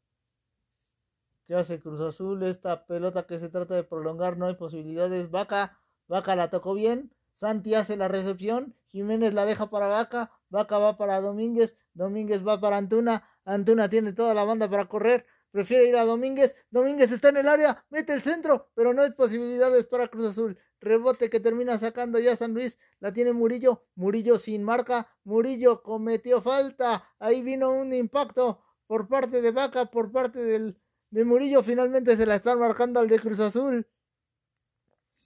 ¿Qué 1.48 1.54
hace 1.54 1.80
Cruz 1.80 2.02
Azul? 2.02 2.42
Esta 2.42 2.84
pelota 2.84 3.24
que 3.24 3.40
se 3.40 3.48
trata 3.48 3.74
de 3.74 3.82
prolongar, 3.82 4.36
no 4.36 4.48
hay 4.48 4.54
posibilidades. 4.56 5.30
Vaca, 5.30 5.78
Vaca 6.06 6.36
la 6.36 6.50
tocó 6.50 6.74
bien. 6.74 7.10
Santi 7.32 7.74
hace 7.74 7.96
la 7.96 8.06
recepción. 8.06 8.76
Jiménez 8.88 9.32
la 9.32 9.46
deja 9.46 9.70
para 9.70 9.86
Vaca. 9.86 10.30
Vaca 10.50 10.76
va 10.76 10.98
para 10.98 11.22
Domínguez. 11.22 11.78
Domínguez 11.94 12.46
va 12.46 12.60
para 12.60 12.76
Antuna. 12.76 13.26
Antuna 13.46 13.88
tiene 13.88 14.12
toda 14.12 14.34
la 14.34 14.44
banda 14.44 14.68
para 14.68 14.88
correr. 14.88 15.24
Prefiere 15.50 15.88
ir 15.88 15.96
a 15.96 16.04
Domínguez. 16.04 16.54
Domínguez 16.70 17.12
está 17.12 17.30
en 17.30 17.38
el 17.38 17.48
área. 17.48 17.82
Mete 17.88 18.12
el 18.12 18.20
centro. 18.20 18.68
Pero 18.74 18.92
no 18.92 19.00
hay 19.00 19.12
posibilidades 19.12 19.86
para 19.86 20.08
Cruz 20.08 20.28
Azul. 20.28 20.58
Rebote 20.80 21.30
que 21.30 21.40
termina 21.40 21.78
sacando 21.78 22.18
ya 22.18 22.36
San 22.36 22.52
Luis. 22.52 22.78
La 23.00 23.14
tiene 23.14 23.32
Murillo. 23.32 23.86
Murillo 23.94 24.38
sin 24.38 24.62
marca. 24.64 25.08
Murillo 25.24 25.82
cometió 25.82 26.42
falta. 26.42 27.08
Ahí 27.18 27.40
vino 27.40 27.70
un 27.70 27.94
impacto 27.94 28.60
por 28.86 29.08
parte 29.08 29.40
de 29.40 29.50
Vaca, 29.50 29.86
por 29.86 30.12
parte 30.12 30.44
del 30.44 30.78
de 31.10 31.24
Murillo 31.24 31.62
finalmente 31.62 32.16
se 32.16 32.26
la 32.26 32.36
están 32.36 32.58
marcando 32.58 33.00
al 33.00 33.08
de 33.08 33.18
Cruz 33.18 33.40
Azul 33.40 33.86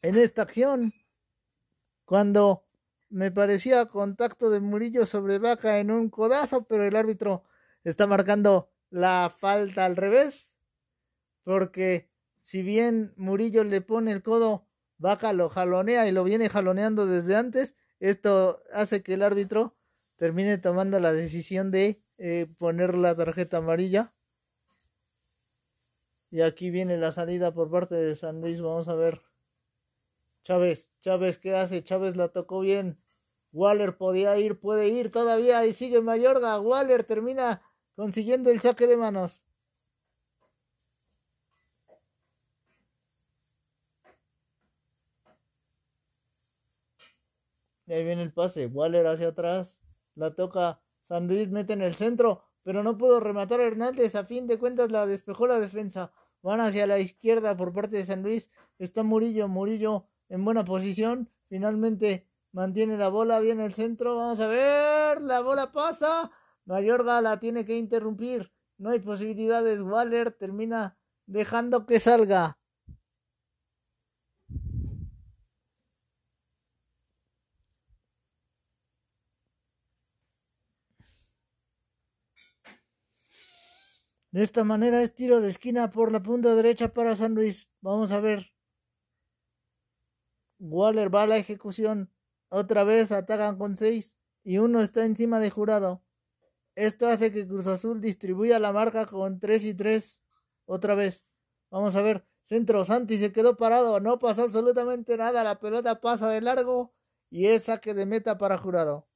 en 0.02 0.16
esta 0.16 0.42
acción. 0.42 0.92
Cuando 2.04 2.64
me 3.08 3.30
parecía 3.30 3.86
contacto 3.86 4.50
de 4.50 4.60
Murillo 4.60 5.06
sobre 5.06 5.38
Vaca 5.38 5.78
en 5.78 5.90
un 5.90 6.08
codazo, 6.08 6.64
pero 6.64 6.84
el 6.84 6.96
árbitro 6.96 7.44
está 7.84 8.06
marcando 8.06 8.70
la 8.90 9.34
falta 9.36 9.84
al 9.84 9.96
revés. 9.96 10.50
Porque 11.44 12.10
si 12.40 12.62
bien 12.62 13.12
Murillo 13.16 13.64
le 13.64 13.80
pone 13.80 14.12
el 14.12 14.22
codo, 14.22 14.66
Vaca 14.98 15.32
lo 15.32 15.48
jalonea 15.48 16.06
y 16.06 16.12
lo 16.12 16.24
viene 16.24 16.48
jaloneando 16.48 17.06
desde 17.06 17.36
antes. 17.36 17.76
Esto 17.98 18.62
hace 18.72 19.02
que 19.02 19.14
el 19.14 19.22
árbitro 19.22 19.76
termine 20.16 20.58
tomando 20.58 21.00
la 21.00 21.12
decisión 21.12 21.70
de 21.70 22.02
eh, 22.18 22.46
poner 22.58 22.94
la 22.94 23.14
tarjeta 23.16 23.58
amarilla 23.58 24.12
y 26.32 26.40
aquí 26.40 26.70
viene 26.70 26.96
la 26.96 27.12
salida 27.12 27.52
por 27.52 27.70
parte 27.70 27.94
de 27.94 28.14
San 28.16 28.40
Luis. 28.40 28.62
Vamos 28.62 28.88
a 28.88 28.94
ver. 28.94 29.22
Chávez, 30.44 30.90
Chávez, 31.00 31.36
¿qué 31.38 31.54
hace? 31.54 31.84
Chávez 31.84 32.16
la 32.16 32.28
tocó 32.28 32.60
bien. 32.60 32.98
Waller 33.52 33.98
podía 33.98 34.38
ir, 34.38 34.58
puede 34.58 34.88
ir 34.88 35.10
todavía. 35.10 35.66
Y 35.66 35.74
sigue 35.74 36.00
Mayorga. 36.00 36.58
Waller 36.58 37.04
termina 37.04 37.62
consiguiendo 37.96 38.50
el 38.50 38.62
saque 38.62 38.86
de 38.86 38.96
manos. 38.96 39.44
Y 47.86 47.92
ahí 47.92 48.04
viene 48.04 48.22
el 48.22 48.32
pase. 48.32 48.66
Waller 48.68 49.06
hacia 49.06 49.28
atrás. 49.28 49.78
La 50.14 50.34
toca. 50.34 50.80
San 51.02 51.28
Luis 51.28 51.50
mete 51.50 51.74
en 51.74 51.82
el 51.82 51.94
centro. 51.94 52.42
Pero 52.62 52.82
no 52.82 52.96
pudo 52.96 53.20
rematar 53.20 53.60
a 53.60 53.64
Hernández. 53.64 54.14
A 54.14 54.24
fin 54.24 54.46
de 54.46 54.58
cuentas 54.58 54.90
la 54.90 55.06
despejó 55.06 55.46
la 55.46 55.60
defensa. 55.60 56.10
Van 56.42 56.60
hacia 56.60 56.86
la 56.86 56.98
izquierda 56.98 57.56
por 57.56 57.72
parte 57.72 57.96
de 57.96 58.04
San 58.04 58.22
Luis. 58.22 58.50
Está 58.78 59.02
Murillo. 59.02 59.48
Murillo 59.48 60.06
en 60.28 60.44
buena 60.44 60.64
posición. 60.64 61.30
Finalmente 61.48 62.28
mantiene 62.50 62.96
la 62.96 63.08
bola. 63.08 63.40
Viene 63.40 63.64
el 63.64 63.72
centro. 63.72 64.16
Vamos 64.16 64.40
a 64.40 64.48
ver. 64.48 65.22
La 65.22 65.40
bola 65.40 65.72
pasa. 65.72 66.30
Mayorga 66.64 67.20
la 67.20 67.38
tiene 67.38 67.64
que 67.64 67.76
interrumpir. 67.76 68.52
No 68.76 68.90
hay 68.90 68.98
posibilidades. 68.98 69.82
Waller 69.82 70.32
termina 70.32 70.98
dejando 71.26 71.86
que 71.86 72.00
salga. 72.00 72.58
De 84.32 84.42
esta 84.42 84.64
manera 84.64 85.02
es 85.02 85.14
tiro 85.14 85.42
de 85.42 85.50
esquina 85.50 85.90
por 85.90 86.10
la 86.10 86.22
punta 86.22 86.54
derecha 86.54 86.92
para 86.92 87.14
San 87.14 87.34
Luis. 87.34 87.68
Vamos 87.82 88.12
a 88.12 88.20
ver. 88.20 88.52
Waller 90.58 91.14
va 91.14 91.22
a 91.22 91.26
la 91.26 91.36
ejecución. 91.36 92.10
Otra 92.48 92.82
vez 92.82 93.12
atacan 93.12 93.58
con 93.58 93.76
seis 93.76 94.18
y 94.42 94.56
uno 94.58 94.80
está 94.80 95.04
encima 95.04 95.38
de 95.38 95.50
jurado. 95.50 96.02
Esto 96.74 97.08
hace 97.08 97.30
que 97.30 97.46
Cruz 97.46 97.66
Azul 97.66 98.00
distribuya 98.00 98.58
la 98.58 98.72
marca 98.72 99.04
con 99.04 99.38
3 99.38 99.64
y 99.66 99.74
3. 99.74 100.20
Otra 100.64 100.94
vez. 100.94 101.26
Vamos 101.70 101.94
a 101.96 102.02
ver. 102.02 102.24
Centro 102.40 102.84
Santi 102.86 103.18
se 103.18 103.32
quedó 103.32 103.56
parado. 103.56 104.00
No 104.00 104.18
pasó 104.18 104.44
absolutamente 104.44 105.16
nada. 105.18 105.44
La 105.44 105.60
pelota 105.60 106.00
pasa 106.00 106.28
de 106.30 106.40
largo. 106.40 106.94
Y 107.30 107.46
es 107.48 107.64
saque 107.64 107.92
de 107.92 108.06
meta 108.06 108.38
para 108.38 108.56
jurado. 108.56 109.06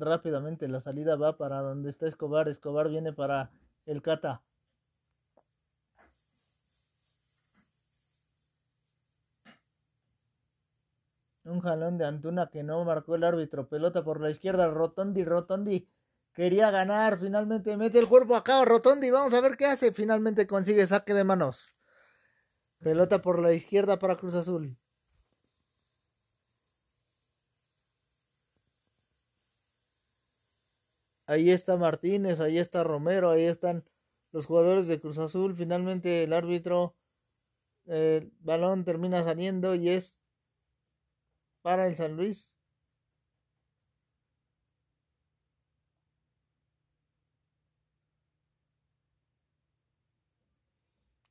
Rápidamente 0.00 0.68
la 0.68 0.80
salida 0.80 1.16
va 1.16 1.36
para 1.36 1.60
donde 1.62 1.90
está 1.90 2.06
Escobar. 2.06 2.48
Escobar 2.48 2.88
viene 2.88 3.12
para 3.12 3.50
el 3.86 4.02
Cata. 4.02 4.42
Un 11.44 11.60
jalón 11.60 11.96
de 11.96 12.04
Antuna 12.04 12.50
que 12.50 12.62
no 12.62 12.84
marcó 12.84 13.14
el 13.14 13.24
árbitro. 13.24 13.68
Pelota 13.68 14.04
por 14.04 14.20
la 14.20 14.30
izquierda. 14.30 14.68
Rotondi, 14.68 15.24
Rotondi. 15.24 15.88
Quería 16.34 16.70
ganar. 16.70 17.18
Finalmente 17.18 17.76
mete 17.76 17.98
el 17.98 18.06
cuerpo 18.06 18.36
acá. 18.36 18.64
Rotondi. 18.64 19.10
Vamos 19.10 19.32
a 19.32 19.40
ver 19.40 19.56
qué 19.56 19.66
hace. 19.66 19.92
Finalmente 19.92 20.46
consigue 20.46 20.86
saque 20.86 21.14
de 21.14 21.24
manos. 21.24 21.74
Pelota 22.80 23.22
por 23.22 23.40
la 23.40 23.52
izquierda 23.52 23.98
para 23.98 24.16
Cruz 24.16 24.34
Azul. 24.34 24.76
Ahí 31.28 31.50
está 31.50 31.76
Martínez, 31.76 32.40
ahí 32.40 32.58
está 32.58 32.84
Romero, 32.84 33.30
ahí 33.30 33.44
están 33.44 33.84
los 34.32 34.46
jugadores 34.46 34.86
de 34.88 34.98
Cruz 35.00 35.18
Azul. 35.18 35.54
Finalmente 35.54 36.24
el 36.24 36.32
árbitro, 36.32 36.96
el 37.86 38.32
balón 38.40 38.84
termina 38.84 39.22
saliendo 39.22 39.74
y 39.74 39.90
es 39.90 40.16
para 41.62 41.86
el 41.86 41.96
San 41.96 42.16
Luis. 42.16 42.50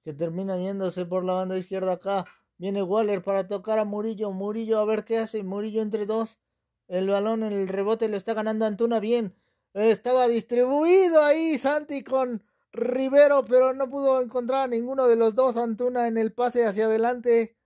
Que 0.04 0.14
termina 0.14 0.58
yéndose 0.58 1.06
por 1.06 1.26
la 1.26 1.34
banda 1.34 1.58
izquierda 1.58 1.94
acá. 1.94 2.26
Viene 2.58 2.84
Waller 2.84 3.24
para 3.24 3.48
tocar 3.48 3.80
a 3.80 3.86
Murillo. 3.86 4.32
Murillo 4.32 4.80
a 4.80 4.86
ver 4.86 5.06
qué 5.06 5.18
hace. 5.18 5.44
Murillo 5.44 5.82
entre 5.82 6.06
dos. 6.06 6.40
El 6.88 7.10
balón 7.10 7.44
el 7.44 7.68
rebote 7.68 8.08
lo 8.10 8.18
está 8.18 8.34
ganando 8.36 8.66
Antuna 8.66 9.00
bien. 9.00 9.36
Estaba 9.74 10.28
distribuido 10.28 11.24
ahí 11.24 11.58
Santi 11.58 12.04
con 12.04 12.44
Rivero, 12.72 13.46
pero 13.46 13.74
no 13.74 13.90
pudo 13.90 14.22
encontrar 14.22 14.64
a 14.64 14.68
ninguno 14.68 15.08
de 15.08 15.16
los 15.16 15.36
dos. 15.36 15.58
Antuna 15.58 16.08
en 16.08 16.18
el 16.18 16.34
pase 16.34 16.66
hacia 16.66 16.86
adelante. 16.86 17.58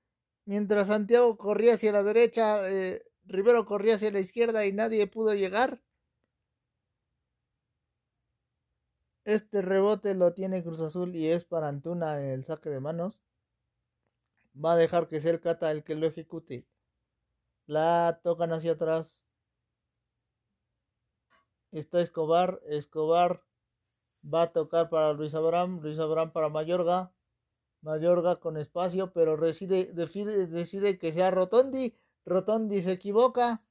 Mientras 0.45 0.87
Santiago 0.87 1.37
corría 1.37 1.75
hacia 1.75 1.91
la 1.91 2.03
derecha, 2.03 2.69
eh, 2.69 3.03
Rivero 3.25 3.65
corría 3.65 3.95
hacia 3.95 4.11
la 4.11 4.19
izquierda 4.19 4.65
y 4.65 4.73
nadie 4.73 5.07
pudo 5.07 5.33
llegar. 5.33 5.81
Este 9.23 9.61
rebote 9.61 10.15
lo 10.15 10.33
tiene 10.33 10.63
Cruz 10.63 10.81
Azul 10.81 11.15
y 11.15 11.29
es 11.29 11.45
para 11.45 11.67
Antuna 11.67 12.21
el 12.21 12.43
saque 12.43 12.69
de 12.69 12.79
manos. 12.79 13.21
Va 14.55 14.73
a 14.73 14.77
dejar 14.77 15.07
que 15.07 15.21
sea 15.21 15.31
el 15.31 15.39
Cata 15.41 15.71
el 15.71 15.83
que 15.83 15.95
lo 15.95 16.07
ejecute. 16.07 16.65
La 17.67 18.19
tocan 18.23 18.51
hacia 18.53 18.73
atrás. 18.73 19.20
Está 21.71 22.01
Escobar. 22.01 22.61
Escobar 22.65 23.43
va 24.23 24.43
a 24.43 24.51
tocar 24.51 24.89
para 24.89 25.13
Luis 25.13 25.33
Abraham. 25.33 25.79
Luis 25.81 25.99
Abraham 25.99 26.31
para 26.31 26.49
Mayorga. 26.49 27.13
Mayorga 27.81 28.35
con 28.35 28.57
espacio, 28.57 29.11
pero 29.11 29.37
decide, 29.37 29.87
decide, 29.87 30.99
que 30.99 31.11
sea 31.11 31.31
Rotondi. 31.31 31.95
Rotondi 32.25 32.81
se 32.81 32.91
equivoca. 32.91 33.63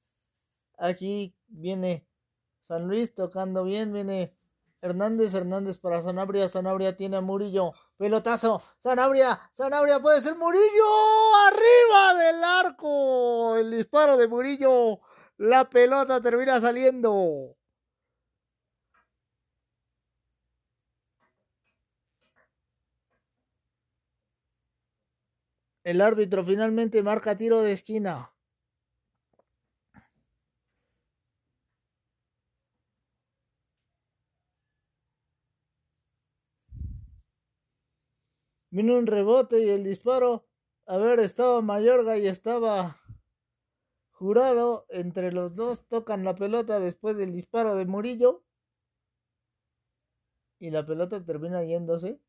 Aquí 0.78 1.36
viene 1.46 2.08
San 2.62 2.88
Luis 2.88 3.14
tocando 3.14 3.64
bien. 3.64 3.92
Viene 3.92 4.34
Hernández. 4.80 5.34
Hernández 5.34 5.78
para 5.78 6.02
Sanabria. 6.02 6.48
Sanabria 6.48 6.96
tiene 6.96 7.18
a 7.18 7.20
Murillo. 7.20 7.74
Pelotazo. 7.98 8.62
Sanabria. 8.78 9.38
Sanabria 9.52 10.00
puede 10.00 10.22
ser 10.22 10.36
Murillo. 10.36 11.36
Arriba 11.46 12.14
del 12.14 12.42
arco. 12.42 13.56
El 13.56 13.70
disparo 13.70 14.16
de 14.16 14.26
Murillo. 14.26 15.00
La 15.36 15.68
pelota 15.68 16.20
termina 16.20 16.60
saliendo. 16.60 17.59
El 25.84 26.00
árbitro 26.00 26.44
finalmente 26.44 27.02
marca 27.02 27.36
tiro 27.36 27.60
de 27.62 27.72
esquina. 27.72 28.32
Vino 38.70 38.96
un 38.96 39.06
rebote 39.06 39.60
y 39.64 39.68
el 39.68 39.82
disparo. 39.84 40.46
A 40.86 40.96
ver, 40.98 41.18
estaba 41.20 41.60
Mayorga 41.62 42.16
y 42.18 42.26
estaba 42.26 43.00
Jurado. 44.10 44.86
Entre 44.90 45.32
los 45.32 45.54
dos 45.54 45.88
tocan 45.88 46.24
la 46.24 46.34
pelota 46.34 46.78
después 46.78 47.16
del 47.16 47.32
disparo 47.32 47.74
de 47.74 47.86
Murillo. 47.86 48.44
Y 50.58 50.70
la 50.70 50.84
pelota 50.86 51.24
termina 51.24 51.64
yéndose. 51.64 52.20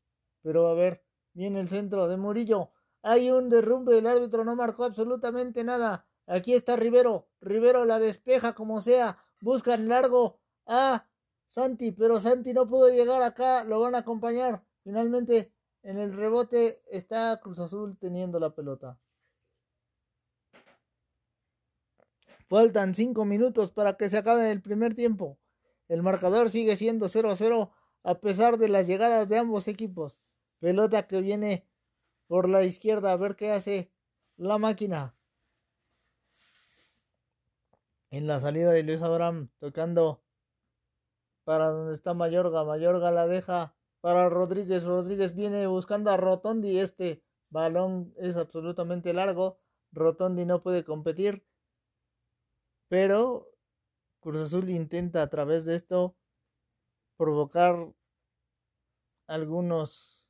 Pero 0.42 0.68
a 0.68 0.74
ver, 0.74 1.04
viene 1.34 1.60
el 1.60 1.68
centro 1.68 2.08
de 2.08 2.16
Murillo. 2.16 2.71
Hay 3.02 3.30
un 3.30 3.48
derrumbe, 3.48 3.98
el 3.98 4.06
árbitro 4.06 4.44
no 4.44 4.54
marcó 4.54 4.84
absolutamente 4.84 5.64
nada. 5.64 6.06
Aquí 6.26 6.54
está 6.54 6.76
Rivero. 6.76 7.28
Rivero 7.40 7.84
la 7.84 7.98
despeja 7.98 8.54
como 8.54 8.80
sea. 8.80 9.18
Buscan 9.40 9.88
largo 9.88 10.38
a 10.66 11.06
Santi, 11.48 11.90
pero 11.90 12.20
Santi 12.20 12.54
no 12.54 12.68
pudo 12.68 12.88
llegar 12.88 13.22
acá. 13.22 13.64
Lo 13.64 13.80
van 13.80 13.94
a 13.96 13.98
acompañar. 13.98 14.62
Finalmente, 14.84 15.52
en 15.82 15.98
el 15.98 16.12
rebote 16.12 16.80
está 16.90 17.40
Cruz 17.42 17.58
Azul 17.58 17.98
teniendo 17.98 18.38
la 18.38 18.54
pelota. 18.54 18.98
Faltan 22.46 22.94
cinco 22.94 23.24
minutos 23.24 23.70
para 23.70 23.96
que 23.96 24.10
se 24.10 24.18
acabe 24.18 24.50
el 24.52 24.62
primer 24.62 24.94
tiempo. 24.94 25.38
El 25.88 26.02
marcador 26.02 26.50
sigue 26.50 26.76
siendo 26.76 27.08
0 27.08 27.30
a 27.30 27.36
0 27.36 27.72
a 28.04 28.20
pesar 28.20 28.58
de 28.58 28.68
las 28.68 28.86
llegadas 28.86 29.28
de 29.28 29.38
ambos 29.38 29.68
equipos. 29.68 30.18
Pelota 30.60 31.06
que 31.06 31.20
viene 31.20 31.66
por 32.32 32.48
la 32.48 32.64
izquierda 32.64 33.12
a 33.12 33.16
ver 33.18 33.36
qué 33.36 33.50
hace 33.50 33.92
la 34.38 34.56
máquina. 34.56 35.14
En 38.08 38.26
la 38.26 38.40
salida 38.40 38.72
de 38.72 38.82
Luis 38.82 39.02
Abraham 39.02 39.50
tocando 39.58 40.24
para 41.44 41.68
donde 41.68 41.92
está 41.92 42.14
Mayorga. 42.14 42.64
Mayorga 42.64 43.10
la 43.10 43.26
deja 43.26 43.76
para 44.00 44.30
Rodríguez. 44.30 44.84
Rodríguez 44.84 45.34
viene 45.34 45.66
buscando 45.66 46.10
a 46.10 46.16
Rotondi. 46.16 46.78
Este 46.78 47.22
balón 47.50 48.14
es 48.16 48.38
absolutamente 48.38 49.12
largo. 49.12 49.58
Rotondi 49.90 50.46
no 50.46 50.62
puede 50.62 50.84
competir. 50.84 51.44
Pero 52.88 53.50
Cruz 54.20 54.40
Azul 54.40 54.70
intenta 54.70 55.20
a 55.20 55.28
través 55.28 55.66
de 55.66 55.74
esto 55.74 56.16
provocar 57.18 57.92
algunos 59.26 60.21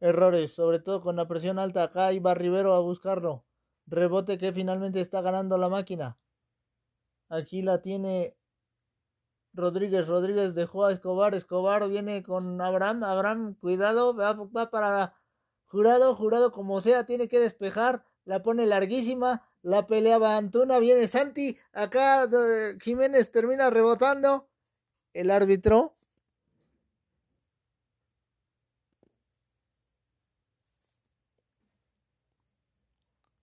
errores, 0.00 0.54
sobre 0.54 0.78
todo 0.80 1.00
con 1.00 1.16
la 1.16 1.26
presión 1.28 1.58
alta. 1.58 1.84
Acá 1.84 2.12
iba 2.12 2.34
Rivero 2.34 2.74
a 2.74 2.80
buscarlo. 2.80 3.44
Rebote 3.86 4.38
que 4.38 4.52
finalmente 4.52 5.00
está 5.00 5.20
ganando 5.20 5.58
la 5.58 5.68
máquina. 5.68 6.18
Aquí 7.28 7.62
la 7.62 7.82
tiene 7.82 8.36
Rodríguez. 9.52 10.06
Rodríguez 10.06 10.54
dejó 10.54 10.84
a 10.86 10.92
Escobar. 10.92 11.34
Escobar 11.34 11.88
viene 11.88 12.22
con 12.22 12.60
Abraham. 12.60 13.04
Abraham, 13.04 13.54
cuidado, 13.54 14.14
va, 14.14 14.70
para 14.70 15.14
Jurado. 15.66 16.14
Jurado 16.14 16.52
como 16.52 16.80
sea, 16.80 17.04
tiene 17.04 17.28
que 17.28 17.40
despejar. 17.40 18.04
La 18.24 18.42
pone 18.42 18.66
larguísima. 18.66 19.48
La 19.62 19.86
peleaba 19.86 20.36
Antuna. 20.36 20.78
Viene 20.78 21.08
Santi. 21.08 21.58
Acá 21.72 22.24
eh, 22.24 22.76
Jiménez 22.80 23.30
termina 23.30 23.70
rebotando. 23.70 24.48
El 25.12 25.30
árbitro 25.30 25.95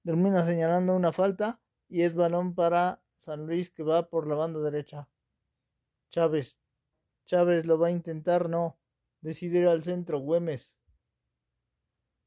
termina 0.04 0.46
señalando 0.46 0.96
una 0.96 1.12
falta 1.12 1.60
y 1.88 2.02
es 2.02 2.14
balón 2.14 2.56
para 2.56 3.04
San 3.18 3.46
Luis 3.46 3.70
que 3.70 3.84
va 3.84 4.10
por 4.10 4.28
la 4.28 4.36
banda 4.36 4.60
derecha. 4.60 5.10
Chávez. 6.10 6.60
Chávez 7.26 7.66
lo 7.66 7.80
va 7.80 7.88
a 7.88 7.92
intentar, 7.92 8.50
no. 8.50 8.78
Decide 9.22 9.60
ir 9.60 9.68
al 9.68 9.82
centro. 9.82 10.20
Güemes. 10.20 10.74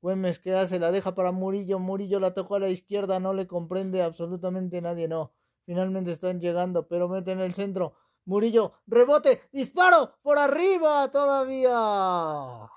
Güemes, 0.01 0.39
¿qué 0.39 0.55
hace? 0.55 0.79
La 0.79 0.91
deja 0.91 1.15
para 1.15 1.33
Murillo. 1.33 1.79
Murillo 1.79 2.19
la 2.21 2.33
tocó 2.33 2.57
a 2.57 2.61
la 2.61 2.69
izquierda. 2.69 3.21
No 3.21 3.35
le 3.35 3.47
comprende 3.47 4.03
absolutamente 4.03 4.81
nadie, 4.81 5.09
no. 5.09 5.35
Finalmente 5.67 6.13
están 6.13 6.41
llegando, 6.41 6.87
pero 6.89 7.09
mete 7.09 7.33
en 7.33 7.41
el 7.41 7.53
centro. 7.53 7.95
Murillo, 8.25 8.73
rebote, 8.87 9.43
disparo 9.53 10.15
por 10.23 10.39
arriba 10.39 11.11
todavía. 11.11 12.71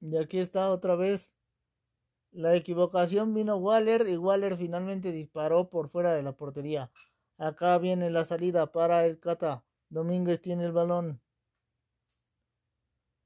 Y 0.00 0.16
aquí 0.16 0.38
está 0.38 0.70
otra 0.70 0.96
vez. 0.96 1.32
La 2.32 2.54
equivocación 2.54 3.34
vino 3.34 3.56
Waller 3.56 4.06
y 4.08 4.16
Waller 4.16 4.56
finalmente 4.56 5.12
disparó 5.12 5.68
por 5.68 5.88
fuera 5.88 6.14
de 6.14 6.22
la 6.22 6.32
portería. 6.32 6.90
Acá 7.38 7.76
viene 7.78 8.10
la 8.10 8.24
salida 8.24 8.70
para 8.70 9.04
el 9.04 9.18
Cata. 9.18 9.64
Domínguez 9.88 10.40
tiene 10.40 10.64
el 10.64 10.72
balón. 10.72 11.20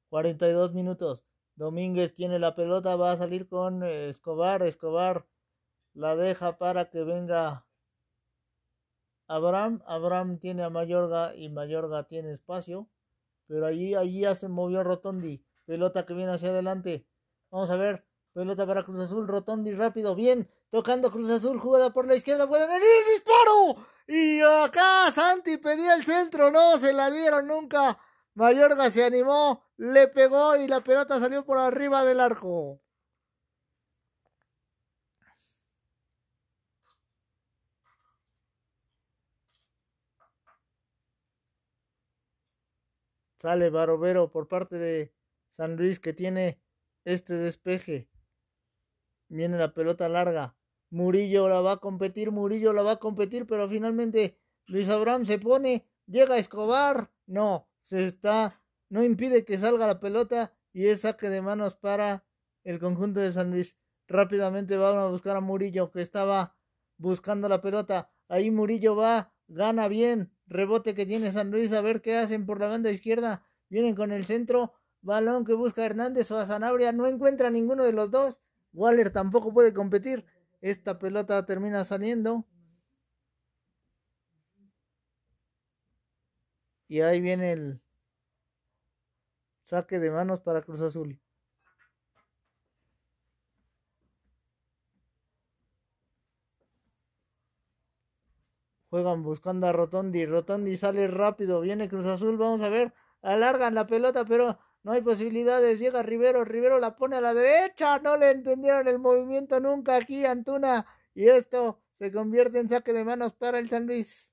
42 0.08 0.72
minutos. 0.72 1.24
Domínguez 1.56 2.14
tiene 2.14 2.38
la 2.38 2.54
pelota, 2.54 2.96
va 2.96 3.12
a 3.12 3.16
salir 3.16 3.46
con 3.46 3.82
Escobar. 3.84 4.62
Escobar 4.62 5.26
la 5.92 6.16
deja 6.16 6.56
para 6.58 6.90
que 6.90 7.04
venga 7.04 7.66
Abraham. 9.28 9.82
Abraham 9.86 10.38
tiene 10.38 10.62
a 10.62 10.70
Mayorga 10.70 11.36
y 11.36 11.50
Mayorga 11.50 12.04
tiene 12.04 12.32
espacio. 12.32 12.88
Pero 13.46 13.66
allí, 13.66 13.94
allí 13.94 14.20
ya 14.20 14.34
se 14.34 14.48
movió 14.48 14.82
Rotondi. 14.82 15.43
Pelota 15.66 16.04
que 16.06 16.14
viene 16.14 16.32
hacia 16.32 16.48
adelante. 16.50 17.06
Vamos 17.50 17.70
a 17.70 17.76
ver. 17.76 18.04
Pelota 18.32 18.66
para 18.66 18.82
Cruz 18.82 19.00
Azul. 19.00 19.26
Rotondi 19.28 19.72
rápido. 19.72 20.14
Bien. 20.14 20.48
Tocando 20.68 21.10
Cruz 21.10 21.30
Azul. 21.30 21.58
Jugada 21.58 21.90
por 21.92 22.06
la 22.06 22.14
izquierda. 22.16 22.48
Puede 22.48 22.66
venir 22.66 22.82
el 22.82 23.14
disparo. 23.14 23.86
Y 24.06 24.40
acá 24.40 25.10
Santi 25.12 25.56
pedía 25.58 25.94
el 25.94 26.04
centro. 26.04 26.50
No 26.50 26.78
se 26.78 26.92
la 26.92 27.10
dieron 27.10 27.46
nunca. 27.46 27.98
Mayorga 28.34 28.90
se 28.90 29.04
animó. 29.04 29.64
Le 29.76 30.08
pegó 30.08 30.56
y 30.56 30.68
la 30.68 30.82
pelota 30.82 31.18
salió 31.20 31.44
por 31.44 31.58
arriba 31.58 32.04
del 32.04 32.20
arco. 32.20 32.80
Sale 43.38 43.70
Barovero 43.70 44.30
por 44.30 44.48
parte 44.48 44.76
de 44.76 45.13
San 45.56 45.76
Luis 45.76 46.00
que 46.00 46.12
tiene 46.12 46.60
este 47.04 47.34
despeje. 47.34 48.08
Viene 49.28 49.58
la 49.58 49.74
pelota 49.74 50.08
larga. 50.08 50.56
Murillo 50.90 51.48
la 51.48 51.60
va 51.60 51.72
a 51.72 51.76
competir, 51.78 52.30
Murillo 52.30 52.72
la 52.72 52.82
va 52.82 52.92
a 52.92 52.98
competir, 53.00 53.46
pero 53.46 53.68
finalmente 53.68 54.38
Luis 54.66 54.88
Abraham 54.88 55.24
se 55.24 55.38
pone, 55.38 55.86
llega 56.06 56.38
Escobar, 56.38 57.10
no, 57.26 57.68
se 57.82 58.06
está, 58.06 58.62
no 58.88 59.02
impide 59.02 59.44
que 59.44 59.58
salga 59.58 59.86
la 59.86 60.00
pelota 60.00 60.54
y 60.72 60.86
es 60.86 61.00
saque 61.00 61.30
de 61.30 61.42
manos 61.42 61.74
para 61.74 62.24
el 62.62 62.78
conjunto 62.78 63.20
de 63.20 63.32
San 63.32 63.50
Luis. 63.50 63.76
Rápidamente 64.06 64.76
van 64.76 64.98
a 64.98 65.06
buscar 65.06 65.36
a 65.36 65.40
Murillo 65.40 65.90
que 65.90 66.02
estaba 66.02 66.56
buscando 66.96 67.48
la 67.48 67.60
pelota. 67.60 68.10
Ahí 68.28 68.50
Murillo 68.50 68.94
va, 68.94 69.32
gana 69.48 69.88
bien, 69.88 70.32
rebote 70.46 70.94
que 70.94 71.06
tiene 71.06 71.32
San 71.32 71.50
Luis, 71.50 71.72
a 71.72 71.80
ver 71.80 72.02
qué 72.02 72.16
hacen 72.16 72.46
por 72.46 72.60
la 72.60 72.68
banda 72.68 72.90
izquierda. 72.90 73.44
Vienen 73.68 73.94
con 73.94 74.12
el 74.12 74.24
centro, 74.24 74.74
balón 75.04 75.44
que 75.44 75.54
busca 75.54 75.84
Hernández 75.84 76.30
o 76.30 76.38
a 76.38 76.46
Sanabria, 76.46 76.92
no 76.92 77.06
encuentra 77.06 77.50
ninguno 77.50 77.84
de 77.84 77.92
los 77.92 78.10
dos. 78.10 78.40
Waller 78.72 79.10
tampoco 79.10 79.52
puede 79.52 79.72
competir. 79.72 80.24
Esta 80.60 80.98
pelota 80.98 81.44
termina 81.44 81.84
saliendo. 81.84 82.44
Y 86.88 87.00
ahí 87.00 87.20
viene 87.20 87.52
el 87.52 87.80
saque 89.64 89.98
de 89.98 90.10
manos 90.10 90.40
para 90.40 90.62
Cruz 90.62 90.80
Azul. 90.80 91.20
Juegan 98.90 99.22
buscando 99.22 99.66
a 99.66 99.72
Rotondi. 99.72 100.24
Rotondi 100.24 100.76
sale 100.76 101.08
rápido. 101.08 101.60
Viene 101.60 101.88
Cruz 101.88 102.06
Azul. 102.06 102.36
Vamos 102.36 102.60
a 102.62 102.68
ver. 102.68 102.94
Alargan 103.22 103.74
la 103.74 103.86
pelota, 103.86 104.24
pero 104.24 104.58
no 104.84 104.92
hay 104.92 105.02
posibilidades. 105.02 105.80
Llega 105.80 106.02
Rivero. 106.02 106.44
Rivero 106.44 106.78
la 106.78 106.96
pone 106.96 107.16
a 107.16 107.20
la 107.20 107.34
derecha. 107.34 107.98
No 107.98 108.16
le 108.16 108.30
entendieron 108.30 108.86
el 108.88 108.98
movimiento 108.98 109.58
nunca 109.60 109.96
aquí, 109.96 110.24
Antuna. 110.26 110.86
Y 111.14 111.28
esto 111.28 111.80
se 111.94 112.12
convierte 112.12 112.58
en 112.60 112.68
saque 112.68 112.92
de 112.92 113.04
manos 113.04 113.32
para 113.34 113.58
el 113.58 113.68
San 113.70 113.86
Luis. 113.86 114.30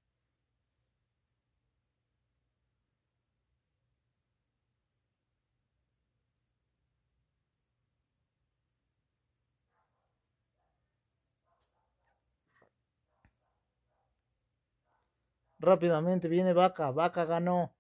Rápidamente 15.59 16.27
viene 16.27 16.51
Vaca. 16.51 16.91
Vaca 16.91 17.23
ganó. 17.23 17.73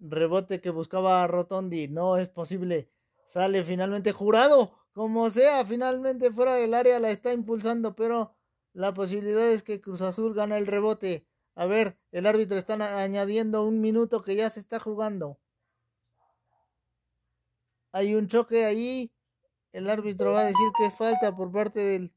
Rebote 0.00 0.60
que 0.60 0.70
buscaba 0.70 1.26
Rotondi. 1.26 1.88
No 1.88 2.16
es 2.16 2.28
posible. 2.28 2.90
Sale 3.24 3.64
finalmente 3.64 4.12
jurado. 4.12 4.72
Como 4.92 5.30
sea, 5.30 5.64
finalmente 5.64 6.30
fuera 6.30 6.54
del 6.56 6.74
área 6.74 6.98
la 6.98 7.10
está 7.10 7.32
impulsando. 7.32 7.94
Pero 7.94 8.34
la 8.72 8.94
posibilidad 8.94 9.50
es 9.50 9.62
que 9.62 9.80
Cruz 9.80 10.00
Azul 10.02 10.34
gana 10.34 10.58
el 10.58 10.66
rebote. 10.66 11.26
A 11.54 11.66
ver, 11.66 11.98
el 12.12 12.26
árbitro 12.26 12.56
está 12.58 12.74
añadiendo 13.02 13.64
un 13.64 13.80
minuto 13.80 14.22
que 14.22 14.36
ya 14.36 14.50
se 14.50 14.60
está 14.60 14.78
jugando. 14.78 15.38
Hay 17.92 18.14
un 18.14 18.28
choque 18.28 18.64
ahí. 18.64 19.12
El 19.72 19.90
árbitro 19.90 20.32
va 20.32 20.40
a 20.40 20.44
decir 20.44 20.68
que 20.78 20.86
es 20.86 20.94
falta 20.94 21.34
por 21.36 21.52
parte 21.52 21.80
del 21.80 22.12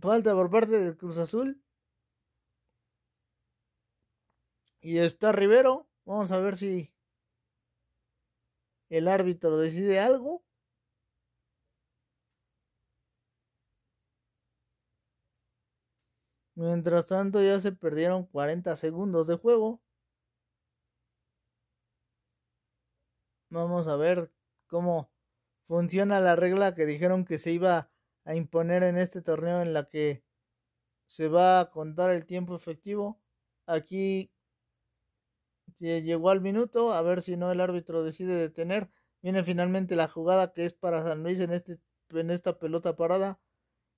Falta 0.00 0.34
por 0.34 0.50
parte 0.50 0.78
del 0.78 0.96
Cruz 0.96 1.18
Azul. 1.18 1.62
Y 4.86 5.00
está 5.00 5.32
Rivero. 5.32 5.88
Vamos 6.04 6.30
a 6.30 6.38
ver 6.38 6.56
si 6.56 6.94
el 8.88 9.08
árbitro 9.08 9.58
decide 9.58 9.98
algo. 9.98 10.44
Mientras 16.54 17.08
tanto 17.08 17.42
ya 17.42 17.58
se 17.58 17.72
perdieron 17.72 18.26
40 18.26 18.76
segundos 18.76 19.26
de 19.26 19.34
juego. 19.36 19.80
Vamos 23.50 23.88
a 23.88 23.96
ver 23.96 24.30
cómo 24.68 25.10
funciona 25.66 26.20
la 26.20 26.36
regla 26.36 26.74
que 26.74 26.86
dijeron 26.86 27.24
que 27.24 27.38
se 27.38 27.50
iba 27.50 27.90
a 28.24 28.36
imponer 28.36 28.84
en 28.84 28.98
este 28.98 29.20
torneo 29.20 29.62
en 29.62 29.72
la 29.72 29.88
que 29.88 30.22
se 31.06 31.26
va 31.26 31.58
a 31.58 31.70
contar 31.70 32.12
el 32.12 32.24
tiempo 32.24 32.54
efectivo. 32.54 33.20
Aquí 33.66 34.30
llegó 35.78 36.30
al 36.30 36.40
minuto, 36.40 36.92
a 36.92 37.02
ver 37.02 37.22
si 37.22 37.36
no 37.36 37.52
el 37.52 37.60
árbitro 37.60 38.02
decide 38.04 38.34
detener. 38.34 38.88
Viene 39.22 39.44
finalmente 39.44 39.96
la 39.96 40.08
jugada 40.08 40.52
que 40.52 40.64
es 40.64 40.74
para 40.74 41.02
San 41.02 41.22
Luis 41.22 41.40
en, 41.40 41.52
este, 41.52 41.78
en 42.10 42.30
esta 42.30 42.58
pelota 42.58 42.96
parada. 42.96 43.40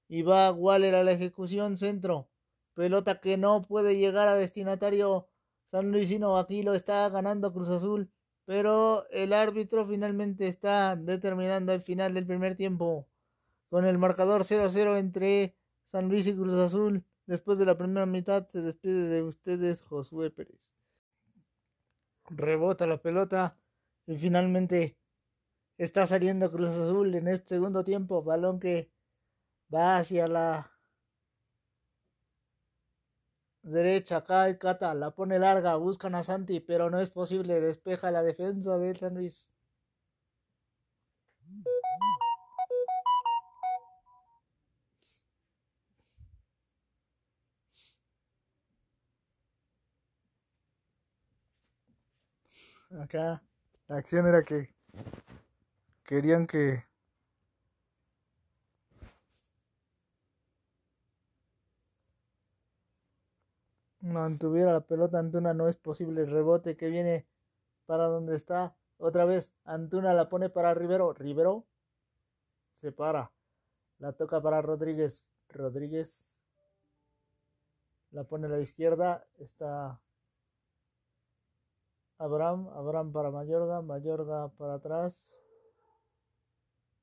Y 0.08 0.22
va 0.22 0.52
Waller 0.52 0.94
a 0.94 1.04
la 1.04 1.12
ejecución 1.12 1.76
centro. 1.76 2.28
Pelota 2.74 3.20
que 3.20 3.36
no 3.36 3.62
puede 3.62 3.96
llegar 3.98 4.28
a 4.28 4.36
destinatario 4.36 5.28
San 5.66 5.92
Luisino. 5.92 6.38
Aquí 6.38 6.62
lo 6.62 6.74
está 6.74 7.08
ganando 7.10 7.52
Cruz 7.52 7.68
Azul. 7.68 8.10
Pero 8.46 9.06
el 9.10 9.34
árbitro 9.34 9.86
finalmente 9.86 10.48
está 10.48 10.96
determinando 10.96 11.72
el 11.74 11.82
final 11.82 12.14
del 12.14 12.26
primer 12.26 12.56
tiempo 12.56 13.06
con 13.68 13.84
el 13.84 13.98
marcador 13.98 14.44
0-0 14.44 14.98
entre 14.98 15.54
San 15.84 16.08
Luis 16.08 16.26
y 16.26 16.34
Cruz 16.34 16.54
Azul. 16.54 17.04
Después 17.26 17.58
de 17.58 17.66
la 17.66 17.76
primera 17.76 18.06
mitad 18.06 18.46
se 18.46 18.62
despide 18.62 19.08
de 19.08 19.22
ustedes 19.22 19.82
Josué 19.82 20.30
Pérez. 20.30 20.77
Rebota 22.30 22.86
la 22.86 23.00
pelota 23.00 23.56
y 24.06 24.16
finalmente 24.16 24.98
está 25.78 26.06
saliendo 26.06 26.50
Cruz 26.50 26.70
Azul 26.70 27.14
en 27.14 27.28
este 27.28 27.48
segundo 27.56 27.84
tiempo. 27.84 28.22
Balón 28.22 28.60
que 28.60 28.90
va 29.72 29.98
hacia 29.98 30.28
la 30.28 30.72
derecha. 33.62 34.24
El 34.46 34.58
Cata 34.58 34.94
la 34.94 35.10
pone 35.12 35.38
larga. 35.38 35.76
Buscan 35.76 36.14
a 36.14 36.22
Santi, 36.22 36.60
pero 36.60 36.90
no 36.90 37.00
es 37.00 37.10
posible. 37.10 37.60
Despeja 37.60 38.10
la 38.10 38.22
defensa 38.22 38.78
de 38.78 38.94
San 38.96 39.14
Luis. 39.14 39.50
Acá 52.90 53.42
la 53.88 53.96
acción 53.96 54.26
era 54.26 54.42
que 54.42 54.74
querían 56.04 56.46
que 56.46 56.84
mantuviera 64.00 64.72
la 64.72 64.80
pelota 64.80 65.18
Antuna 65.18 65.54
no 65.54 65.68
es 65.68 65.76
posible. 65.76 66.22
El 66.22 66.30
rebote 66.30 66.76
que 66.76 66.88
viene 66.88 67.26
para 67.86 68.06
donde 68.06 68.36
está 68.36 68.76
otra 68.98 69.24
vez 69.24 69.52
Antuna 69.64 70.14
la 70.14 70.28
pone 70.28 70.48
para 70.50 70.74
Rivero. 70.74 71.12
Rivero 71.12 71.66
se 72.74 72.92
para 72.92 73.32
la 73.98 74.12
toca 74.12 74.40
para 74.40 74.62
Rodríguez. 74.62 75.26
Rodríguez 75.50 76.32
la 78.10 78.24
pone 78.24 78.46
a 78.46 78.50
la 78.50 78.60
izquierda 78.60 79.26
está 79.36 80.00
Abraham, 82.18 82.68
Abraham 82.74 83.12
para 83.12 83.30
Mayorga, 83.30 83.80
Mayorga 83.80 84.48
para 84.58 84.74
atrás, 84.74 85.24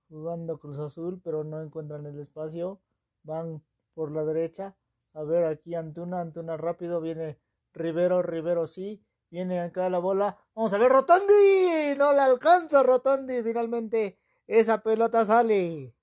jugando 0.10 0.60
Cruz 0.60 0.80
Azul, 0.80 1.22
pero 1.24 1.44
no 1.44 1.62
encuentran 1.62 2.06
el 2.06 2.20
espacio, 2.20 2.82
van 3.24 3.64
por 3.94 4.12
la 4.12 4.26
derecha, 4.26 4.76
A 5.14 5.24
ver, 5.24 5.46
aquí 5.46 5.76
Antuna, 5.76 6.20
Antuna 6.20 6.58
rápido, 6.58 7.00
viene 7.00 7.40
Rivero, 7.74 8.22
Rivero 8.22 8.68
sí, 8.68 9.02
viene 9.30 9.62
acá 9.62 9.90
la 9.90 10.00
bola. 10.00 10.38
Vamos 10.54 10.74
a 10.74 10.78
ver, 10.78 10.92
Rotondi, 10.92 11.96
no 11.98 12.12
la 12.14 12.26
alcanza 12.26 12.84
Rotondi, 12.84 13.42
finalmente 13.42 14.20
esa 14.48 14.84
pelota 14.84 15.26
sale. 15.26 15.96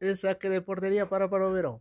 Es 0.00 0.20
saque 0.20 0.50
de 0.50 0.60
portería 0.60 1.08
para 1.08 1.30
Parovero. 1.30 1.80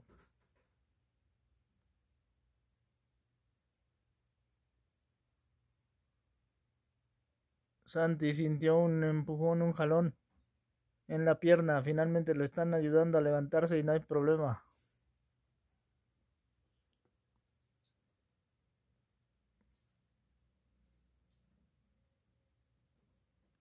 Santi 7.92 8.34
sintió 8.34 8.78
un 8.78 9.04
empujón, 9.04 9.62
un 9.62 9.74
jalón 9.74 10.16
en 11.10 11.26
la 11.26 11.42
pierna. 11.42 11.82
Finalmente 11.82 12.34
lo 12.34 12.46
están 12.46 12.74
ayudando 12.74 13.18
a 13.18 13.22
levantarse 13.22 13.78
y 13.78 13.84
no 13.84 13.92
hay 13.92 14.00
problema. 14.00 14.64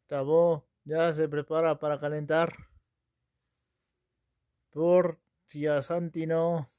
Tabó 0.07 0.65
ya 0.85 1.13
se 1.13 1.29
prepara 1.29 1.81
para 1.81 1.99
calentar. 1.99 2.53
Por 4.71 5.19
si 5.47 5.67
a 5.67 5.83
Santi 5.83 6.29
no 6.29 6.71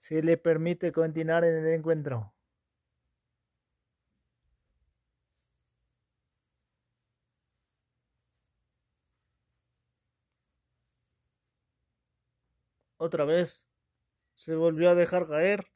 se 0.00 0.20
le 0.24 0.36
permite 0.36 0.90
continuar 0.90 1.44
en 1.44 1.54
el 1.64 1.74
encuentro. 1.74 2.34
Otra 12.98 13.24
vez 13.24 13.64
se 14.34 14.54
volvió 14.54 14.90
a 14.90 14.94
dejar 14.94 15.26
caer. 15.28 15.66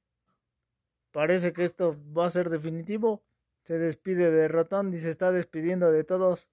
Parece 1.13 1.53
que 1.53 1.65
esto 1.65 1.97
va 2.13 2.27
a 2.27 2.31
ser 2.31 2.51
definitivo. 2.51 3.25
Se 3.63 3.79
despide 3.79 4.31
de 4.31 4.49
Rotondi, 4.49 4.99
se 4.99 5.11
está 5.11 5.31
despidiendo 5.31 5.93
de 5.93 6.05
todos. 6.05 6.49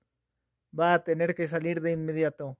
Va 0.78 0.94
a 0.94 1.04
tener 1.04 1.34
que 1.34 1.48
salir 1.48 1.82
de 1.82 1.92
inmediato. 1.92 2.58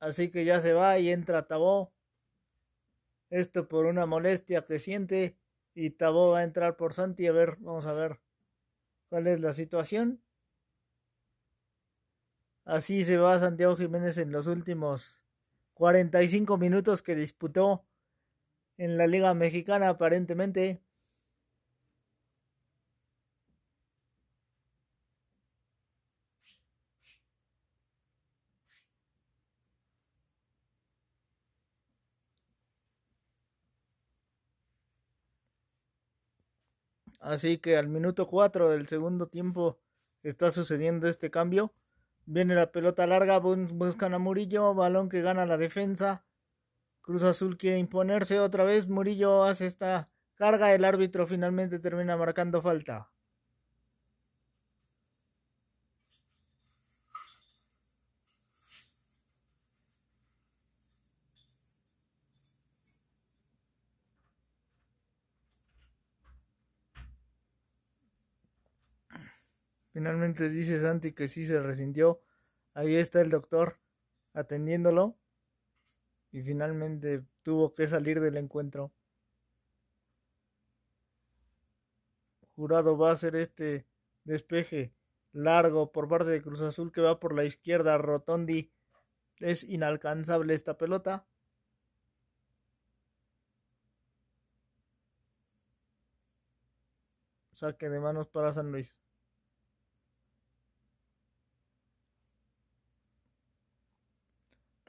Así 0.00 0.30
que 0.30 0.44
ya 0.44 0.60
se 0.60 0.72
va 0.72 0.98
y 0.98 1.10
entra 1.10 1.46
Tabó. 1.46 1.94
Esto 3.30 3.68
por 3.68 3.86
una 3.86 4.04
molestia 4.04 4.64
que 4.64 4.78
siente. 4.78 5.38
Y 5.74 5.90
Tabó 5.90 6.32
va 6.32 6.40
a 6.40 6.44
entrar 6.44 6.76
por 6.76 6.92
Santi. 6.92 7.26
A 7.26 7.32
ver, 7.32 7.56
vamos 7.60 7.86
a 7.86 7.92
ver 7.92 8.20
cuál 9.08 9.28
es 9.28 9.40
la 9.40 9.52
situación. 9.52 10.22
Así 12.66 13.04
se 13.04 13.16
va 13.18 13.38
Santiago 13.38 13.76
Jiménez 13.76 14.18
en 14.18 14.32
los 14.32 14.46
últimos 14.46 15.20
45 15.74 16.56
minutos 16.58 17.02
que 17.02 17.14
disputó 17.14 17.86
en 18.78 18.96
la 18.98 19.06
Liga 19.06 19.34
Mexicana 19.34 19.88
aparentemente. 19.90 20.82
Así 37.20 37.58
que 37.58 37.76
al 37.76 37.88
minuto 37.88 38.26
4 38.28 38.70
del 38.70 38.86
segundo 38.86 39.26
tiempo 39.26 39.80
está 40.22 40.50
sucediendo 40.52 41.08
este 41.08 41.30
cambio. 41.30 41.74
Viene 42.26 42.54
la 42.54 42.72
pelota 42.72 43.06
larga, 43.06 43.38
buscan 43.38 44.14
a 44.14 44.18
Murillo, 44.18 44.74
balón 44.74 45.08
que 45.08 45.22
gana 45.22 45.46
la 45.46 45.58
defensa. 45.58 46.24
Cruz 47.02 47.22
Azul 47.22 47.58
quiere 47.58 47.78
imponerse 47.78 48.40
otra 48.40 48.64
vez, 48.64 48.88
Murillo 48.88 49.44
hace 49.44 49.66
esta 49.66 50.10
carga, 50.34 50.72
el 50.72 50.84
árbitro 50.84 51.26
finalmente 51.26 51.78
termina 51.78 52.16
marcando 52.16 52.62
falta. 52.62 53.13
Finalmente 69.94 70.48
dice 70.48 70.82
Santi 70.82 71.12
que 71.12 71.28
sí 71.28 71.46
se 71.46 71.60
resintió. 71.62 72.20
Ahí 72.74 72.96
está 72.96 73.20
el 73.20 73.30
doctor 73.30 73.78
atendiéndolo. 74.32 75.16
Y 76.32 76.42
finalmente 76.42 77.24
tuvo 77.44 77.72
que 77.72 77.86
salir 77.86 78.20
del 78.20 78.36
encuentro. 78.36 78.92
Jurado 82.56 82.98
va 82.98 83.10
a 83.10 83.12
hacer 83.12 83.36
este 83.36 83.86
despeje 84.24 84.92
largo 85.32 85.92
por 85.92 86.08
parte 86.08 86.30
de 86.30 86.42
Cruz 86.42 86.60
Azul 86.60 86.90
que 86.90 87.00
va 87.00 87.20
por 87.20 87.32
la 87.32 87.44
izquierda. 87.44 87.96
Rotondi 87.96 88.72
es 89.38 89.62
inalcanzable 89.62 90.54
esta 90.54 90.76
pelota. 90.76 91.24
Saque 97.52 97.88
de 97.88 98.00
manos 98.00 98.26
para 98.28 98.52
San 98.52 98.72
Luis. 98.72 99.03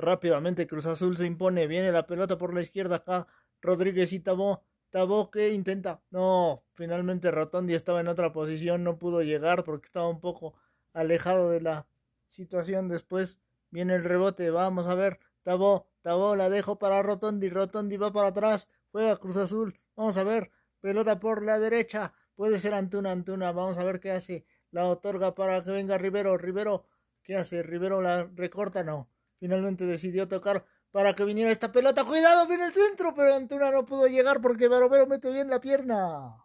Rápidamente 0.06 0.68
Cruz 0.68 0.86
Azul 0.86 1.18
se 1.18 1.26
impone. 1.26 1.66
Viene 1.66 1.91
la 1.91 2.06
pelota 2.06 2.38
por 2.38 2.53
la 2.53 2.62
izquierda 2.62 2.97
acá. 2.97 3.28
Rodríguez 3.60 4.14
y 4.14 4.20
Tabó. 4.20 4.64
Tabó 4.91 5.32
que 5.32 5.49
intenta. 5.49 6.01
No, 6.12 6.64
finalmente 6.74 7.32
Rotondi 7.32 7.74
estaba 7.74 8.01
en 8.01 8.08
otra 8.08 8.32
posición. 8.32 8.84
No 8.84 8.99
pudo 8.99 9.24
llegar 9.24 9.64
porque 9.64 9.88
estaba 9.88 10.08
un 10.08 10.22
poco 10.22 10.53
alejado 10.93 11.49
de 11.49 11.62
la 11.62 11.88
situación. 12.30 12.88
Después 12.88 13.39
viene 13.72 13.95
el 13.95 14.03
rebote. 14.03 14.51
Vamos 14.51 14.86
a 14.88 14.95
ver. 14.95 15.20
Tabó. 15.41 15.89
Tabó 16.01 16.36
la 16.36 16.49
dejo 16.49 16.78
para 16.78 17.01
Rotondi. 17.01 17.49
Rotondi 17.49 17.97
va 17.97 18.14
para 18.14 18.28
atrás. 18.28 18.70
Juega 18.91 19.18
Cruz 19.18 19.38
Azul. 19.38 19.80
Vamos 19.95 20.18
a 20.18 20.24
ver. 20.24 20.51
Pelota 20.82 21.20
por 21.20 21.43
la 21.43 21.58
derecha. 21.60 22.14
Puede 22.36 22.60
ser 22.60 22.76
Antuna. 22.76 23.12
Antuna. 23.12 23.51
Vamos 23.51 23.80
a 23.80 23.84
ver 23.84 23.99
qué 23.99 24.12
hace. 24.12 24.45
La 24.70 24.86
otorga 24.88 25.34
para 25.34 25.64
que 25.64 25.72
venga 25.72 25.97
Rivero. 25.97 26.38
Rivero. 26.38 26.86
¿Qué 27.24 27.36
hace? 27.36 27.64
Rivero 27.64 28.01
la 28.01 28.30
recorta. 28.36 28.84
No. 28.84 29.10
Finalmente 29.39 29.86
decidió 29.86 30.27
tocar 30.27 30.65
para 30.91 31.13
que 31.13 31.25
viniera 31.25 31.51
esta 31.51 31.71
pelota. 31.71 32.05
Cuidado, 32.05 32.47
viene 32.47 32.65
el 32.65 32.73
centro, 32.73 33.13
pero 33.15 33.36
Antuna 33.36 33.71
no 33.71 33.86
pudo 33.86 34.07
llegar 34.07 34.41
porque 34.41 34.67
Barovero 34.67 35.07
mete 35.07 35.29
bien 35.31 35.49
la 35.49 35.59
pierna. 35.59 36.38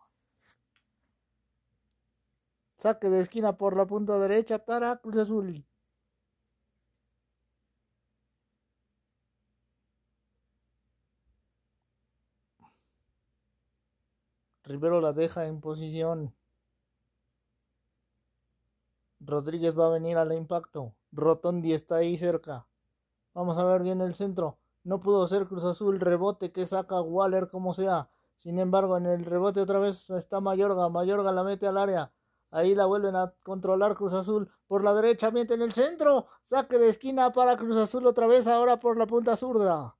Saque 2.76 3.08
de 3.10 3.20
esquina 3.20 3.56
por 3.56 3.76
la 3.76 3.86
punta 3.86 4.18
derecha 4.18 4.58
para 4.64 4.96
Cruz 4.96 5.18
Azul. 5.18 5.64
Rivero 14.64 15.00
la 15.00 15.12
deja 15.12 15.46
en 15.46 15.60
posición. 15.60 16.34
Rodríguez 19.20 19.78
va 19.78 19.86
a 19.86 19.90
venir 19.90 20.16
al 20.16 20.32
impacto. 20.32 20.94
Rotondi 21.12 21.72
está 21.72 21.96
ahí 21.96 22.16
cerca. 22.16 22.69
Vamos 23.34 23.58
a 23.58 23.64
ver 23.64 23.82
bien 23.82 24.00
el 24.00 24.14
centro. 24.14 24.58
No 24.82 25.00
pudo 25.00 25.26
ser 25.26 25.46
Cruz 25.46 25.64
Azul. 25.64 26.00
Rebote 26.00 26.52
que 26.52 26.66
saca 26.66 27.00
Waller 27.00 27.48
como 27.48 27.74
sea. 27.74 28.10
Sin 28.36 28.58
embargo, 28.58 28.96
en 28.96 29.06
el 29.06 29.24
rebote 29.24 29.60
otra 29.60 29.78
vez 29.78 30.10
está 30.10 30.40
Mayorga. 30.40 30.88
Mayorga 30.88 31.32
la 31.32 31.44
mete 31.44 31.66
al 31.66 31.78
área. 31.78 32.12
Ahí 32.50 32.74
la 32.74 32.86
vuelven 32.86 33.14
a 33.14 33.34
controlar 33.44 33.94
Cruz 33.94 34.12
Azul. 34.12 34.50
Por 34.66 34.82
la 34.82 34.94
derecha, 34.94 35.30
mete 35.30 35.54
en 35.54 35.62
el 35.62 35.72
centro. 35.72 36.26
Saque 36.44 36.78
de 36.78 36.88
esquina 36.88 37.30
para 37.32 37.56
Cruz 37.56 37.76
Azul 37.76 38.06
otra 38.06 38.26
vez. 38.26 38.46
Ahora 38.46 38.80
por 38.80 38.96
la 38.96 39.06
punta 39.06 39.36
zurda. 39.36 39.96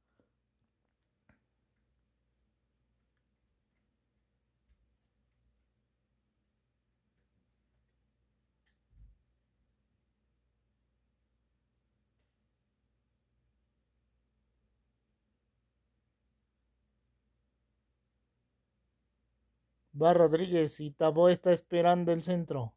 Va 20.03 20.15
Rodríguez 20.15 20.81
y 20.81 20.91
Tabó 20.93 21.29
está 21.29 21.53
esperando 21.53 22.13
el 22.13 22.23
centro. 22.23 22.75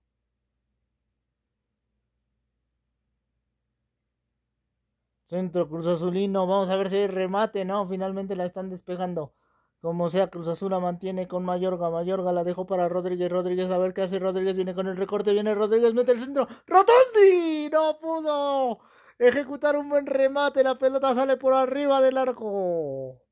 Centro 5.28 5.68
Cruz 5.68 5.88
Azulino. 5.88 6.46
Vamos 6.48 6.70
a 6.70 6.76
ver 6.76 6.90
si 6.90 6.98
hay 6.98 7.08
remate. 7.08 7.66
No, 7.66 7.88
finalmente 7.88 8.36
la 8.36 8.46
están 8.46 8.70
despejando. 8.70 9.34
Como 9.82 10.10
sea, 10.10 10.28
Cruz 10.28 10.48
Azul 10.48 10.72
la 10.72 10.80
mantiene 10.80 11.28
con 11.28 11.44
Mayorga. 11.44 11.90
Mayorga 11.90 12.32
la 12.34 12.44
dejó 12.44 12.66
para 12.66 12.90
Rodríguez. 12.90 13.32
Rodríguez, 13.32 13.72
a 13.72 13.78
ver 13.78 13.94
qué 13.94 14.04
hace. 14.04 14.20
Rodríguez 14.20 14.56
viene 14.56 14.76
con 14.76 14.88
el 14.88 14.98
recorte. 14.98 15.34
Viene 15.34 15.56
Rodríguez, 15.56 15.94
mete 15.94 16.12
el 16.12 16.20
centro. 16.20 16.48
¡Rotondi! 16.68 17.70
¡No 17.72 17.98
pudo! 18.00 18.80
Ejecutar 19.18 19.78
un 19.78 19.90
buen 19.90 20.06
remate. 20.06 20.64
La 20.64 20.78
pelota 20.78 21.14
sale 21.16 21.38
por 21.38 21.54
arriba 21.54 22.02
del 22.02 22.18
arco. 22.18 23.23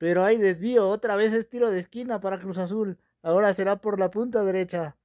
Pero 0.00 0.24
hay 0.24 0.38
desvío. 0.38 0.88
Otra 0.88 1.14
vez 1.14 1.34
es 1.34 1.48
tiro 1.50 1.70
de 1.70 1.78
esquina 1.78 2.20
para 2.20 2.38
Cruz 2.40 2.56
Azul. 2.58 2.98
Ahora 3.22 3.52
será 3.52 3.76
por 3.82 4.00
la 4.00 4.10
punta 4.10 4.42
derecha. 4.42 4.96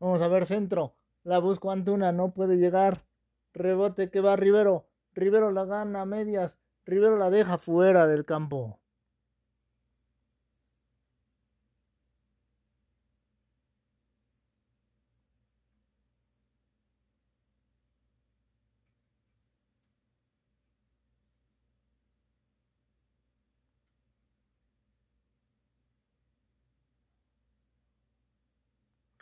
Vamos 0.00 0.20
a 0.22 0.28
ver 0.28 0.44
centro. 0.46 0.94
La 1.22 1.38
busco 1.38 1.70
Antuna, 1.70 2.10
no 2.10 2.32
puede 2.32 2.56
llegar. 2.56 3.04
Rebote 3.52 4.10
que 4.10 4.20
va 4.20 4.34
Rivero. 4.34 4.86
Rivero 5.14 5.52
la 5.52 5.64
gana 5.66 6.02
a 6.02 6.04
medias. 6.04 6.58
Rivero 6.84 7.16
la 7.16 7.30
deja 7.30 7.58
fuera 7.58 8.08
del 8.08 8.24
campo. 8.24 8.80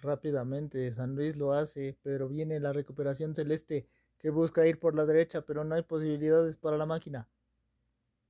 Rápidamente 0.02 0.92
San 0.92 1.14
Luis 1.14 1.36
lo 1.36 1.52
hace, 1.52 1.96
pero 2.02 2.28
viene 2.28 2.58
la 2.58 2.72
recuperación 2.72 3.36
celeste 3.36 3.86
que 4.18 4.30
busca 4.30 4.66
ir 4.66 4.80
por 4.80 4.96
la 4.96 5.06
derecha, 5.06 5.42
pero 5.42 5.62
no 5.62 5.76
hay 5.76 5.82
posibilidades 5.82 6.56
para 6.56 6.76
la 6.76 6.86
máquina. 6.86 7.28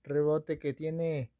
Rebote 0.03 0.59
que 0.59 0.75
tiene 0.75 1.33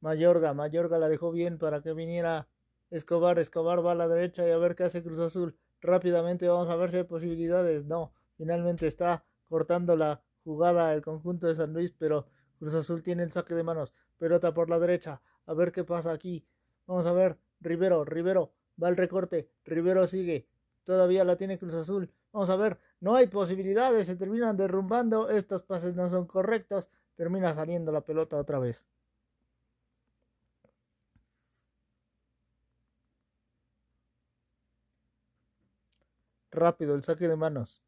Mayorga. 0.00 0.52
Mayorga 0.52 0.98
la 0.98 1.08
dejó 1.08 1.32
bien 1.32 1.56
para 1.56 1.80
que 1.80 1.94
viniera 1.94 2.48
Escobar. 2.90 3.38
Escobar 3.38 3.84
va 3.84 3.92
a 3.92 3.94
la 3.94 4.06
derecha 4.06 4.46
y 4.46 4.50
a 4.50 4.58
ver 4.58 4.76
qué 4.76 4.84
hace 4.84 5.02
Cruz 5.02 5.18
Azul. 5.20 5.56
Rápidamente 5.80 6.46
vamos 6.46 6.68
a 6.68 6.76
ver 6.76 6.90
si 6.90 6.98
hay 6.98 7.04
posibilidades. 7.04 7.86
No, 7.86 8.12
finalmente 8.36 8.86
está 8.86 9.24
cortando 9.48 9.96
la 9.96 10.22
jugada 10.44 10.92
el 10.92 11.00
conjunto 11.00 11.46
de 11.46 11.54
San 11.54 11.72
Luis, 11.72 11.92
pero 11.92 12.26
Cruz 12.58 12.74
Azul 12.74 13.02
tiene 13.02 13.22
el 13.22 13.32
saque 13.32 13.54
de 13.54 13.62
manos. 13.62 13.94
Pelota 14.18 14.52
por 14.52 14.68
la 14.68 14.78
derecha. 14.78 15.22
A 15.46 15.54
ver 15.54 15.72
qué 15.72 15.84
pasa 15.84 16.12
aquí. 16.12 16.44
Vamos 16.86 17.06
a 17.06 17.12
ver. 17.12 17.38
Rivero, 17.60 18.04
Rivero 18.04 18.52
Va 18.82 18.88
el 18.88 18.96
recorte. 18.96 19.48
Rivero 19.64 20.06
sigue. 20.06 20.48
Todavía 20.84 21.24
la 21.24 21.36
tiene 21.36 21.58
Cruz 21.58 21.74
Azul. 21.74 22.10
Vamos 22.32 22.50
a 22.50 22.56
ver. 22.56 22.78
No 23.00 23.14
hay 23.16 23.26
posibilidades. 23.26 24.06
Se 24.06 24.16
terminan 24.16 24.56
derrumbando. 24.56 25.28
Estos 25.30 25.62
pases 25.62 25.94
no 25.96 26.08
son 26.08 26.26
correctos. 26.26 26.88
Termina 27.16 27.54
saliendo 27.54 27.92
la 27.92 28.00
pelota 28.02 28.36
otra 28.36 28.58
vez. 28.58 28.84
Rápido 36.52 36.94
el 36.94 37.04
saque 37.04 37.28
de 37.28 37.36
manos. 37.36 37.82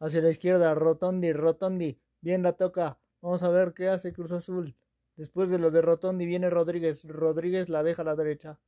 Hacia 0.00 0.20
la 0.22 0.30
izquierda. 0.30 0.74
Rotondi. 0.74 1.32
Rotondi. 1.32 2.00
Bien 2.20 2.42
la 2.42 2.52
toca. 2.52 2.98
Vamos 3.20 3.42
a 3.42 3.48
ver 3.48 3.74
qué 3.74 3.88
hace 3.88 4.12
Cruz 4.12 4.32
Azul. 4.32 4.76
Después 5.16 5.48
de 5.50 5.58
lo 5.58 5.70
de 5.70 5.82
Rotondi 5.82 6.26
viene 6.26 6.50
Rodríguez. 6.50 7.04
Rodríguez 7.04 7.68
la 7.68 7.82
deja 7.82 8.02
a 8.02 8.04
la 8.04 8.16
derecha. 8.16 8.58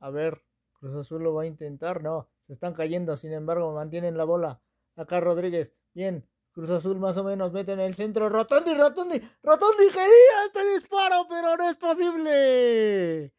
A 0.00 0.10
ver, 0.10 0.42
Cruz 0.72 0.94
Azul 0.96 1.22
lo 1.22 1.34
va 1.34 1.42
a 1.42 1.46
intentar. 1.46 2.02
No, 2.02 2.28
se 2.46 2.52
están 2.52 2.74
cayendo. 2.74 3.16
Sin 3.16 3.32
embargo, 3.32 3.72
mantienen 3.72 4.16
la 4.16 4.24
bola. 4.24 4.60
Acá 4.96 5.20
Rodríguez. 5.20 5.72
Bien. 5.94 6.26
Cruz 6.52 6.70
Azul 6.70 6.98
más 6.98 7.16
o 7.16 7.24
menos 7.24 7.52
mete 7.52 7.72
en 7.72 7.80
el 7.80 7.94
centro. 7.94 8.28
Rotondi, 8.28 8.74
Rotondi, 8.74 9.20
Rotondi 9.42 9.86
quería 9.86 10.44
este 10.46 10.74
disparo, 10.74 11.26
pero 11.28 11.56
no 11.56 11.70
es 11.70 11.76
posible. 11.76 13.32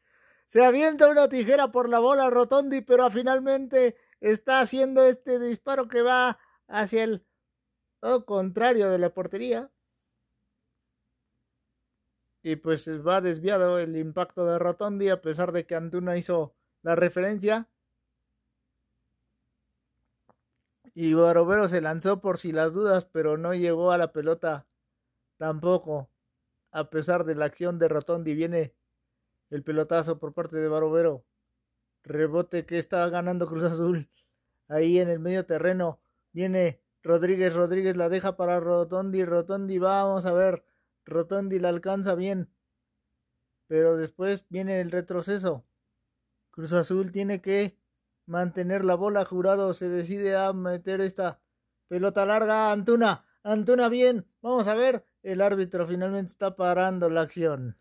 Se 0.45 0.63
avienta 0.63 1.09
una 1.09 1.27
tijera 1.27 1.71
por 1.71 1.89
la 1.89 1.99
bola 1.99 2.29
Rotondi, 2.29 2.81
pero 2.81 3.09
finalmente 3.09 3.97
está 4.21 4.61
haciendo 4.61 5.03
este 5.03 5.39
disparo 5.39 5.89
que 5.89 6.01
va 6.01 6.39
hacia 6.67 7.03
el 7.03 7.25
contrario 8.25 8.89
de 8.89 8.97
la 8.97 9.13
portería 9.13 9.69
y 12.43 12.55
pues 12.55 12.87
va 13.05 13.21
desviado 13.21 13.77
el 13.79 13.95
impacto 13.97 14.45
de 14.45 14.57
Rotondi 14.59 15.09
a 15.09 15.21
pesar 15.21 15.51
de 15.51 15.65
que 15.65 15.75
Antuna 15.75 16.17
hizo 16.17 16.55
la 16.81 16.95
referencia. 16.95 17.67
Y 20.93 21.13
Barovero 21.13 21.67
se 21.67 21.81
lanzó 21.81 22.19
por 22.19 22.37
si 22.37 22.51
las 22.51 22.73
dudas, 22.73 23.05
pero 23.05 23.37
no 23.37 23.53
llegó 23.53 23.91
a 23.91 23.97
la 23.97 24.11
pelota 24.11 24.67
tampoco. 25.37 26.09
A 26.71 26.89
pesar 26.89 27.25
de 27.25 27.35
la 27.35 27.45
acción 27.45 27.79
de 27.79 27.87
Rotondi, 27.87 28.33
viene 28.33 28.73
el 29.49 29.63
pelotazo 29.63 30.19
por 30.19 30.33
parte 30.33 30.57
de 30.57 30.67
Barovero. 30.67 31.25
Rebote 32.03 32.65
que 32.65 32.79
está 32.79 33.07
ganando 33.09 33.45
Cruz 33.45 33.63
Azul. 33.63 34.09
Ahí 34.67 34.99
en 34.99 35.09
el 35.09 35.19
medio 35.19 35.45
terreno 35.45 35.99
viene 36.31 36.81
Rodríguez. 37.03 37.53
Rodríguez 37.53 37.97
la 37.97 38.09
deja 38.09 38.35
para 38.37 38.59
Rotondi. 38.59 39.23
Rotondi, 39.25 39.77
vamos 39.79 40.25
a 40.25 40.33
ver. 40.33 40.63
Rotondi 41.05 41.59
la 41.59 41.69
alcanza 41.69 42.15
bien. 42.15 42.49
Pero 43.67 43.97
después 43.97 44.45
viene 44.49 44.81
el 44.81 44.91
retroceso. 44.91 45.65
Cruz 46.51 46.73
Azul 46.73 47.11
tiene 47.11 47.41
que 47.41 47.77
mantener 48.25 48.83
la 48.85 48.95
bola. 48.95 49.25
Jurado 49.25 49.73
se 49.73 49.89
decide 49.89 50.35
a 50.35 50.53
meter 50.53 51.01
esta 51.01 51.39
pelota 51.87 52.25
larga. 52.25 52.71
Antuna, 52.71 53.25
Antuna 53.43 53.89
bien. 53.89 54.27
Vamos 54.41 54.67
a 54.67 54.75
ver. 54.75 55.05
El 55.23 55.41
árbitro 55.41 55.87
finalmente 55.87 56.31
está 56.31 56.55
parando 56.55 57.09
la 57.09 57.21
acción. 57.21 57.77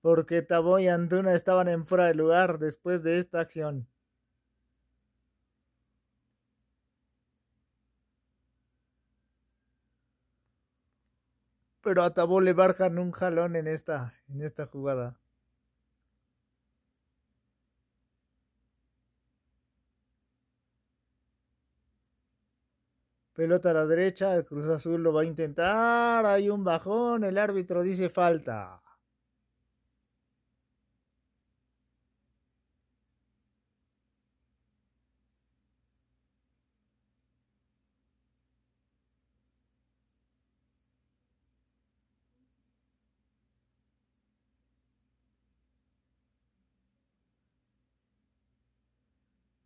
Porque 0.00 0.42
Tabo 0.42 0.78
y 0.78 0.88
Antuna 0.88 1.34
estaban 1.34 1.68
en 1.68 1.84
fuera 1.86 2.06
de 2.06 2.14
lugar 2.14 2.58
después 2.58 3.02
de 3.02 3.18
esta 3.18 3.40
acción. 3.40 3.86
Pero 11.90 12.04
a 12.04 12.14
Tabó 12.14 12.40
le 12.40 12.52
bajan 12.52 13.00
un 13.00 13.10
jalón 13.10 13.56
en 13.56 13.66
esta, 13.66 14.14
en 14.28 14.42
esta 14.42 14.66
jugada. 14.66 15.18
Pelota 23.34 23.70
a 23.70 23.74
la 23.74 23.86
derecha, 23.86 24.36
el 24.36 24.44
Cruz 24.44 24.66
Azul 24.68 25.02
lo 25.02 25.12
va 25.12 25.22
a 25.22 25.24
intentar, 25.24 26.24
hay 26.26 26.48
un 26.48 26.62
bajón, 26.62 27.24
el 27.24 27.36
árbitro 27.38 27.82
dice 27.82 28.08
falta. 28.08 28.79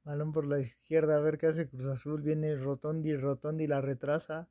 Balón 0.04 0.32
por 0.32 0.46
la 0.46 0.60
izquierda, 0.60 1.16
a 1.16 1.20
ver 1.20 1.38
qué 1.38 1.46
hace 1.46 1.66
Cruz 1.66 1.86
Azul. 1.86 2.20
Viene 2.20 2.56
Rotondi, 2.56 3.16
Rotondi 3.16 3.66
la 3.66 3.80
retrasa. 3.80 4.48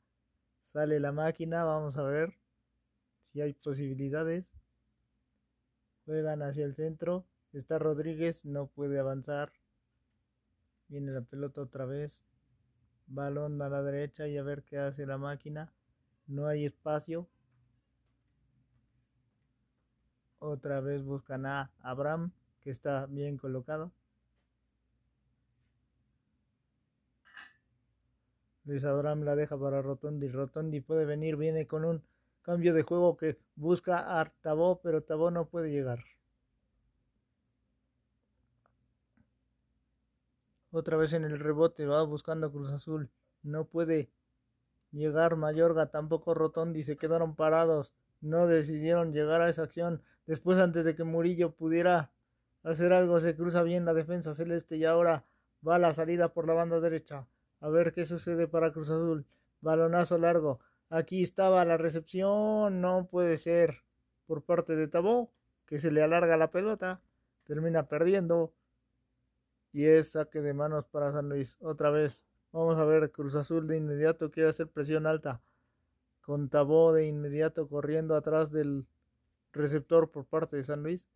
Sale 0.71 0.99
la 0.99 1.11
máquina, 1.11 1.63
vamos 1.63 1.95
a 1.97 2.03
ver 2.03 2.33
si 3.31 3.41
hay 3.41 3.53
posibilidades. 3.53 4.51
Juegan 6.05 6.41
hacia 6.41 6.65
el 6.65 6.73
centro. 6.73 7.27
Está 7.51 7.77
Rodríguez, 7.77 8.45
no 8.45 8.65
puede 8.65 8.99
avanzar. 8.99 9.53
Viene 10.87 11.11
la 11.11 11.21
pelota 11.21 11.61
otra 11.61 11.85
vez. 11.85 12.25
Balón 13.05 13.61
a 13.61 13.69
la 13.69 13.83
derecha 13.83 14.27
y 14.27 14.37
a 14.37 14.43
ver 14.43 14.63
qué 14.63 14.79
hace 14.79 15.05
la 15.05 15.19
máquina. 15.19 15.71
No 16.25 16.47
hay 16.47 16.65
espacio. 16.65 17.29
Otra 20.39 20.81
vez 20.81 21.03
buscan 21.03 21.45
a 21.45 21.71
Abraham, 21.79 22.31
que 22.61 22.71
está 22.71 23.05
bien 23.05 23.37
colocado. 23.37 23.93
Luis 28.65 28.85
Abraham 28.85 29.23
la 29.23 29.35
deja 29.35 29.57
para 29.59 29.81
Rotondi. 29.81 30.29
Rotondi 30.29 30.79
puede 30.79 31.05
venir, 31.05 31.35
viene 31.35 31.67
con 31.67 31.83
un 31.83 32.03
cambio 32.41 32.73
de 32.73 32.83
juego 32.83 33.17
que 33.17 33.37
busca 33.55 34.19
a 34.19 34.25
Tabó, 34.41 34.79
pero 34.81 35.03
Tabó 35.03 35.31
no 35.31 35.47
puede 35.49 35.71
llegar. 35.71 35.99
Otra 40.71 40.97
vez 40.97 41.13
en 41.13 41.23
el 41.25 41.39
rebote, 41.39 41.85
va 41.85 42.03
buscando 42.03 42.51
Cruz 42.51 42.69
Azul. 42.69 43.09
No 43.43 43.65
puede 43.65 44.09
llegar 44.91 45.35
Mayorga, 45.35 45.91
tampoco 45.91 46.33
Rotondi, 46.33 46.83
se 46.83 46.97
quedaron 46.97 47.35
parados, 47.35 47.93
no 48.21 48.47
decidieron 48.47 49.11
llegar 49.11 49.41
a 49.41 49.49
esa 49.49 49.63
acción. 49.63 50.01
Después, 50.25 50.57
antes 50.57 50.85
de 50.85 50.95
que 50.95 51.03
Murillo 51.03 51.51
pudiera 51.51 52.11
hacer 52.63 52.93
algo, 52.93 53.19
se 53.19 53.35
cruza 53.35 53.61
bien 53.61 53.85
la 53.85 53.93
defensa 53.93 54.33
celeste 54.33 54.77
y 54.77 54.85
ahora 54.85 55.25
va 55.67 55.75
a 55.75 55.79
la 55.79 55.93
salida 55.93 56.33
por 56.33 56.47
la 56.47 56.53
banda 56.53 56.79
derecha. 56.79 57.27
A 57.63 57.69
ver 57.69 57.93
qué 57.93 58.05
sucede 58.05 58.49
para 58.49 58.73
Cruz 58.73 58.89
Azul. 58.89 59.25
Balonazo 59.61 60.17
largo. 60.17 60.59
Aquí 60.89 61.23
estaba 61.23 61.63
la 61.63 61.77
recepción, 61.77 62.81
no 62.81 63.07
puede 63.09 63.37
ser 63.37 63.85
por 64.27 64.43
parte 64.43 64.75
de 64.75 64.89
Tabó, 64.89 65.31
que 65.65 65.79
se 65.79 65.89
le 65.89 66.03
alarga 66.03 66.35
la 66.35 66.51
pelota, 66.51 67.01
termina 67.45 67.87
perdiendo 67.87 68.53
y 69.71 69.85
es 69.85 70.11
saque 70.11 70.41
de 70.41 70.53
manos 70.53 70.87
para 70.87 71.13
San 71.13 71.29
Luis. 71.29 71.57
Otra 71.61 71.89
vez, 71.89 72.25
vamos 72.51 72.77
a 72.77 72.83
ver, 72.83 73.13
Cruz 73.13 73.33
Azul 73.35 73.65
de 73.65 73.77
inmediato 73.77 74.29
quiere 74.29 74.49
hacer 74.49 74.67
presión 74.67 75.07
alta, 75.07 75.41
con 76.19 76.49
Tabó 76.49 76.91
de 76.91 77.07
inmediato 77.07 77.69
corriendo 77.69 78.17
atrás 78.17 78.51
del 78.51 78.87
receptor 79.53 80.11
por 80.11 80.25
parte 80.25 80.57
de 80.57 80.65
San 80.65 80.83
Luis. 80.83 81.07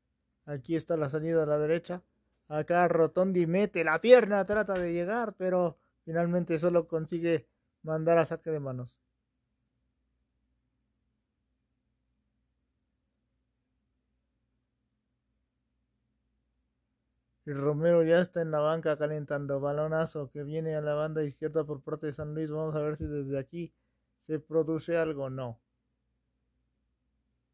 Aquí 0.45 0.78
está 0.78 0.95
la 0.95 1.10
salida 1.10 1.43
a 1.43 1.45
la 1.45 1.58
derecha. 1.58 2.04
Acá 2.48 2.88
Rotondi 2.88 3.45
mete 3.48 3.84
la 3.84 4.00
pierna, 4.00 4.45
trata 4.45 4.76
de 4.76 4.93
llegar, 4.93 5.36
pero 5.38 5.78
finalmente 6.08 6.58
solo 6.58 6.88
consigue 6.88 7.49
mandar 7.84 8.18
a 8.18 8.26
saque 8.26 8.49
de 8.49 8.62
manos. 8.62 9.01
Y 17.45 17.51
Romero 17.51 18.03
ya 18.03 18.22
está 18.22 18.41
en 18.41 18.51
la 18.51 18.60
banca 18.60 18.97
calentando. 18.97 19.60
Balonazo 19.60 20.30
que 20.32 20.43
viene 20.43 20.78
a 20.78 20.82
la 20.82 20.93
banda 20.93 21.24
izquierda 21.26 21.66
por 21.66 21.82
parte 21.82 22.08
de 22.08 22.14
San 22.14 22.34
Luis. 22.34 22.51
Vamos 22.51 22.76
a 22.76 22.80
ver 22.80 22.95
si 22.95 23.05
desde 23.05 23.38
aquí 23.38 23.74
se 24.22 24.39
produce 24.39 24.95
algo. 24.95 25.30
No. 25.30 25.60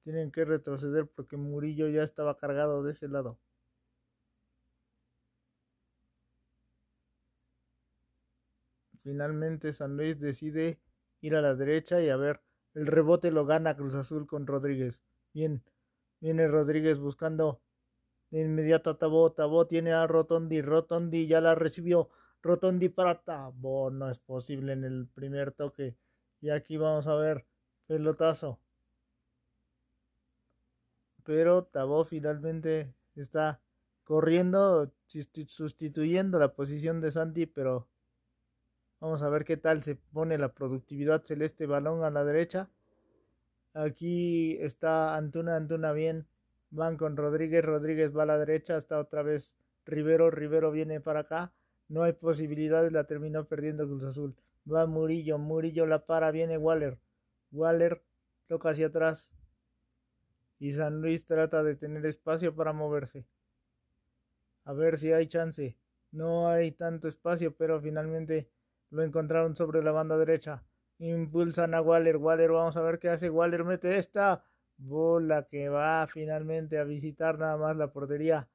Tienen 0.04 0.32
que 0.32 0.46
retroceder 0.46 1.08
porque 1.08 1.38
Murillo 1.38 1.88
ya 1.90 2.04
estaba 2.04 2.38
cargado 2.38 2.84
de 2.84 2.92
ese 2.92 3.08
lado. 3.08 3.40
Finalmente 9.04 9.74
San 9.74 9.98
Luis 9.98 10.20
decide 10.20 10.80
ir 11.22 11.36
a 11.36 11.42
la 11.42 11.56
derecha 11.56 12.02
y 12.02 12.10
a 12.10 12.18
ver, 12.18 12.42
el 12.74 12.88
rebote 12.88 13.32
lo 13.32 13.46
gana 13.46 13.76
Cruz 13.76 13.96
Azul 13.96 14.26
con 14.26 14.48
Rodríguez. 14.48 15.02
Bien, 15.34 15.64
viene 16.20 16.48
Rodríguez 16.48 17.00
buscando 17.00 17.62
de 18.32 18.42
inmediato 18.42 18.90
a 18.90 18.98
Tabó. 18.98 19.32
Tabó 19.32 19.68
tiene 19.68 19.94
a 19.94 20.08
Rotondi. 20.08 20.62
Rotondi 20.62 21.28
ya 21.28 21.40
la 21.40 21.54
recibió. 21.54 22.10
Rotondi 22.42 22.90
para 22.90 23.22
Tabó. 23.22 23.92
No 23.92 24.10
es 24.10 24.20
posible 24.20 24.74
en 24.74 24.84
el 24.84 25.08
primer 25.08 25.52
toque. 25.52 25.96
Y 26.42 26.50
aquí 26.50 26.78
vamos 26.78 27.06
a 27.06 27.16
ver. 27.16 27.46
Pelotazo. 27.86 28.60
Pero 31.24 31.66
Tabó 31.66 32.04
finalmente 32.06 32.94
está 33.16 33.62
corriendo, 34.04 34.92
sustituyendo 35.06 36.40
la 36.40 36.54
posición 36.54 37.02
de 37.02 37.12
Santi, 37.12 37.46
pero 37.46 37.88
vamos 39.04 39.22
a 39.22 39.28
ver 39.28 39.44
qué 39.44 39.58
tal 39.58 39.84
se 39.84 39.96
pone 39.96 40.38
la 40.38 40.54
productividad 40.54 41.24
celeste 41.24 41.66
balón 41.66 42.06
a 42.06 42.10
la 42.10 42.24
derecha. 42.24 42.70
Aquí 43.74 44.58
está 44.62 45.18
Antuna, 45.18 45.58
Antuna 45.58 45.92
bien. 45.92 46.26
Van 46.70 46.96
con 46.96 47.18
Rodríguez, 47.18 47.66
Rodríguez 47.66 48.16
va 48.16 48.24
a 48.24 48.28
la 48.28 48.38
derecha, 48.38 48.78
hasta 48.78 48.98
otra 48.98 49.22
vez 49.22 49.52
Rivero, 49.86 50.32
Rivero 50.32 50.72
viene 50.72 51.02
para 51.02 51.20
acá. 51.20 51.52
No 51.90 52.04
hay 52.04 52.14
posibilidades, 52.14 52.94
la 52.94 53.04
terminó 53.04 53.46
perdiendo 53.46 53.86
Cruz 53.86 54.06
Azul. 54.06 54.38
Va 54.72 54.86
Murillo, 54.88 55.38
Murillo 55.38 55.86
la 55.86 56.06
para, 56.06 56.32
viene 56.32 56.58
Waller. 56.58 56.98
Waller 57.52 58.02
toca 58.48 58.70
hacia 58.70 58.88
atrás. 58.88 59.34
Y 60.60 60.72
San 60.72 61.02
Luis 61.02 61.26
trata 61.26 61.62
de 61.62 61.76
tener 61.76 62.06
espacio 62.06 62.56
para 62.56 62.72
moverse. 62.72 63.26
A 64.64 64.72
ver 64.72 64.98
si 64.98 65.12
hay 65.12 65.28
chance. 65.28 65.78
No 66.14 66.48
hay 66.48 66.72
tanto 66.72 67.10
espacio, 67.10 67.54
pero 67.54 67.82
finalmente 67.82 68.53
lo 68.94 69.04
encontraron 69.04 69.56
sobre 69.56 69.84
la 69.84 69.92
banda 69.92 70.18
derecha. 70.18 70.64
Impulsan 71.00 71.74
a 71.74 71.82
Waller. 71.82 72.18
Waller, 72.18 72.52
vamos 72.52 72.78
a 72.78 72.82
ver 72.82 73.00
qué 73.00 73.10
hace. 73.10 73.30
Waller 73.30 73.64
mete 73.64 73.98
esta 73.98 74.44
bola 74.78 75.48
que 75.50 75.68
va 75.68 76.06
finalmente 76.08 76.78
a 76.78 76.84
visitar 76.84 77.40
nada 77.40 77.58
más 77.58 77.76
la 77.76 77.92
portería 77.92 78.48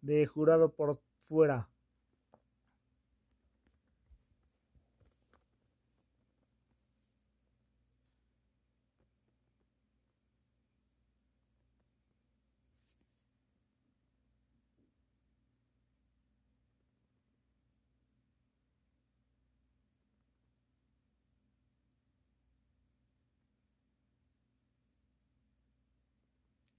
de 0.00 0.26
jurado 0.26 0.72
por 0.72 1.00
fuera. 1.18 1.68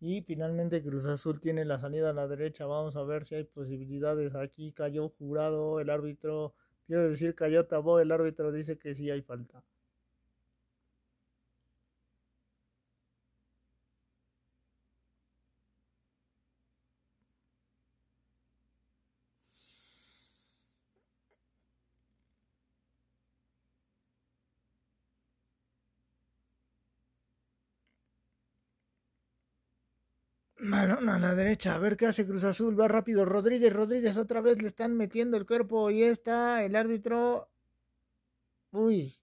Y 0.07 0.21
finalmente 0.21 0.83
Cruz 0.83 1.07
Azul 1.07 1.39
tiene 1.39 1.65
la 1.65 1.79
salida 1.79 2.11
a 2.11 2.13
la 2.13 2.27
derecha. 2.27 2.67
Vamos 2.67 2.95
a 2.95 3.01
ver 3.01 3.25
si 3.25 3.33
hay 3.33 3.43
posibilidades. 3.43 4.35
Aquí 4.35 4.71
cayó 4.71 5.09
jurado 5.09 5.79
el 5.79 5.89
árbitro. 5.89 6.53
Quiero 6.85 7.09
decir, 7.09 7.33
cayó 7.33 7.65
Tabó. 7.65 7.99
El 7.99 8.11
árbitro 8.11 8.51
dice 8.51 8.77
que 8.77 8.93
sí 8.93 9.09
hay 9.09 9.23
falta. 9.23 9.63
A 31.07 31.19
la 31.19 31.35
derecha, 31.35 31.75
a 31.75 31.79
ver 31.79 31.97
qué 31.97 32.07
hace 32.07 32.25
Cruz 32.25 32.43
Azul, 32.43 32.79
va 32.79 32.87
rápido 32.87 33.25
Rodríguez, 33.25 33.71
Rodríguez 33.71 34.17
otra 34.17 34.41
vez 34.41 34.61
le 34.61 34.67
están 34.67 34.97
metiendo 34.97 35.37
el 35.37 35.45
cuerpo. 35.45 35.91
Y 35.91 36.03
está 36.03 36.63
el 36.63 36.75
árbitro. 36.75 37.47
Uy, 38.71 39.15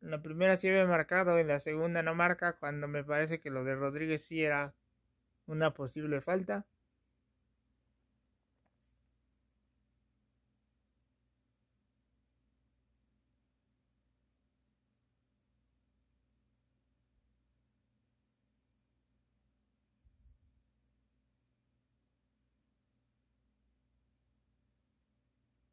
la 0.00 0.22
primera 0.22 0.56
sí 0.56 0.68
había 0.68 0.86
marcado, 0.86 1.38
en 1.38 1.48
la 1.48 1.60
segunda 1.60 2.02
no 2.02 2.14
marca, 2.14 2.58
cuando 2.58 2.86
me 2.88 3.02
parece 3.04 3.40
que 3.40 3.50
lo 3.50 3.64
de 3.64 3.74
Rodríguez 3.74 4.22
sí 4.22 4.42
era 4.44 4.74
una 5.46 5.74
posible 5.74 6.20
falta. 6.20 6.66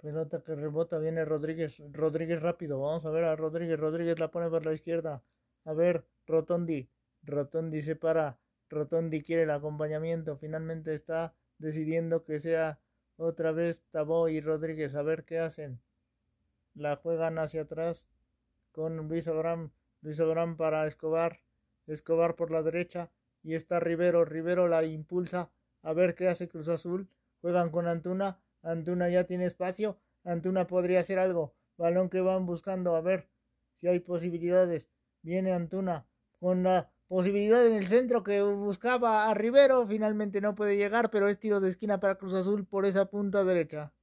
Pelota 0.05 0.43
que 0.43 0.53
rebota, 0.53 0.99
viene 0.99 1.25
Rodríguez, 1.25 1.81
Rodríguez 1.91 2.39
rápido, 2.39 2.79
vamos 2.79 3.03
a 3.07 3.09
ver 3.09 3.23
a 3.23 3.35
Rodríguez, 3.35 3.79
Rodríguez 3.79 4.19
la 4.19 4.29
pone 4.29 4.51
por 4.51 4.63
la 4.63 4.71
izquierda, 4.71 5.23
a 5.63 5.73
ver, 5.73 6.05
Rotondi, 6.27 6.87
Rotondi 7.23 7.81
se 7.81 7.95
para, 7.95 8.37
Rotondi 8.69 9.23
quiere 9.23 9.41
el 9.41 9.49
acompañamiento, 9.49 10.37
finalmente 10.37 10.93
está 10.93 11.33
decidiendo 11.57 12.23
que 12.23 12.39
sea 12.39 12.77
otra 13.17 13.51
vez 13.51 13.81
Tabó 13.89 14.29
y 14.29 14.41
Rodríguez, 14.41 14.93
a 14.93 15.01
ver 15.01 15.23
qué 15.25 15.39
hacen. 15.39 15.81
La 16.75 16.97
juegan 16.97 17.39
hacia 17.39 17.61
atrás 17.63 18.07
con 18.73 19.07
Luis 19.07 19.27
Abraham, 19.27 19.71
Luis 20.01 20.19
Abraham 20.19 20.55
para 20.55 20.85
Escobar, 20.85 21.39
Escobar 21.87 22.35
por 22.35 22.51
la 22.51 22.61
derecha. 22.61 23.09
Y 23.41 23.55
está 23.55 23.79
Rivero, 23.79 24.23
Rivero 24.23 24.67
la 24.67 24.83
impulsa, 24.83 25.49
a 25.81 25.93
ver 25.93 26.13
qué 26.13 26.27
hace 26.27 26.47
Cruz 26.47 26.67
Azul, 26.67 27.07
juegan 27.41 27.71
con 27.71 27.87
Antuna, 27.87 28.39
Antuna 28.65 29.09
ya 29.09 29.25
tiene 29.25 29.45
espacio. 29.45 29.97
Antuna 30.23 30.67
podría 30.67 30.99
hacer 30.99 31.19
algo. 31.19 31.55
Balón 31.77 32.09
que 32.09 32.21
van 32.21 32.45
buscando. 32.45 32.95
A 32.95 33.01
ver 33.01 33.29
si 33.79 33.87
hay 33.87 33.99
posibilidades. 33.99 34.89
Viene 35.21 35.53
Antuna 35.53 36.07
con 36.39 36.63
la 36.63 36.91
posibilidad 37.07 37.65
en 37.65 37.73
el 37.73 37.87
centro 37.87 38.23
que 38.23 38.41
buscaba 38.41 39.29
a 39.29 39.33
Rivero. 39.33 39.85
Finalmente 39.87 40.41
no 40.41 40.55
puede 40.55 40.77
llegar, 40.77 41.11
pero 41.11 41.29
es 41.29 41.39
tiro 41.39 41.59
de 41.59 41.69
esquina 41.69 41.99
para 41.99 42.15
Cruz 42.15 42.33
Azul 42.33 42.65
por 42.65 42.85
esa 42.85 43.05
punta 43.05 43.43
derecha. 43.43 43.93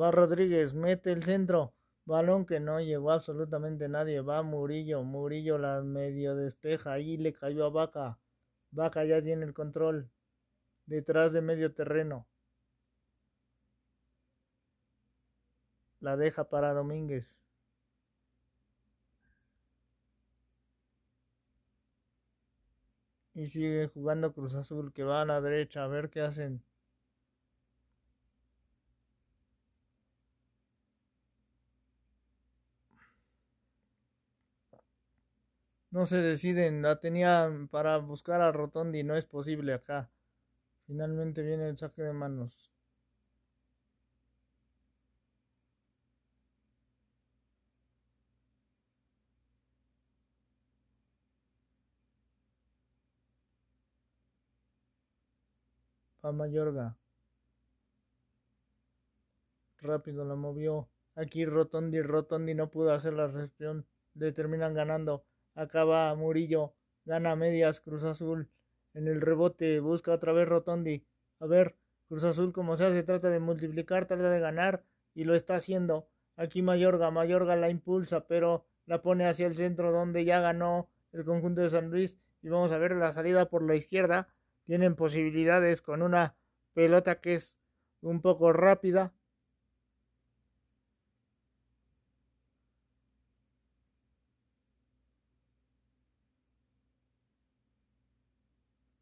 Va 0.00 0.10
Rodríguez, 0.10 0.72
mete 0.74 1.12
el 1.12 1.22
centro. 1.22 1.74
Balón 2.06 2.46
que 2.46 2.58
no 2.58 2.80
llegó 2.80 3.12
absolutamente 3.12 3.88
nadie. 3.88 4.20
Va 4.20 4.42
Murillo. 4.42 5.02
Murillo 5.02 5.58
la 5.58 5.80
medio 5.82 6.34
despeja. 6.34 6.92
Ahí 6.92 7.16
le 7.16 7.32
cayó 7.32 7.66
a 7.66 7.70
Vaca. 7.70 8.18
Vaca 8.72 9.04
ya 9.04 9.22
tiene 9.22 9.44
el 9.46 9.54
control. 9.54 10.10
Detrás 10.86 11.32
de 11.32 11.42
medio 11.42 11.74
terreno. 11.74 12.26
La 16.00 16.16
deja 16.18 16.44
para 16.50 16.74
Domínguez. 16.74 17.38
Y 23.34 23.46
sigue 23.46 23.88
jugando 23.88 24.32
Cruz 24.32 24.54
Azul 24.54 24.92
que 24.92 25.02
va 25.02 25.22
a 25.22 25.24
la 25.24 25.40
derecha. 25.40 25.82
A 25.82 25.88
ver 25.88 26.10
qué 26.10 26.20
hacen. 26.20 26.62
No 35.92 36.04
se 36.06 36.16
deciden, 36.16 36.82
la 36.82 36.98
tenía 36.98 37.48
para 37.70 37.96
buscar 37.98 38.40
a 38.40 38.50
Rotondi, 38.50 39.04
no 39.04 39.16
es 39.16 39.24
posible 39.26 39.72
acá. 39.72 40.10
Finalmente 40.86 41.42
viene 41.42 41.68
el 41.68 41.78
saque 41.78 42.02
de 42.02 42.12
manos. 42.12 42.70
Pa 56.20 56.32
Mayorga. 56.32 56.96
Rápido 59.80 60.24
la 60.24 60.36
movió. 60.36 60.88
Aquí 61.16 61.44
Rotondi, 61.44 62.00
Rotondi 62.02 62.54
no 62.54 62.70
pudo 62.70 62.92
hacer 62.92 63.14
la 63.14 63.26
recepción. 63.26 63.86
Le 64.14 64.32
terminan 64.32 64.74
ganando. 64.74 65.24
Acaba 65.54 66.14
Murillo. 66.14 66.74
Gana 67.04 67.36
medias 67.36 67.80
Cruz 67.80 68.04
Azul. 68.04 68.48
En 68.94 69.08
el 69.08 69.20
rebote 69.20 69.80
busca 69.80 70.12
otra 70.12 70.32
vez 70.32 70.48
Rotondi. 70.48 71.04
A 71.38 71.46
ver, 71.46 71.76
Cruz 72.08 72.24
Azul 72.24 72.52
como 72.52 72.76
sea 72.76 72.90
se 72.90 73.02
trata 73.02 73.30
de 73.30 73.40
multiplicar, 73.40 74.06
trata 74.06 74.30
de 74.30 74.40
ganar 74.40 74.84
y 75.14 75.24
lo 75.24 75.34
está 75.34 75.56
haciendo. 75.56 76.08
Aquí 76.36 76.62
Mayorga, 76.62 77.10
Mayorga 77.10 77.56
la 77.56 77.70
impulsa, 77.70 78.26
pero 78.26 78.64
la 78.86 79.02
pone 79.02 79.26
hacia 79.26 79.46
el 79.46 79.56
centro 79.56 79.92
donde 79.92 80.24
ya 80.24 80.40
ganó 80.40 80.88
el 81.12 81.24
conjunto 81.24 81.60
de 81.60 81.70
San 81.70 81.90
Luis. 81.90 82.16
Y 82.42 82.48
vamos 82.48 82.72
a 82.72 82.78
ver 82.78 82.92
la 82.92 83.12
salida 83.12 83.48
por 83.48 83.62
la 83.62 83.74
izquierda. 83.74 84.28
Tienen 84.64 84.96
posibilidades 84.96 85.82
con 85.82 86.02
una 86.02 86.34
pelota 86.72 87.20
que 87.20 87.34
es 87.34 87.58
un 88.00 88.20
poco 88.20 88.52
rápida. 88.52 89.12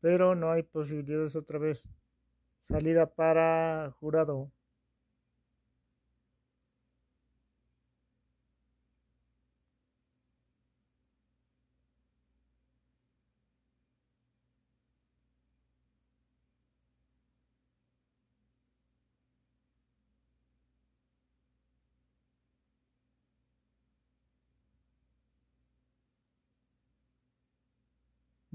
Pero 0.01 0.35
no 0.35 0.51
hay 0.53 0.63
posibilidades 0.63 1.37
otra 1.37 1.59
vez. 1.59 1.89
Salida 2.69 3.07
para 3.15 3.95
jurado. 4.01 4.53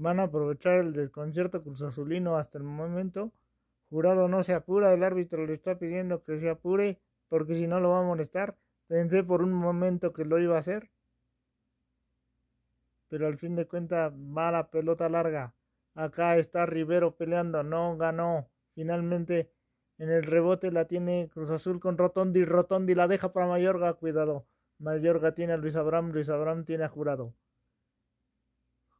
Van 0.04 0.20
a 0.20 0.24
aprovechar 0.24 0.80
el 0.80 0.92
desconcierto 0.92 1.62
cruzazulino 1.62 2.36
hasta 2.36 2.58
el 2.58 2.64
momento. 2.64 3.32
Jurado 3.88 4.28
no 4.28 4.42
se 4.42 4.52
apura, 4.52 4.92
el 4.92 5.02
árbitro 5.02 5.46
le 5.46 5.54
está 5.54 5.78
pidiendo 5.78 6.20
que 6.20 6.38
se 6.38 6.50
apure 6.50 7.00
porque 7.30 7.54
si 7.54 7.66
no 7.66 7.80
lo 7.80 7.88
va 7.88 8.00
a 8.00 8.02
molestar. 8.02 8.54
Pensé 8.86 9.24
por 9.24 9.40
un 9.40 9.54
momento 9.54 10.12
que 10.12 10.26
lo 10.26 10.38
iba 10.38 10.56
a 10.56 10.58
hacer. 10.58 10.90
Pero 13.08 13.26
al 13.28 13.38
fin 13.38 13.56
de 13.56 13.66
cuentas 13.66 14.12
va 14.12 14.52
la 14.52 14.68
pelota 14.68 15.08
larga. 15.08 15.54
Acá 15.94 16.36
está 16.36 16.66
Rivero 16.66 17.16
peleando, 17.16 17.62
no 17.62 17.96
ganó. 17.96 18.50
Finalmente 18.74 19.50
en 19.96 20.10
el 20.10 20.24
rebote 20.24 20.70
la 20.70 20.84
tiene 20.84 21.30
Cruz 21.32 21.48
Azul 21.48 21.80
con 21.80 21.96
Rotondi. 21.96 22.44
Rotondi 22.44 22.94
la 22.94 23.08
deja 23.08 23.32
para 23.32 23.46
Mayorga, 23.46 23.94
cuidado. 23.94 24.44
Mayorga 24.78 25.32
tiene 25.34 25.54
a 25.54 25.56
Luis 25.56 25.76
Abraham, 25.76 26.12
Luis 26.12 26.28
Abraham 26.28 26.66
tiene 26.66 26.84
a 26.84 26.88
Jurado. 26.88 27.32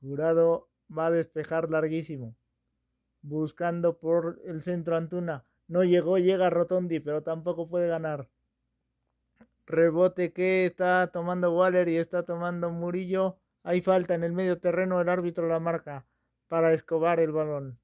Jurado 0.00 0.70
va 0.90 1.06
a 1.06 1.10
despejar 1.10 1.70
larguísimo. 1.70 2.34
Buscando 3.22 3.98
por 3.98 4.40
el 4.44 4.62
centro 4.62 4.96
Antuna. 4.96 5.44
No 5.68 5.84
llegó, 5.84 6.18
llega 6.18 6.50
Rotondi, 6.50 7.00
pero 7.00 7.22
tampoco 7.22 7.68
puede 7.68 7.88
ganar. 7.88 8.28
Rebote 9.66 10.32
que 10.32 10.66
está 10.66 11.08
tomando 11.12 11.52
Waller 11.52 11.88
y 11.88 11.96
está 11.96 12.24
tomando 12.24 12.70
Murillo. 12.70 13.38
Hay 13.62 13.80
falta 13.80 14.14
en 14.14 14.24
el 14.24 14.32
medio 14.32 14.58
terreno, 14.60 15.00
el 15.00 15.08
árbitro 15.08 15.48
la 15.48 15.60
marca 15.60 16.06
para 16.48 16.72
escobar 16.72 17.20
el 17.20 17.32
balón. 17.32 17.78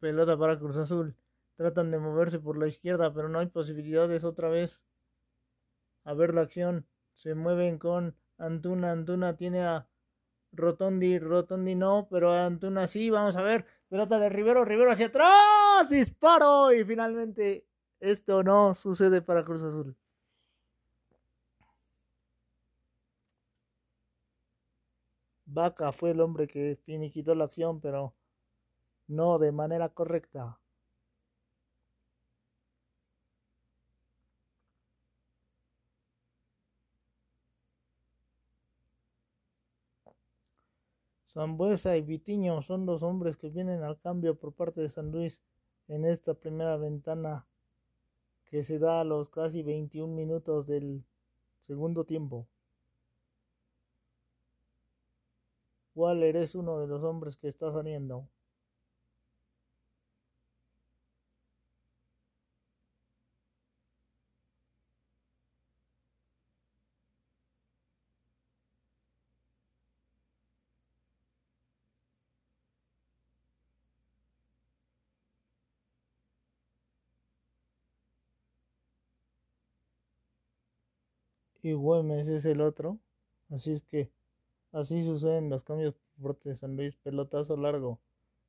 Pelota 0.00 0.36
para 0.36 0.58
Cruz 0.58 0.76
Azul. 0.76 1.14
Tratan 1.62 1.92
de 1.92 1.98
moverse 2.00 2.40
por 2.40 2.58
la 2.58 2.66
izquierda, 2.66 3.14
pero 3.14 3.28
no 3.28 3.38
hay 3.38 3.46
posibilidades 3.46 4.24
otra 4.24 4.48
vez. 4.48 4.82
A 6.02 6.12
ver 6.12 6.34
la 6.34 6.40
acción. 6.40 6.88
Se 7.14 7.36
mueven 7.36 7.78
con 7.78 8.16
Antuna. 8.36 8.90
Antuna 8.90 9.36
tiene 9.36 9.62
a 9.62 9.86
Rotondi. 10.50 11.20
Rotondi 11.20 11.76
no, 11.76 12.08
pero 12.10 12.32
Antuna 12.32 12.88
sí. 12.88 13.10
Vamos 13.10 13.36
a 13.36 13.42
ver. 13.42 13.64
Pelota 13.88 14.18
de 14.18 14.28
Rivero. 14.28 14.64
Rivero 14.64 14.90
hacia 14.90 15.06
atrás. 15.06 15.88
Disparo. 15.88 16.72
Y 16.72 16.84
finalmente 16.84 17.64
esto 18.00 18.42
no 18.42 18.74
sucede 18.74 19.22
para 19.22 19.44
Cruz 19.44 19.62
Azul. 19.62 19.96
Vaca 25.46 25.92
fue 25.92 26.10
el 26.10 26.20
hombre 26.20 26.48
que 26.48 26.76
finiquitó 26.84 27.36
la 27.36 27.44
acción, 27.44 27.80
pero 27.80 28.16
no 29.06 29.38
de 29.38 29.52
manera 29.52 29.90
correcta. 29.90 30.58
Zambuesa 41.32 41.96
y 41.96 42.02
Vitiño 42.02 42.60
son 42.60 42.84
los 42.84 43.02
hombres 43.02 43.38
que 43.38 43.48
vienen 43.48 43.82
al 43.82 43.98
cambio 43.98 44.34
por 44.34 44.52
parte 44.52 44.82
de 44.82 44.90
San 44.90 45.10
Luis 45.10 45.40
en 45.88 46.04
esta 46.04 46.34
primera 46.34 46.76
ventana 46.76 47.46
que 48.44 48.62
se 48.62 48.78
da 48.78 49.00
a 49.00 49.04
los 49.04 49.30
casi 49.30 49.62
21 49.62 50.14
minutos 50.14 50.66
del 50.66 51.02
segundo 51.60 52.04
tiempo. 52.04 52.46
Waller 55.94 56.36
es 56.36 56.54
uno 56.54 56.80
de 56.80 56.86
los 56.86 57.02
hombres 57.02 57.38
que 57.38 57.48
está 57.48 57.72
saliendo. 57.72 58.28
Y 81.62 81.72
Güemes 81.74 82.28
es 82.28 82.44
el 82.44 82.60
otro. 82.60 82.98
Así 83.50 83.72
es 83.72 83.82
que 83.82 84.10
así 84.72 85.02
suceden 85.02 85.48
los 85.48 85.64
cambios 85.64 85.94
por 86.20 86.34
parte 86.34 86.50
de 86.50 86.56
San 86.56 86.76
Luis. 86.76 86.96
Pelotazo 86.96 87.56
largo. 87.56 88.00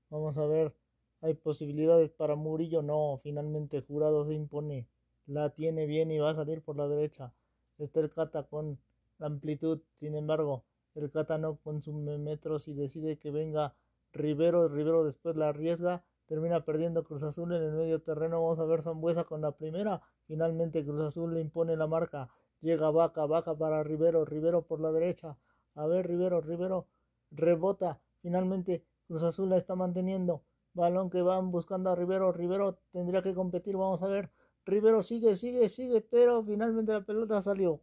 Vamos 0.09 0.37
a 0.37 0.45
ver. 0.45 0.73
Hay 1.21 1.35
posibilidades 1.35 2.11
para 2.11 2.35
Murillo. 2.35 2.81
No, 2.81 3.19
finalmente 3.23 3.81
Jurado 3.81 4.25
se 4.25 4.33
impone. 4.33 4.87
La 5.27 5.51
tiene 5.51 5.85
bien 5.85 6.11
y 6.11 6.19
va 6.19 6.31
a 6.31 6.35
salir 6.35 6.61
por 6.61 6.75
la 6.75 6.87
derecha. 6.87 7.33
Está 7.77 7.99
el 7.99 8.09
Cata 8.09 8.43
con 8.43 8.79
la 9.19 9.27
amplitud. 9.27 9.81
Sin 9.99 10.15
embargo, 10.15 10.63
el 10.95 11.11
Cata 11.11 11.37
no 11.37 11.57
consume 11.57 12.17
metros 12.17 12.67
y 12.67 12.73
decide 12.73 13.17
que 13.17 13.31
venga 13.31 13.75
Rivero. 14.11 14.67
Rivero 14.67 15.05
después 15.05 15.35
la 15.35 15.49
arriesga. 15.49 16.03
Termina 16.25 16.65
perdiendo 16.65 17.03
Cruz 17.03 17.23
Azul 17.23 17.53
en 17.53 17.61
el 17.61 17.73
medio 17.73 18.01
terreno. 18.01 18.41
Vamos 18.41 18.59
a 18.59 18.65
ver 18.65 18.81
Zambuesa 18.81 19.23
con 19.25 19.41
la 19.41 19.51
primera. 19.51 20.01
Finalmente 20.25 20.83
Cruz 20.83 21.01
Azul 21.01 21.33
le 21.33 21.41
impone 21.41 21.75
la 21.75 21.87
marca. 21.87 22.29
Llega 22.63 22.89
Vaca, 22.89 23.27
Vaca 23.27 23.53
para 23.53 23.83
Rivero, 23.83 24.25
Rivero 24.25 24.63
por 24.63 24.79
la 24.79 24.91
derecha. 24.91 25.37
A 25.75 25.85
ver, 25.85 26.07
Rivero, 26.07 26.41
Rivero 26.41 26.87
rebota. 27.29 27.99
Finalmente 28.21 28.83
Cruz 29.07 29.21
Azul 29.23 29.49
la 29.49 29.57
está 29.57 29.75
manteniendo. 29.75 30.41
Balón 30.73 31.09
que 31.11 31.21
van 31.21 31.51
buscando 31.51 31.91
a 31.91 31.95
Rivero. 31.95 32.31
Rivero 32.31 32.79
tendría 32.91 33.21
que 33.21 33.35
competir. 33.35 33.75
Vamos 33.77 34.01
a 34.01 34.07
ver. 34.07 34.31
Rivero 34.65 35.03
sigue, 35.03 35.35
sigue, 35.35 35.69
sigue, 35.69 36.01
pero 36.01 36.43
finalmente 36.43 36.93
la 36.93 37.01
pelota 37.01 37.41
salió. 37.41 37.81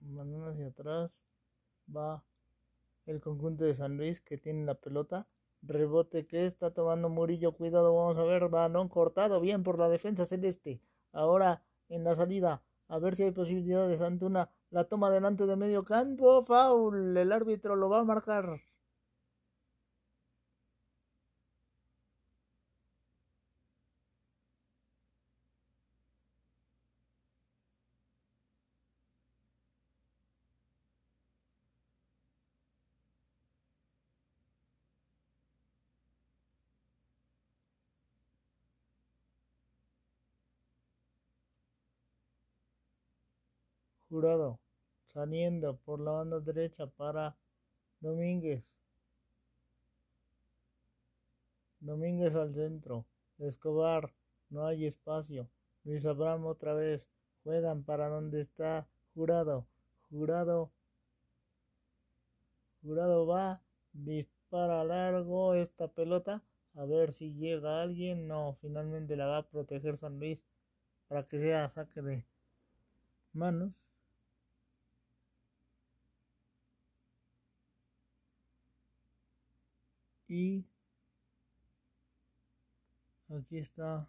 Mandando 0.00 0.48
hacia 0.60 0.68
atrás 0.68 1.22
va 1.94 2.24
el 3.06 3.20
conjunto 3.20 3.64
de 3.64 3.74
San 3.74 3.96
Luis 3.96 4.20
que 4.20 4.38
tiene 4.38 4.64
la 4.64 4.74
pelota. 4.74 5.26
Rebote 5.62 6.26
que 6.26 6.46
está 6.46 6.72
tomando 6.72 7.08
Murillo. 7.08 7.52
Cuidado, 7.52 7.94
vamos 7.94 8.18
a 8.18 8.24
ver. 8.24 8.48
Balón 8.48 8.88
cortado 8.88 9.40
bien 9.40 9.62
por 9.62 9.78
la 9.78 9.88
defensa 9.88 10.26
celeste. 10.26 10.80
Ahora 11.12 11.62
en 11.88 12.04
la 12.04 12.14
salida. 12.14 12.62
A 12.88 12.98
ver 12.98 13.16
si 13.16 13.24
hay 13.24 13.30
posibilidades 13.32 14.00
ante 14.00 14.26
una. 14.26 14.50
La 14.70 14.84
toma 14.84 15.10
delante 15.10 15.46
de 15.46 15.56
medio 15.56 15.84
campo. 15.84 16.42
Foul. 16.44 17.16
El 17.16 17.32
árbitro 17.32 17.76
lo 17.76 17.88
va 17.88 18.00
a 18.00 18.04
marcar. 18.04 18.60
Jurado 44.10 44.60
saliendo 45.12 45.76
por 45.78 46.00
la 46.00 46.12
banda 46.12 46.40
derecha 46.40 46.86
para 46.86 47.36
Domínguez. 48.00 48.64
Domínguez 51.80 52.34
al 52.34 52.54
centro. 52.54 53.06
Escobar. 53.38 54.12
No 54.48 54.66
hay 54.66 54.86
espacio. 54.86 55.48
Luis 55.84 56.04
Abraham 56.04 56.46
otra 56.46 56.74
vez. 56.74 57.08
Juegan 57.44 57.84
para 57.84 58.08
donde 58.08 58.40
está 58.40 58.86
Jurado. 59.14 59.66
Jurado. 60.10 60.70
Jurado 62.82 63.26
va. 63.26 63.62
Dispara 63.92 64.84
largo 64.84 65.54
esta 65.54 65.88
pelota. 65.88 66.42
A 66.74 66.84
ver 66.84 67.12
si 67.12 67.34
llega 67.34 67.82
alguien. 67.82 68.28
No, 68.28 68.56
finalmente 68.60 69.16
la 69.16 69.26
va 69.26 69.38
a 69.38 69.48
proteger 69.48 69.96
San 69.98 70.18
Luis. 70.18 70.42
Para 71.08 71.26
que 71.26 71.38
sea 71.38 71.68
saque 71.68 72.02
de 72.02 72.24
manos. 73.32 73.89
Y 80.30 80.64
aquí 83.28 83.58
está 83.58 84.08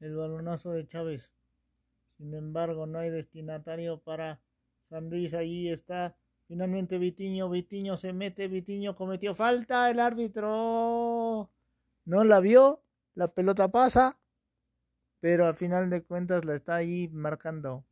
el 0.00 0.16
balonazo 0.16 0.72
de 0.72 0.86
Chávez. 0.86 1.30
Sin 2.16 2.32
embargo, 2.34 2.86
no 2.86 2.98
hay 2.98 3.10
destinatario 3.10 4.00
para 4.00 4.40
San 4.88 5.10
Luis. 5.10 5.34
Allí 5.34 5.68
está 5.68 6.16
finalmente 6.48 6.96
Vitiño. 6.96 7.50
Vitiño 7.50 7.98
se 7.98 8.14
mete. 8.14 8.48
Vitiño 8.48 8.94
cometió 8.94 9.34
falta. 9.34 9.90
El 9.90 10.00
árbitro 10.00 11.50
no 12.06 12.24
la 12.24 12.40
vio. 12.40 12.82
La 13.14 13.28
pelota 13.28 13.68
pasa. 13.68 14.18
Pero 15.20 15.46
al 15.46 15.54
final 15.54 15.90
de 15.90 16.02
cuentas 16.02 16.46
la 16.46 16.54
está 16.54 16.76
ahí 16.76 17.08
marcando. 17.08 17.84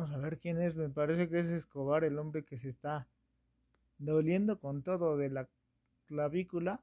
Vamos 0.00 0.16
a 0.16 0.18
ver 0.18 0.38
quién 0.38 0.58
es. 0.62 0.76
Me 0.76 0.88
parece 0.88 1.28
que 1.28 1.40
es 1.40 1.48
Escobar, 1.48 2.04
el 2.04 2.18
hombre 2.18 2.42
que 2.42 2.56
se 2.56 2.70
está 2.70 3.06
doliendo 3.98 4.56
con 4.56 4.82
todo 4.82 5.18
de 5.18 5.28
la 5.28 5.46
clavícula. 6.06 6.80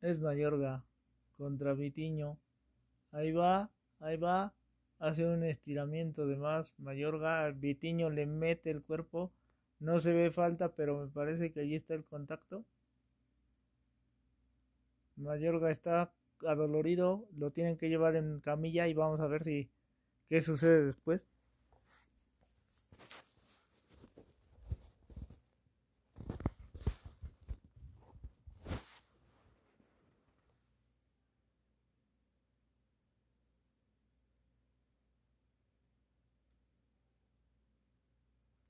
Es 0.00 0.18
Mayorga 0.18 0.82
contra 1.36 1.74
Vitiño. 1.74 2.38
Ahí 3.12 3.30
va, 3.32 3.70
ahí 4.00 4.16
va. 4.16 4.54
Hace 4.98 5.26
un 5.26 5.42
estiramiento 5.44 6.26
de 6.26 6.36
más. 6.36 6.72
Mayorga, 6.78 7.50
Vitiño 7.50 8.08
le 8.08 8.24
mete 8.24 8.70
el 8.70 8.82
cuerpo. 8.82 9.30
No 9.78 10.00
se 10.00 10.14
ve 10.14 10.30
falta, 10.30 10.74
pero 10.74 10.98
me 11.04 11.08
parece 11.08 11.52
que 11.52 11.60
allí 11.60 11.74
está 11.74 11.92
el 11.92 12.06
contacto. 12.06 12.64
Mayorga 15.16 15.70
está 15.70 16.12
adolorido, 16.46 17.26
lo 17.36 17.50
tienen 17.50 17.76
que 17.76 17.88
llevar 17.88 18.16
en 18.16 18.40
camilla 18.40 18.88
y 18.88 18.94
vamos 18.94 19.20
a 19.20 19.26
ver 19.26 19.44
si 19.44 19.70
qué 20.28 20.40
sucede 20.40 20.86
después. 20.86 21.22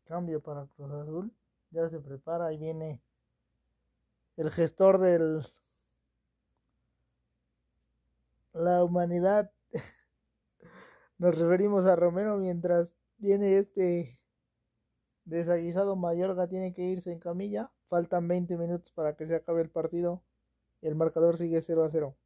Cambio 0.04 0.40
para 0.40 0.66
Cruz 0.66 0.92
Azul. 0.92 1.32
Ya 1.70 1.88
se 1.88 1.98
prepara, 1.98 2.46
ahí 2.46 2.56
viene 2.56 3.00
el 4.36 4.50
gestor 4.50 4.98
del 4.98 5.44
la 8.54 8.84
humanidad. 8.84 9.52
Nos 11.18 11.38
referimos 11.38 11.86
a 11.86 11.96
Romero 11.96 12.38
mientras 12.38 12.94
viene 13.18 13.58
este 13.58 14.18
desaguisado 15.24 15.96
Mayorga 15.96 16.48
tiene 16.48 16.72
que 16.72 16.82
irse 16.82 17.12
en 17.12 17.18
camilla. 17.18 17.70
Faltan 17.86 18.28
20 18.28 18.56
minutos 18.56 18.92
para 18.92 19.16
que 19.16 19.26
se 19.26 19.34
acabe 19.34 19.62
el 19.62 19.70
partido. 19.70 20.22
El 20.80 20.94
marcador 20.94 21.36
sigue 21.36 21.60
0 21.60 21.84
a 21.84 21.90
0. 21.90 22.16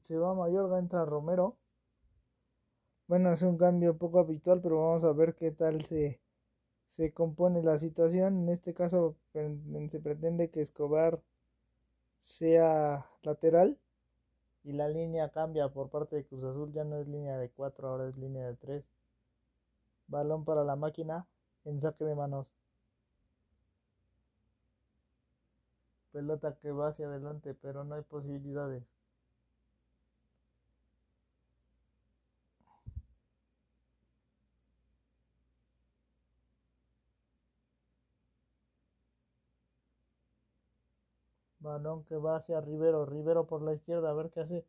Se 0.00 0.16
va 0.18 0.34
Mayorga, 0.34 0.78
entra 0.78 1.04
Romero. 1.04 1.56
Bueno, 3.06 3.32
es 3.32 3.42
un 3.42 3.58
cambio 3.58 3.98
poco 3.98 4.20
habitual, 4.20 4.60
pero 4.62 4.78
vamos 4.78 5.04
a 5.04 5.12
ver 5.12 5.34
qué 5.34 5.50
tal 5.50 5.84
se, 5.84 6.20
se 6.86 7.12
compone 7.12 7.62
la 7.62 7.78
situación. 7.78 8.42
En 8.44 8.48
este 8.50 8.74
caso 8.74 9.16
se 9.32 10.00
pretende 10.00 10.50
que 10.50 10.60
Escobar 10.60 11.20
sea 12.18 13.06
lateral 13.22 13.78
y 14.64 14.72
la 14.72 14.88
línea 14.88 15.30
cambia 15.30 15.68
por 15.68 15.90
parte 15.90 16.16
de 16.16 16.24
Cruz 16.24 16.44
Azul. 16.44 16.72
Ya 16.72 16.84
no 16.84 16.96
es 17.00 17.08
línea 17.08 17.38
de 17.38 17.50
4, 17.50 17.88
ahora 17.88 18.08
es 18.08 18.16
línea 18.16 18.46
de 18.46 18.56
3. 18.56 18.84
Balón 20.08 20.44
para 20.44 20.64
la 20.64 20.76
máquina 20.76 21.26
en 21.64 21.80
saque 21.80 22.04
de 22.04 22.14
manos. 22.14 22.54
Pelota 26.12 26.56
que 26.56 26.72
va 26.72 26.88
hacia 26.88 27.06
adelante, 27.06 27.54
pero 27.54 27.84
no 27.84 27.94
hay 27.94 28.02
posibilidades. 28.02 28.84
Balón 41.70 42.04
que 42.04 42.16
va 42.16 42.36
hacia 42.36 42.60
Rivero. 42.60 43.06
Rivero 43.06 43.46
por 43.46 43.62
la 43.62 43.74
izquierda. 43.74 44.10
A 44.10 44.14
ver 44.14 44.30
qué 44.30 44.40
hace. 44.40 44.66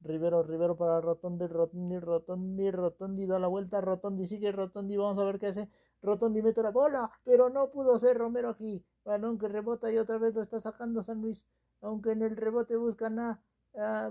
Rivero, 0.00 0.42
Rivero 0.42 0.76
para 0.76 1.00
Rotondi, 1.00 1.46
Rotondi, 1.46 1.98
Rotondi, 1.98 2.70
Rotondi 2.70 3.26
da 3.26 3.38
la 3.38 3.46
vuelta. 3.48 3.80
Rotondi 3.80 4.26
sigue, 4.26 4.52
Rotondi. 4.52 4.96
Vamos 4.96 5.18
a 5.18 5.24
ver 5.24 5.38
qué 5.38 5.46
hace. 5.48 5.68
Rotondi 6.02 6.42
mete 6.42 6.62
la 6.62 6.70
bola, 6.70 7.10
pero 7.24 7.48
no 7.50 7.70
pudo 7.70 7.98
ser 7.98 8.18
Romero 8.18 8.50
aquí. 8.50 8.84
Balón 9.04 9.38
que 9.38 9.48
rebota 9.48 9.90
y 9.90 9.98
otra 9.98 10.18
vez 10.18 10.34
lo 10.34 10.42
está 10.42 10.60
sacando 10.60 11.02
San 11.02 11.20
Luis. 11.20 11.46
Aunque 11.80 12.12
en 12.12 12.22
el 12.22 12.36
rebote 12.36 12.76
buscan 12.76 13.18
a 13.18 13.40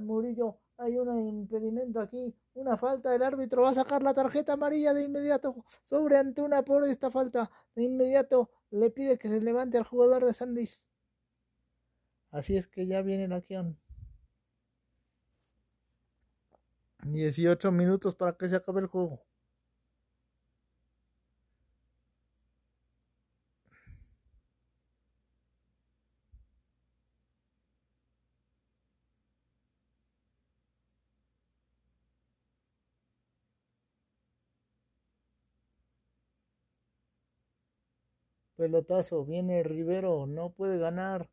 Murillo, 0.02 0.58
hay 0.78 0.98
un 0.98 1.10
impedimento 1.18 2.00
aquí, 2.00 2.36
una 2.54 2.78
falta, 2.78 3.16
el 3.16 3.24
árbitro 3.24 3.62
va 3.62 3.70
a 3.70 3.74
sacar 3.74 4.04
la 4.04 4.14
tarjeta 4.14 4.54
amarilla 4.54 4.94
de 4.94 5.04
inmediato 5.04 5.66
sobre 5.84 6.18
Antuna 6.18 6.64
por 6.64 6.84
esta 6.88 7.10
falta. 7.12 7.50
De 7.76 7.84
inmediato 7.84 8.50
le 8.72 8.90
pide 8.90 9.18
que 9.18 9.30
se 9.30 9.40
levante 9.40 9.78
al 9.78 9.86
jugador 9.86 10.26
de 10.26 10.34
San 10.34 10.54
Luis. 10.54 10.88
Así 12.34 12.58
es 12.58 12.66
que 12.68 12.88
ya 12.88 13.04
viene 13.04 13.28
la 13.28 13.36
acción. 13.36 13.78
18 17.04 17.72
minutos 17.72 18.16
para 18.16 18.36
que 18.36 18.50
se 18.50 18.56
acabe 18.56 18.82
el 18.82 18.88
juego. 18.88 19.22
Pelotazo, 38.56 39.24
viene 39.24 39.62
Rivero, 39.62 40.26
no 40.26 40.50
puede 40.50 40.80
ganar. 40.80 41.30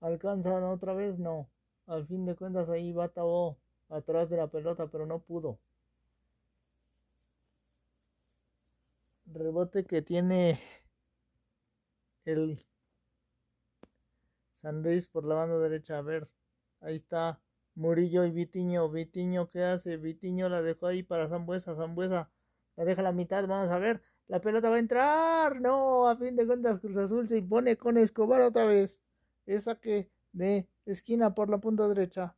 ¿Alcanzan 0.00 0.64
otra 0.64 0.94
vez? 0.94 1.18
No. 1.18 1.48
Al 1.86 2.06
fin 2.06 2.24
de 2.26 2.36
cuentas 2.36 2.68
ahí 2.68 2.92
va 2.92 3.08
Tabó 3.08 3.58
atrás 3.88 4.30
de 4.30 4.36
la 4.36 4.48
pelota, 4.48 4.88
pero 4.88 5.06
no 5.06 5.20
pudo. 5.20 5.58
Rebote 9.26 9.84
que 9.84 10.02
tiene 10.02 10.58
el 12.24 12.58
San 14.52 14.82
Luis 14.82 15.06
por 15.08 15.24
la 15.24 15.34
banda 15.34 15.58
derecha. 15.58 15.98
A 15.98 16.02
ver, 16.02 16.28
ahí 16.80 16.96
está 16.96 17.40
Murillo 17.74 18.24
y 18.24 18.30
Vitiño. 18.30 18.88
Vitiño, 18.90 19.48
¿qué 19.50 19.64
hace? 19.64 19.96
Vitiño 19.96 20.48
la 20.48 20.62
dejó 20.62 20.86
ahí 20.86 21.02
para 21.02 21.28
Zambuesa. 21.28 21.74
Zambuesa 21.74 22.30
la 22.76 22.84
deja 22.84 23.00
a 23.00 23.04
la 23.04 23.12
mitad. 23.12 23.46
Vamos 23.46 23.70
a 23.70 23.78
ver. 23.78 24.02
La 24.26 24.40
pelota 24.40 24.70
va 24.70 24.76
a 24.76 24.78
entrar. 24.80 25.60
No, 25.60 26.08
a 26.08 26.16
fin 26.16 26.36
de 26.36 26.46
cuentas 26.46 26.80
Cruz 26.80 26.96
Azul 26.96 27.28
se 27.28 27.38
impone 27.38 27.76
con 27.76 27.96
Escobar 27.98 28.42
otra 28.42 28.64
vez. 28.66 29.00
Esa 29.48 29.80
que 29.80 30.10
de 30.32 30.68
esquina 30.86 31.34
por 31.34 31.48
la 31.50 31.58
punta 31.58 31.88
derecha. 31.88 32.36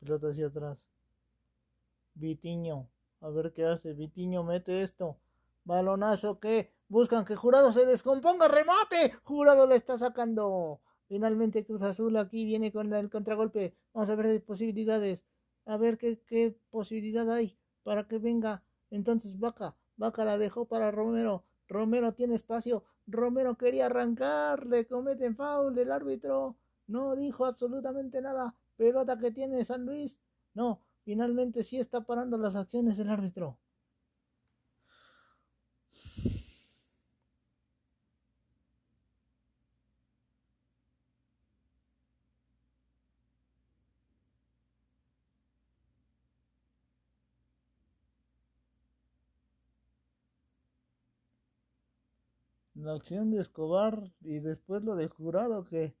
Pelota 0.00 0.28
hacia 0.28 0.46
atrás. 0.48 0.86
Vitiño. 2.14 2.88
A 3.20 3.28
ver 3.30 3.52
qué 3.52 3.64
hace. 3.64 3.92
Vitiño 3.92 4.42
mete 4.42 4.82
esto. 4.82 5.18
Balonazo 5.64 6.40
que 6.40 6.72
buscan 6.88 7.24
que 7.24 7.36
Jurado 7.36 7.72
se 7.72 7.86
descomponga. 7.86 8.48
Remate. 8.48 9.12
Jurado 9.22 9.66
le 9.66 9.76
está 9.76 9.96
sacando. 9.98 10.80
Finalmente 11.08 11.64
Cruz 11.64 11.82
Azul 11.82 12.16
aquí 12.16 12.44
viene 12.44 12.72
con 12.72 12.92
el 12.92 13.10
contragolpe. 13.10 13.74
Vamos 13.92 14.10
a 14.10 14.14
ver 14.14 14.26
si 14.26 14.38
posibilidades. 14.40 15.20
A 15.66 15.76
ver 15.76 15.98
qué, 15.98 16.20
qué 16.26 16.56
posibilidad 16.70 17.30
hay 17.30 17.56
para 17.82 18.06
que 18.08 18.18
venga. 18.18 18.62
Entonces 18.90 19.38
Vaca. 19.38 19.76
Vaca 19.96 20.24
la 20.24 20.38
dejó 20.38 20.66
para 20.66 20.90
Romero. 20.90 21.44
Romero 21.68 22.14
tiene 22.14 22.34
espacio. 22.34 22.84
Romero 23.06 23.56
quería 23.56 23.86
arrancar. 23.86 24.66
Le 24.66 24.86
cometen 24.86 25.36
foul 25.36 25.78
el 25.78 25.92
árbitro. 25.92 26.56
No 26.86 27.14
dijo 27.16 27.44
absolutamente 27.46 28.20
nada. 28.20 28.54
Pelota 28.76 29.18
que 29.18 29.30
tiene 29.30 29.64
San 29.64 29.86
Luis. 29.86 30.18
No, 30.54 30.80
finalmente 31.04 31.64
sí 31.64 31.78
está 31.78 32.02
parando 32.02 32.38
las 32.38 32.56
acciones 32.56 32.98
el 32.98 33.10
árbitro. 33.10 33.58
La 52.84 52.92
acción 52.92 53.30
de 53.30 53.40
Escobar 53.40 54.12
y 54.20 54.40
después 54.40 54.82
lo 54.84 54.94
de 54.94 55.08
Jurado 55.08 55.64
que 55.64 55.94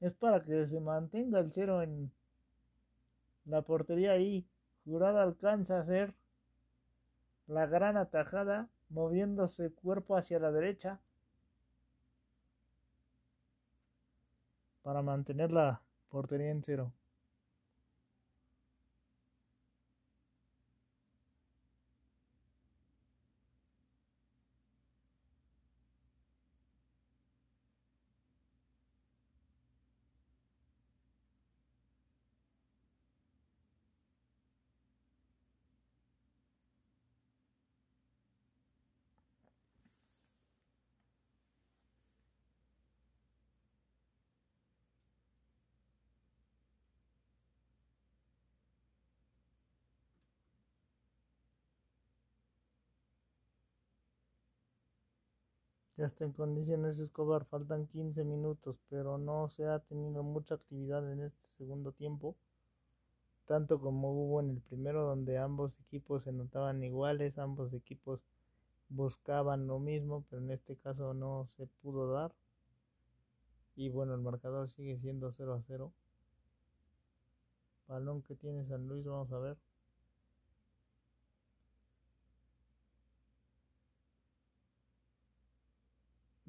es 0.00 0.14
para 0.14 0.42
que 0.42 0.66
se 0.66 0.80
mantenga 0.80 1.38
el 1.38 1.52
cero 1.52 1.82
en 1.82 2.10
la 3.44 3.60
portería 3.60 4.12
ahí. 4.12 4.46
Jurada 4.86 5.22
alcanza 5.22 5.76
a 5.76 5.80
hacer 5.82 6.14
la 7.46 7.66
gran 7.66 7.98
atajada 7.98 8.70
moviéndose 8.88 9.70
cuerpo 9.70 10.16
hacia 10.16 10.38
la 10.38 10.50
derecha 10.50 10.98
para 14.82 15.02
mantener 15.02 15.52
la 15.52 15.82
portería 16.08 16.52
en 16.52 16.62
cero. 16.62 16.90
Ya 55.98 56.06
está 56.06 56.24
en 56.24 56.32
condiciones 56.32 56.98
Escobar, 56.98 57.44
faltan 57.44 57.86
15 57.86 58.24
minutos, 58.24 58.80
pero 58.88 59.18
no 59.18 59.50
se 59.50 59.66
ha 59.66 59.78
tenido 59.80 60.22
mucha 60.22 60.54
actividad 60.54 61.12
en 61.12 61.20
este 61.20 61.46
segundo 61.58 61.92
tiempo, 61.92 62.34
tanto 63.44 63.78
como 63.78 64.10
hubo 64.12 64.40
en 64.40 64.50
el 64.50 64.60
primero 64.62 65.04
donde 65.04 65.36
ambos 65.36 65.78
equipos 65.80 66.22
se 66.22 66.32
notaban 66.32 66.82
iguales, 66.82 67.38
ambos 67.38 67.74
equipos 67.74 68.24
buscaban 68.88 69.66
lo 69.66 69.78
mismo, 69.78 70.24
pero 70.30 70.40
en 70.40 70.50
este 70.50 70.76
caso 70.76 71.12
no 71.12 71.46
se 71.46 71.66
pudo 71.66 72.10
dar. 72.10 72.32
Y 73.76 73.90
bueno, 73.90 74.14
el 74.14 74.20
marcador 74.22 74.70
sigue 74.70 74.98
siendo 74.98 75.30
0 75.30 75.54
a 75.54 75.62
0. 75.62 75.92
Balón 77.86 78.22
que 78.22 78.34
tiene 78.34 78.64
San 78.64 78.88
Luis, 78.88 79.04
vamos 79.04 79.30
a 79.32 79.38
ver. 79.38 79.58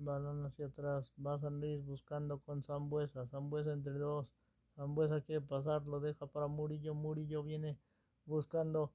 Balón 0.04 0.46
hacia 0.46 0.68
atrás, 0.68 1.12
va 1.26 1.40
San 1.40 1.60
Luis 1.60 1.84
buscando 1.86 2.40
con 2.40 2.64
Zambuesa, 2.64 3.28
Zambuesa 3.28 3.74
entre 3.74 3.94
dos, 3.94 4.28
Zambuesa 4.76 5.22
quiere 5.22 5.42
pasar, 5.42 5.86
lo 5.86 6.00
deja 6.00 6.26
para 6.28 6.48
Murillo, 6.48 6.94
Murillo 6.94 7.44
viene 7.44 7.78
buscando 8.26 8.92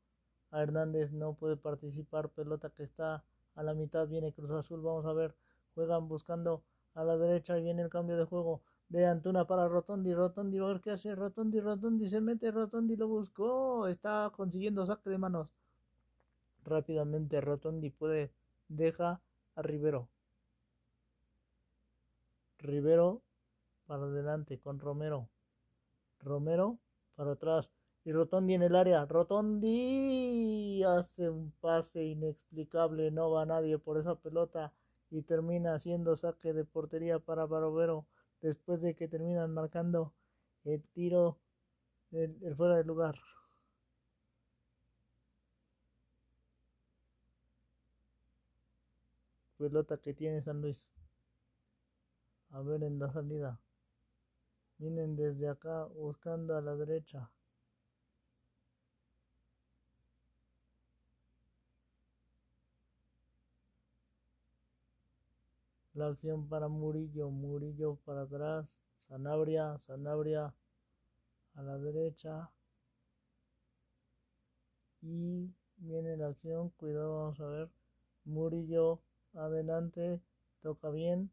a 0.51 0.63
Hernández, 0.63 1.13
no 1.13 1.35
puede 1.35 1.57
participar, 1.57 2.29
pelota 2.31 2.71
que 2.71 2.85
está 2.85 3.25
a 3.55 3.63
la 3.63 3.75
mitad, 3.75 4.09
viene 4.09 4.33
Cruz 4.33 4.51
Azul, 4.51 4.81
vamos 4.83 5.07
a 5.07 5.13
ver, 5.13 5.35
juegan 5.75 6.09
buscando 6.09 6.63
a 6.95 7.05
la 7.05 7.17
derecha 7.17 7.59
y 7.59 7.63
viene 7.63 7.83
el 7.83 7.91
cambio 7.91 8.17
de 8.17 8.25
juego 8.25 8.63
de 8.89 9.07
Antuna 9.07 9.47
para 9.47 9.69
Rotondi, 9.69 10.15
Rotondi, 10.15 10.59
a 10.59 10.65
ver 10.65 10.81
qué 10.81 10.93
hace, 10.93 11.15
Rotondi, 11.15 11.61
Rotondi 11.61 12.09
se 12.09 12.21
mete, 12.21 12.51
Rotondi 12.51 12.97
lo 12.97 13.09
buscó, 13.09 13.87
está 13.87 14.33
consiguiendo 14.35 14.87
saque 14.87 15.11
de 15.11 15.19
manos. 15.19 15.49
Rápidamente 16.65 17.41
Rotondi 17.41 17.91
puede, 17.91 18.33
deja 18.69 19.21
a 19.55 19.63
Rivero. 19.63 20.09
Rivero 22.59 23.23
para 23.87 24.05
adelante 24.05 24.59
con 24.59 24.79
Romero. 24.79 25.29
Romero 26.21 26.79
para 27.15 27.33
atrás. 27.33 27.71
Y 28.05 28.13
Rotondi 28.13 28.55
en 28.55 28.63
el 28.63 28.77
área. 28.77 29.05
Rotondi 29.07 30.83
hace 30.85 31.29
un 31.31 31.53
pase 31.61 32.05
inexplicable. 32.05 33.11
No 33.11 33.31
va 33.31 33.47
nadie 33.47 33.79
por 33.79 33.99
esa 33.99 34.15
pelota. 34.17 34.73
Y 35.11 35.23
termina 35.23 35.75
haciendo 35.75 36.17
saque 36.17 36.53
de 36.53 36.65
portería 36.65 37.19
para 37.19 37.47
Barovero. 37.47 38.07
Después 38.41 38.83
de 38.83 38.95
que 38.95 39.09
terminan 39.09 39.53
marcando 39.53 40.13
el 40.65 40.83
tiro, 40.93 41.39
el, 42.13 42.55
fuera 42.57 42.77
de 42.77 42.85
lugar. 42.85 43.17
Pelota 49.59 49.99
que 49.99 50.15
tiene 50.15 50.41
San 50.41 50.61
Luis 50.61 50.89
a 52.51 52.61
ver 52.61 52.83
en 52.83 52.99
la 52.99 53.13
salida. 53.13 53.61
Vienen 54.79 55.17
desde 55.17 55.49
acá 55.49 55.85
buscando 55.87 56.57
a 56.57 56.61
la 56.61 56.77
derecha. 56.77 57.31
La 65.95 66.07
acción 66.07 66.49
para 66.49 66.69
Murillo, 66.69 67.29
Murillo 67.29 67.97
para 68.05 68.23
atrás, 68.23 68.79
Sanabria, 69.09 69.77
Sanabria 69.79 70.55
a 71.55 71.63
la 71.63 71.77
derecha. 71.79 72.49
Y 75.03 75.51
viene 75.79 76.17
la 76.17 76.29
acción, 76.29 76.71
cuidado, 76.71 77.19
vamos 77.19 77.41
a 77.41 77.47
ver. 77.47 77.69
Murillo 78.25 79.01
adelante, 79.35 80.21
toca 80.63 80.91
bien, 80.91 81.33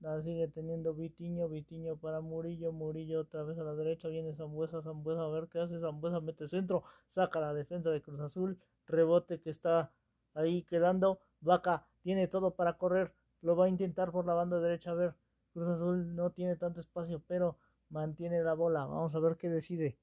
la 0.00 0.20
sigue 0.22 0.48
teniendo 0.48 0.94
Vitiño, 0.94 1.48
Vitiño 1.48 1.96
para 1.96 2.20
Murillo, 2.20 2.72
Murillo 2.72 3.20
otra 3.20 3.42
vez 3.42 3.58
a 3.58 3.64
la 3.64 3.74
derecha, 3.74 4.08
viene 4.08 4.34
Zambuesa, 4.34 4.82
Zambuesa, 4.82 5.22
a 5.22 5.28
ver 5.28 5.48
qué 5.48 5.60
hace, 5.60 5.80
Zambuesa 5.80 6.20
mete 6.20 6.46
centro, 6.46 6.84
saca 7.06 7.40
la 7.40 7.54
defensa 7.54 7.90
de 7.90 8.02
Cruz 8.02 8.20
Azul, 8.20 8.58
rebote 8.86 9.40
que 9.40 9.50
está 9.50 9.92
ahí 10.34 10.62
quedando, 10.62 11.20
Vaca 11.40 11.86
tiene 12.02 12.28
todo 12.28 12.54
para 12.54 12.74
correr, 12.76 13.14
lo 13.40 13.56
va 13.56 13.64
a 13.64 13.68
intentar 13.68 14.12
por 14.12 14.26
la 14.26 14.34
banda 14.34 14.60
derecha, 14.60 14.90
a 14.90 14.94
ver, 14.94 15.14
Cruz 15.52 15.68
Azul 15.68 16.14
no 16.14 16.30
tiene 16.30 16.56
tanto 16.56 16.80
espacio, 16.80 17.22
pero 17.26 17.56
mantiene 17.88 18.42
la 18.42 18.54
bola, 18.54 18.84
vamos 18.86 19.14
a 19.14 19.20
ver 19.20 19.36
qué 19.36 19.48
decide. 19.48 19.98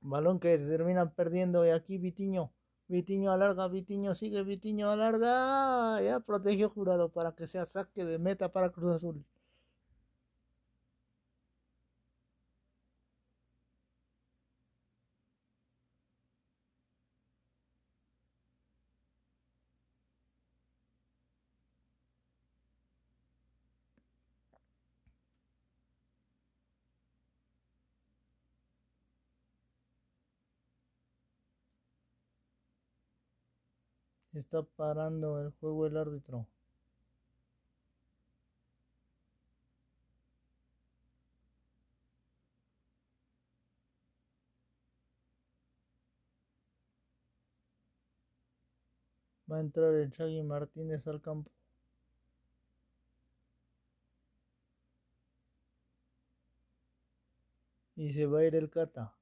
Balón 0.00 0.40
que 0.40 0.58
se 0.58 0.68
terminan 0.68 1.14
perdiendo 1.14 1.64
y 1.64 1.70
aquí 1.70 1.96
Vitiño 1.96 2.52
Vitiño 2.92 3.32
alarga, 3.32 3.68
Vitiño 3.68 4.14
sigue, 4.14 4.42
Vitiño 4.44 4.90
alarga. 4.90 6.00
Ya 6.02 6.20
protegió 6.20 6.68
jurado 6.68 7.08
para 7.08 7.34
que 7.34 7.46
sea 7.46 7.64
saque 7.66 8.04
de 8.04 8.18
meta 8.18 8.52
para 8.52 8.70
Cruz 8.70 8.96
Azul. 8.96 9.24
Está 34.42 34.60
parando 34.64 35.40
el 35.40 35.50
juego 35.60 35.86
el 35.86 35.96
árbitro. 35.96 36.48
Va 49.50 49.58
a 49.58 49.60
entrar 49.60 49.94
el 49.94 50.10
Chagui 50.10 50.42
Martínez 50.42 51.06
al 51.06 51.20
campo. 51.22 51.52
Y 57.96 58.12
se 58.12 58.26
va 58.26 58.40
a 58.40 58.44
ir 58.44 58.54
el 58.56 58.68
Cata. 58.68 59.14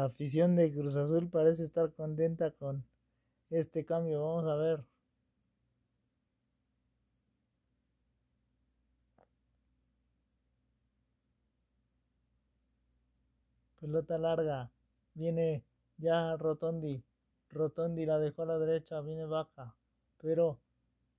La 0.00 0.06
afición 0.06 0.56
de 0.56 0.72
Cruz 0.72 0.96
Azul 0.96 1.28
parece 1.28 1.62
estar 1.62 1.92
contenta 1.92 2.50
con 2.52 2.82
este 3.50 3.84
cambio. 3.84 4.24
Vamos 4.24 4.46
a 4.46 4.54
ver. 4.54 4.82
Pelota 13.78 14.16
larga. 14.16 14.70
Viene 15.12 15.62
ya 15.98 16.34
Rotondi. 16.38 17.02
Rotondi 17.50 18.06
la 18.06 18.18
dejó 18.18 18.44
a 18.44 18.46
la 18.46 18.58
derecha. 18.58 19.02
Viene 19.02 19.26
Vaca. 19.26 19.74
Pero 20.16 20.58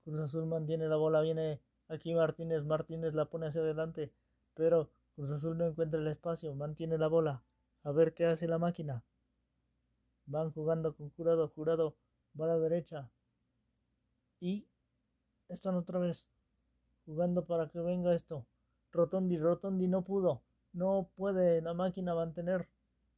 Cruz 0.04 0.22
Azul 0.22 0.46
mantiene 0.46 0.88
la 0.88 0.96
bola. 0.96 1.20
Viene 1.20 1.60
aquí 1.86 2.16
Martínez. 2.16 2.64
Martínez 2.64 3.14
la 3.14 3.26
pone 3.26 3.46
hacia 3.46 3.60
adelante. 3.60 4.10
Pero 4.54 4.90
Cruz 5.14 5.30
Azul 5.30 5.56
no 5.56 5.66
encuentra 5.66 6.00
el 6.00 6.08
espacio. 6.08 6.52
Mantiene 6.56 6.98
la 6.98 7.06
bola. 7.06 7.44
A 7.84 7.90
ver 7.90 8.14
qué 8.14 8.26
hace 8.26 8.46
la 8.46 8.58
máquina. 8.58 9.02
Van 10.26 10.52
jugando 10.52 10.94
con 10.94 11.10
jurado, 11.10 11.48
jurado, 11.48 11.96
va 12.40 12.44
a 12.44 12.48
la 12.48 12.58
derecha. 12.58 13.10
Y 14.38 14.68
están 15.48 15.74
otra 15.74 15.98
vez 15.98 16.28
jugando 17.04 17.44
para 17.44 17.68
que 17.68 17.80
venga 17.80 18.14
esto. 18.14 18.46
Rotondi, 18.92 19.36
Rotondi 19.36 19.88
no 19.88 20.02
pudo. 20.02 20.42
No 20.72 21.10
puede 21.16 21.60
la 21.60 21.74
máquina 21.74 22.14
mantener 22.14 22.68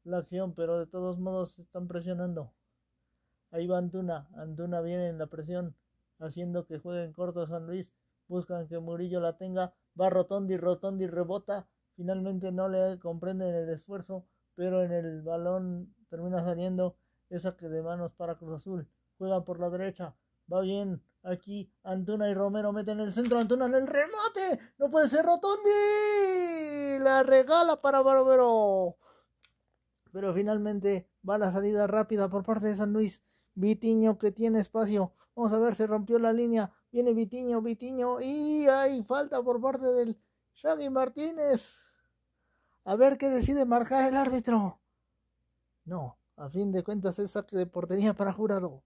la 0.02 0.18
acción, 0.18 0.54
pero 0.54 0.78
de 0.78 0.86
todos 0.86 1.18
modos 1.18 1.58
están 1.58 1.86
presionando. 1.86 2.50
Ahí 3.50 3.66
va 3.66 3.76
Antuna. 3.76 4.28
Antuna 4.34 4.80
viene 4.80 5.08
en 5.08 5.18
la 5.18 5.26
presión, 5.26 5.76
haciendo 6.20 6.66
que 6.66 6.78
jueguen 6.78 7.12
corto 7.12 7.46
San 7.46 7.66
Luis. 7.66 7.92
Buscan 8.28 8.66
que 8.66 8.78
Murillo 8.78 9.20
la 9.20 9.36
tenga. 9.36 9.74
Va 10.00 10.08
Rotondi, 10.08 10.56
Rotondi 10.56 11.06
rebota. 11.06 11.66
Finalmente 11.96 12.50
no 12.50 12.68
le 12.68 12.98
comprenden 12.98 13.54
el 13.54 13.68
esfuerzo 13.68 14.24
pero 14.54 14.82
en 14.82 14.92
el 14.92 15.22
balón 15.22 15.94
termina 16.08 16.42
saliendo 16.42 16.96
esa 17.30 17.56
que 17.56 17.68
de 17.68 17.82
manos 17.82 18.12
para 18.12 18.36
Cruz 18.36 18.56
Azul. 18.56 18.88
Juega 19.18 19.44
por 19.44 19.60
la 19.60 19.70
derecha, 19.70 20.14
va 20.52 20.60
bien. 20.60 21.02
Aquí 21.22 21.72
Antuna 21.84 22.28
y 22.28 22.34
Romero 22.34 22.70
meten 22.72 23.00
el 23.00 23.12
centro. 23.12 23.38
Antuna 23.38 23.64
en 23.64 23.74
el 23.74 23.86
remate. 23.86 24.60
No 24.78 24.90
puede 24.90 25.08
ser 25.08 25.24
Rotondi. 25.24 25.70
La 27.02 27.22
regala 27.22 27.80
para 27.80 28.02
Barbero. 28.02 28.98
Pero 30.12 30.34
finalmente 30.34 31.08
va 31.26 31.38
la 31.38 31.50
salida 31.50 31.86
rápida 31.86 32.28
por 32.28 32.44
parte 32.44 32.66
de 32.66 32.76
San 32.76 32.92
Luis. 32.92 33.22
Vitiño 33.54 34.18
que 34.18 34.32
tiene 34.32 34.60
espacio. 34.60 35.12
Vamos 35.34 35.52
a 35.52 35.58
ver, 35.58 35.74
se 35.74 35.86
rompió 35.86 36.18
la 36.18 36.32
línea. 36.32 36.70
Viene 36.92 37.14
Vitiño, 37.14 37.62
Vitiño. 37.62 38.20
Y 38.20 38.66
hay 38.66 39.02
falta 39.02 39.42
por 39.42 39.60
parte 39.62 39.86
del 39.86 40.18
Shaggy 40.52 40.90
Martínez. 40.90 41.80
A 42.86 42.96
ver 42.96 43.18
qué 43.18 43.28
decide 43.28 43.66
marcar 43.66 44.04
el 44.08 44.16
árbitro. 44.16 44.80
No, 45.86 46.18
a 46.36 46.50
fin 46.50 46.72
de 46.72 46.84
cuentas 46.84 47.18
es 47.18 47.30
saque 47.30 47.56
de 47.56 47.64
portería 47.66 48.12
para 48.12 48.34
jurado. 48.34 48.82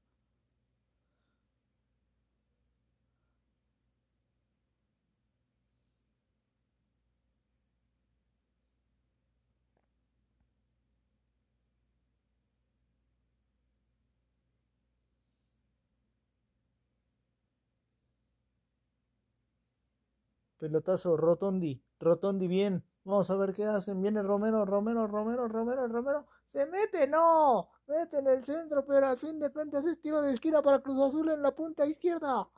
Pelotazo, 20.59 21.17
Rotondi, 21.17 21.83
Rotondi 21.99 22.47
bien, 22.47 22.85
Vamos 23.05 23.31
a 23.31 23.37
ver 23.37 23.55
qué 23.55 23.65
hacen. 23.65 24.01
Viene 24.03 24.23
Romero, 24.23 24.65
Romero, 24.65 25.07
Romero, 25.07 25.49
Romero, 25.49 25.89
Romero. 25.89 26.27
Se 26.45 26.67
mete, 26.67 27.07
no. 27.07 27.69
Mete 27.87 28.19
en 28.19 28.27
el 28.29 28.45
centro, 28.45 28.85
pero 28.87 29.07
al 29.09 29.19
fin 29.19 29.39
de 29.41 29.51
cuentas 29.51 29.85
es 29.87 30.01
tiro 30.01 30.23
de 30.23 30.33
esquina 30.33 30.63
para 30.63 30.81
Cruz 30.81 31.01
Azul 31.01 31.29
en 31.31 31.43
la 31.43 31.55
punta 31.55 31.87
izquierda. 31.87 32.49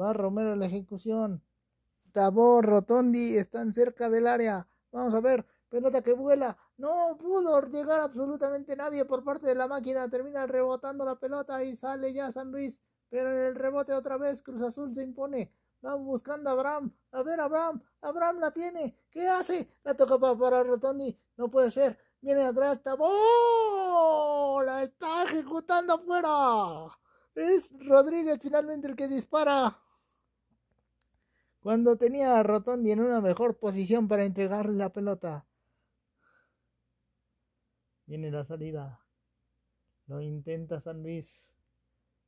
Va 0.00 0.12
Romero 0.12 0.52
en 0.52 0.60
la 0.60 0.66
ejecución. 0.66 1.42
Tabor, 2.12 2.64
Rotondi 2.66 3.36
están 3.36 3.72
cerca 3.72 4.08
del 4.08 4.26
área. 4.26 4.66
Vamos 4.92 5.14
a 5.14 5.20
ver 5.20 5.44
pelota 5.68 6.02
que 6.02 6.12
vuela, 6.12 6.56
no 6.76 7.16
pudo 7.18 7.60
llegar 7.68 8.00
absolutamente 8.00 8.76
nadie 8.76 9.04
por 9.04 9.24
parte 9.24 9.46
de 9.46 9.54
la 9.54 9.68
máquina, 9.68 10.08
termina 10.08 10.46
rebotando 10.46 11.04
la 11.04 11.16
pelota 11.16 11.62
y 11.62 11.76
sale 11.76 12.12
ya 12.12 12.32
San 12.32 12.50
Luis, 12.50 12.80
pero 13.08 13.30
en 13.30 13.46
el 13.46 13.54
rebote 13.54 13.92
otra 13.92 14.16
vez 14.16 14.42
Cruz 14.42 14.62
Azul 14.62 14.94
se 14.94 15.02
impone, 15.02 15.52
van 15.80 16.04
buscando 16.04 16.50
a 16.50 16.52
Abraham, 16.52 16.92
a 17.12 17.22
ver 17.22 17.40
Abraham, 17.40 17.82
Abraham 18.00 18.38
la 18.40 18.50
tiene, 18.50 18.96
¿qué 19.10 19.28
hace? 19.28 19.68
La 19.84 19.94
toca 19.94 20.18
para, 20.18 20.62
Rotondi, 20.62 21.18
no 21.36 21.50
puede 21.50 21.70
ser, 21.70 21.98
viene 22.20 22.42
atrás, 22.42 22.80
¡Oh! 22.98 24.62
la 24.64 24.82
está 24.82 25.24
ejecutando 25.24 25.94
afuera, 25.94 26.96
es 27.34 27.70
Rodríguez 27.86 28.38
finalmente 28.40 28.88
el 28.88 28.96
que 28.96 29.08
dispara. 29.08 29.78
Cuando 31.60 31.96
tenía 31.96 32.38
a 32.38 32.42
Rotondi 32.42 32.92
en 32.92 33.00
una 33.00 33.20
mejor 33.20 33.58
posición 33.58 34.08
para 34.08 34.24
entregarle 34.24 34.76
la 34.76 34.92
pelota. 34.92 35.47
Viene 38.08 38.30
la 38.30 38.42
salida. 38.42 39.00
Lo 40.06 40.22
intenta 40.22 40.80
San 40.80 41.02
Luis. 41.02 41.52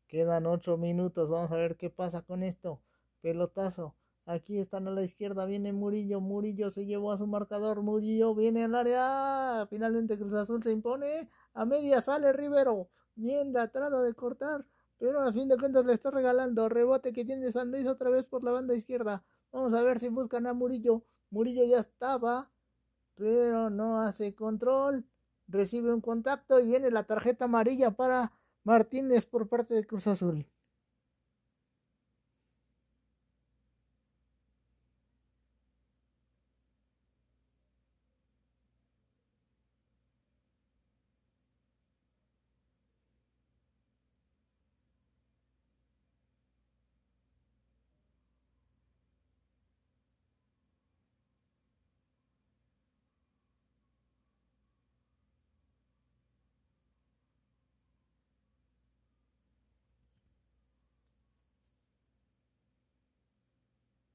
Quedan 0.08 0.44
ocho 0.44 0.76
minutos. 0.76 1.30
Vamos 1.30 1.50
a 1.52 1.56
ver 1.56 1.78
qué 1.78 1.88
pasa 1.88 2.20
con 2.20 2.42
esto. 2.42 2.82
Pelotazo. 3.22 3.94
Aquí 4.26 4.58
están 4.58 4.86
a 4.88 4.90
la 4.90 5.02
izquierda, 5.02 5.46
viene 5.46 5.72
Murillo, 5.72 6.20
Murillo 6.20 6.68
se 6.68 6.84
llevó 6.84 7.12
a 7.12 7.16
su 7.16 7.26
marcador, 7.26 7.80
Murillo 7.80 8.34
viene 8.34 8.64
al 8.64 8.74
área, 8.74 9.66
finalmente 9.70 10.18
Cruz 10.18 10.34
Azul 10.34 10.62
se 10.62 10.70
impone, 10.70 11.28
a 11.54 11.64
media 11.64 12.00
sale 12.02 12.32
Rivero, 12.32 12.90
bien 13.16 13.52
la 13.54 13.72
trata 13.72 14.02
de 14.02 14.14
cortar, 14.14 14.66
pero 14.98 15.22
a 15.22 15.32
fin 15.32 15.48
de 15.48 15.56
cuentas 15.56 15.86
le 15.86 15.94
está 15.94 16.10
regalando 16.10 16.68
rebote 16.68 17.12
que 17.12 17.24
tiene 17.24 17.50
San 17.50 17.72
Luis 17.72 17.86
otra 17.88 18.10
vez 18.10 18.26
por 18.26 18.44
la 18.44 18.52
banda 18.52 18.74
izquierda. 18.74 19.24
Vamos 19.50 19.72
a 19.72 19.82
ver 19.82 19.98
si 19.98 20.08
buscan 20.08 20.46
a 20.46 20.52
Murillo. 20.52 21.02
Murillo 21.30 21.64
ya 21.64 21.80
estaba, 21.80 22.52
pero 23.16 23.70
no 23.70 24.02
hace 24.02 24.34
control. 24.34 25.06
Recibe 25.50 25.92
un 25.92 26.00
contacto 26.00 26.60
y 26.60 26.66
viene 26.66 26.90
la 26.90 27.04
tarjeta 27.04 27.46
amarilla 27.46 27.90
para 27.90 28.32
Martínez 28.62 29.26
por 29.26 29.48
parte 29.48 29.74
de 29.74 29.84
Cruz 29.84 30.06
Azul. 30.06 30.46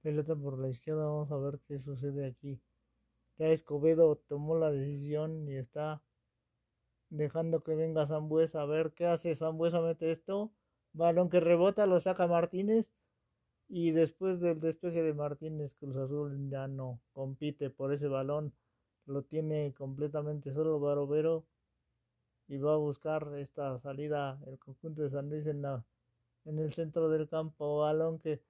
Pelota 0.05 0.35
por 0.35 0.59
la 0.59 0.69
izquierda, 0.69 1.07
vamos 1.07 1.31
a 1.31 1.37
ver 1.37 1.59
qué 1.67 1.79
sucede 1.79 2.27
aquí. 2.27 2.61
Ya 3.39 3.47
Escobedo 3.47 4.17
tomó 4.27 4.55
la 4.55 4.69
decisión 4.69 5.49
y 5.49 5.55
está 5.55 6.03
dejando 7.09 7.63
que 7.63 7.73
venga 7.73 8.05
Zambuesa 8.05 8.61
a 8.61 8.67
ver 8.67 8.93
qué 8.93 9.07
hace. 9.07 9.33
Zambuesa 9.33 9.81
mete 9.81 10.11
esto. 10.11 10.51
Balón 10.93 11.27
que 11.31 11.39
rebota, 11.39 11.87
lo 11.87 11.99
saca 11.99 12.27
Martínez. 12.27 12.87
Y 13.67 13.93
después 13.93 14.39
del 14.39 14.59
despeje 14.59 15.01
de 15.01 15.15
Martínez, 15.15 15.73
Cruz 15.73 15.95
Azul 15.95 16.51
ya 16.51 16.67
no 16.67 17.01
compite 17.11 17.71
por 17.71 17.91
ese 17.91 18.07
balón. 18.07 18.53
Lo 19.07 19.23
tiene 19.23 19.73
completamente 19.73 20.53
solo 20.53 20.79
Barovero. 20.79 21.47
Y 22.47 22.59
va 22.59 22.75
a 22.75 22.77
buscar 22.77 23.27
esta 23.37 23.79
salida 23.79 24.39
el 24.45 24.59
conjunto 24.59 25.01
de 25.01 25.09
San 25.09 25.31
Luis 25.31 25.47
en, 25.47 25.65
en 25.65 26.59
el 26.59 26.71
centro 26.73 27.09
del 27.09 27.27
campo. 27.27 27.79
Balón 27.79 28.19
que 28.19 28.43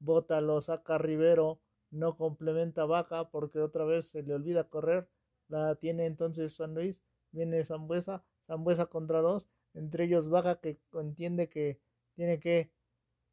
bota, 0.00 0.40
lo 0.40 0.60
saca 0.60 0.98
Rivero. 0.98 1.60
No 1.90 2.16
complementa 2.16 2.84
Vaca 2.86 3.30
porque 3.30 3.60
otra 3.60 3.84
vez 3.84 4.06
se 4.08 4.22
le 4.22 4.34
olvida 4.34 4.68
correr. 4.68 5.08
La 5.48 5.74
tiene 5.76 6.06
entonces 6.06 6.54
San 6.54 6.74
Luis. 6.74 7.02
Viene 7.32 7.64
Zambuesa. 7.64 8.24
Zambuesa 8.46 8.86
contra 8.86 9.20
dos. 9.20 9.46
Entre 9.74 10.04
ellos 10.04 10.28
Vaca 10.28 10.60
que 10.60 10.80
entiende 10.94 11.48
que 11.48 11.80
tiene 12.14 12.40
que 12.40 12.72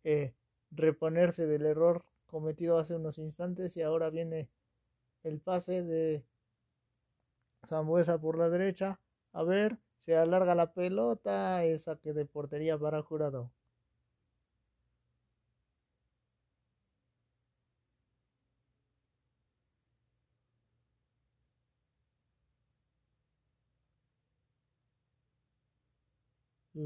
eh, 0.03 0.33
reponerse 0.71 1.47
del 1.47 1.65
error 1.65 2.05
cometido 2.27 2.77
hace 2.77 2.95
unos 2.95 3.17
instantes 3.17 3.75
y 3.77 3.81
ahora 3.81 4.09
viene 4.09 4.49
el 5.23 5.39
pase 5.39 5.83
de 5.83 6.23
Zambuesa 7.67 8.19
por 8.19 8.37
la 8.37 8.49
derecha. 8.49 8.99
A 9.33 9.43
ver, 9.43 9.79
se 9.97 10.15
alarga 10.15 10.55
la 10.55 10.73
pelota, 10.73 11.63
esa 11.63 11.97
que 11.97 12.13
de 12.13 12.25
portería 12.25 12.77
para 12.77 13.01
jurado. 13.01 13.51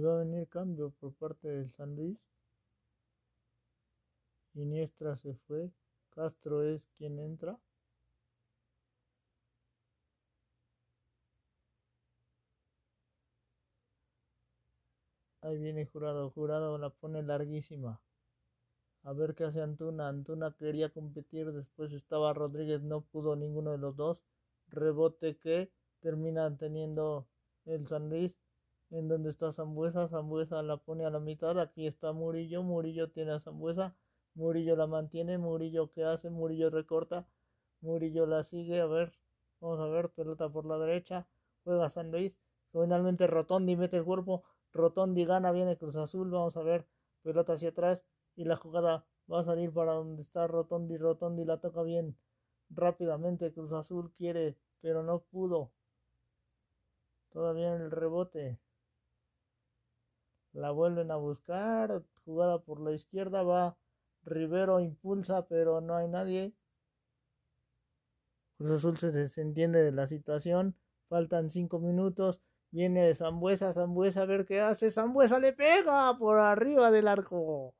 Va 0.03 0.13
a 0.13 0.17
venir 0.23 0.47
cambio 0.47 0.89
por 0.99 1.13
parte 1.13 1.47
del 1.47 1.69
San 1.69 1.95
Luis. 1.95 2.17
Iniestra 4.55 5.15
se 5.15 5.35
fue. 5.35 5.69
Castro 6.09 6.63
es 6.63 6.87
quien 6.97 7.19
entra. 7.19 7.59
Ahí 15.41 15.57
viene 15.59 15.85
Jurado. 15.85 16.31
Jurado 16.31 16.77
la 16.79 16.89
pone 16.89 17.21
larguísima. 17.21 18.01
A 19.03 19.13
ver 19.13 19.35
qué 19.35 19.43
hace 19.43 19.61
Antuna. 19.61 20.07
Antuna 20.09 20.55
quería 20.57 20.89
competir. 20.89 21.51
Después 21.51 21.91
estaba 21.93 22.33
Rodríguez. 22.33 22.81
No 22.81 23.01
pudo 23.01 23.35
ninguno 23.35 23.71
de 23.73 23.77
los 23.77 23.95
dos. 23.95 24.17
Rebote 24.69 25.37
que 25.37 25.71
termina 25.99 26.57
teniendo 26.57 27.27
el 27.65 27.87
San 27.87 28.09
Luis 28.09 28.33
en 28.91 29.07
donde 29.07 29.29
está 29.29 29.51
Zambuesa, 29.53 30.07
Zambuesa 30.09 30.61
la 30.61 30.77
pone 30.77 31.05
a 31.05 31.09
la 31.09 31.19
mitad, 31.19 31.57
aquí 31.59 31.87
está 31.87 32.11
Murillo, 32.11 32.61
Murillo 32.61 33.09
tiene 33.09 33.31
a 33.31 33.39
Zambuesa, 33.39 33.95
Murillo 34.35 34.75
la 34.75 34.85
mantiene, 34.85 35.37
Murillo 35.37 35.91
que 35.91 36.03
hace, 36.03 36.29
Murillo 36.29 36.69
recorta, 36.69 37.25
Murillo 37.79 38.25
la 38.25 38.43
sigue, 38.43 38.81
a 38.81 38.85
ver, 38.85 39.13
vamos 39.61 39.79
a 39.79 39.87
ver, 39.87 40.09
pelota 40.09 40.49
por 40.49 40.65
la 40.65 40.77
derecha, 40.77 41.25
juega 41.63 41.89
San 41.89 42.11
Luis, 42.11 42.37
finalmente 42.73 43.27
Rotondi 43.27 43.77
mete 43.77 43.97
el 43.97 44.03
cuerpo, 44.03 44.43
Rotondi 44.73 45.25
gana, 45.25 45.51
viene 45.53 45.77
Cruz 45.77 45.95
Azul, 45.95 46.29
vamos 46.29 46.57
a 46.57 46.61
ver, 46.61 46.85
pelota 47.23 47.53
hacia 47.53 47.69
atrás 47.69 48.03
y 48.35 48.43
la 48.43 48.57
jugada 48.57 49.05
va 49.31 49.39
a 49.39 49.45
salir 49.45 49.71
para 49.71 49.93
donde 49.93 50.21
está 50.21 50.47
Rotondi, 50.47 50.97
Rotondi 50.97 51.45
la 51.45 51.61
toca 51.61 51.81
bien 51.81 52.17
rápidamente, 52.69 53.53
Cruz 53.53 53.71
Azul 53.71 54.11
quiere, 54.13 54.57
pero 54.81 55.01
no 55.01 55.19
pudo, 55.19 55.71
todavía 57.31 57.73
en 57.75 57.81
el 57.81 57.91
rebote, 57.91 58.59
la 60.53 60.71
vuelven 60.71 61.11
a 61.11 61.15
buscar, 61.15 62.03
jugada 62.25 62.59
por 62.59 62.79
la 62.79 62.91
izquierda, 62.93 63.43
va 63.43 63.77
Rivero, 64.23 64.79
impulsa, 64.79 65.47
pero 65.47 65.81
no 65.81 65.95
hay 65.95 66.07
nadie. 66.07 66.53
Cruz 68.57 68.71
Azul 68.71 68.97
se 68.97 69.11
desentiende 69.11 69.81
de 69.81 69.91
la 69.91 70.05
situación, 70.07 70.75
faltan 71.09 71.49
cinco 71.49 71.79
minutos, 71.79 72.41
viene 72.69 73.15
Zambuesa, 73.15 73.73
Zambuesa 73.73 74.21
a 74.21 74.25
ver 74.25 74.45
qué 74.45 74.61
hace, 74.61 74.91
Zambuesa 74.91 75.39
le 75.39 75.53
pega 75.53 76.15
por 76.17 76.37
arriba 76.37 76.91
del 76.91 77.07
arco. 77.07 77.73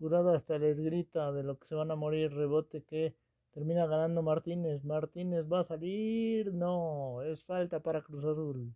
Jurado 0.00 0.32
hasta 0.34 0.58
les 0.58 0.80
grita 0.80 1.30
de 1.30 1.42
lo 1.42 1.58
que 1.58 1.66
se 1.68 1.74
van 1.74 1.90
a 1.90 1.94
morir. 1.94 2.32
Rebote 2.32 2.82
que 2.82 3.14
termina 3.52 3.86
ganando 3.86 4.22
Martínez. 4.22 4.82
Martínez 4.84 5.46
va 5.52 5.60
a 5.60 5.64
salir. 5.64 6.52
No, 6.54 7.22
es 7.22 7.44
falta 7.44 7.80
para 7.80 8.02
Cruz 8.02 8.24
Azul. 8.24 8.74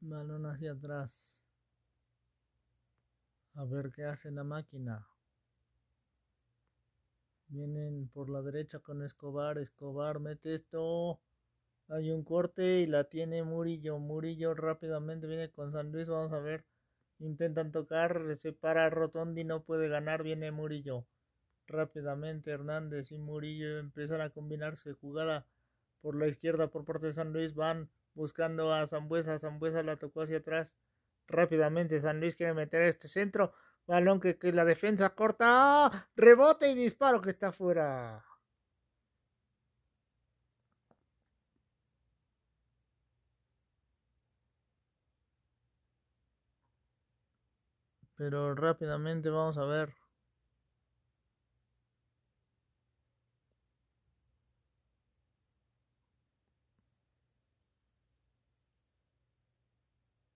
Balón 0.00 0.44
hacia 0.46 0.72
atrás. 0.72 1.40
A 3.54 3.64
ver 3.64 3.90
qué 3.90 4.04
hace 4.04 4.30
la 4.30 4.44
máquina. 4.44 5.06
Vienen 7.52 8.08
por 8.08 8.30
la 8.30 8.40
derecha 8.40 8.78
con 8.78 9.02
Escobar. 9.02 9.58
Escobar 9.58 10.20
mete 10.20 10.54
esto. 10.54 11.20
Hay 11.88 12.10
un 12.10 12.24
corte 12.24 12.80
y 12.80 12.86
la 12.86 13.04
tiene 13.04 13.42
Murillo. 13.42 13.98
Murillo 13.98 14.54
rápidamente 14.54 15.26
viene 15.26 15.50
con 15.50 15.70
San 15.70 15.92
Luis. 15.92 16.08
Vamos 16.08 16.32
a 16.32 16.38
ver. 16.38 16.64
Intentan 17.18 17.70
tocar. 17.70 18.22
Se 18.38 18.54
para 18.54 18.88
Rotondi. 18.88 19.44
No 19.44 19.64
puede 19.64 19.88
ganar. 19.90 20.22
Viene 20.22 20.50
Murillo. 20.50 21.04
Rápidamente 21.66 22.52
Hernández 22.52 23.12
y 23.12 23.18
Murillo 23.18 23.78
empiezan 23.78 24.22
a 24.22 24.30
combinarse. 24.30 24.94
Jugada 24.94 25.46
por 26.00 26.16
la 26.16 26.28
izquierda 26.28 26.68
por 26.68 26.86
parte 26.86 27.08
de 27.08 27.12
San 27.12 27.34
Luis. 27.34 27.54
Van 27.54 27.90
buscando 28.14 28.72
a 28.72 28.86
Zambuesa. 28.86 29.38
Zambuesa 29.38 29.82
la 29.82 29.98
tocó 29.98 30.22
hacia 30.22 30.38
atrás. 30.38 30.72
Rápidamente 31.28 32.00
San 32.00 32.18
Luis 32.18 32.34
quiere 32.34 32.54
meter 32.54 32.80
este 32.80 33.08
centro. 33.08 33.52
Balón 33.86 34.20
que, 34.20 34.38
que 34.38 34.52
la 34.52 34.64
defensa 34.64 35.10
corta. 35.14 35.86
¡ah! 35.86 36.08
Rebote 36.16 36.70
y 36.70 36.74
disparo 36.74 37.20
que 37.20 37.30
está 37.30 37.52
fuera. 37.52 38.24
Pero 48.16 48.54
rápidamente 48.54 49.28
vamos 49.28 49.58
a 49.58 49.64
ver. 49.66 49.92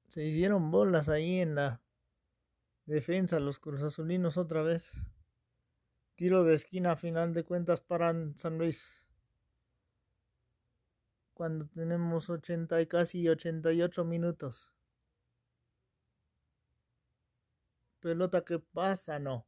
Se 0.08 0.24
hicieron 0.24 0.70
bolas 0.72 1.08
ahí 1.08 1.40
en 1.40 1.54
la 1.54 1.80
defensa 2.86 3.40
los 3.40 3.58
cruzazulinos 3.58 4.36
otra 4.36 4.62
vez. 4.62 4.90
Tiro 6.14 6.44
de 6.44 6.54
esquina 6.54 6.92
a 6.92 6.96
final 6.96 7.34
de 7.34 7.44
cuentas 7.44 7.80
para 7.80 8.14
San 8.36 8.56
Luis. 8.56 9.04
Cuando 11.34 11.66
tenemos 11.68 12.30
80 12.30 12.80
y 12.80 12.86
casi 12.86 13.28
88 13.28 14.04
minutos. 14.04 14.72
Pelota 18.00 18.44
que 18.44 18.58
pasa, 18.58 19.18
no. 19.18 19.46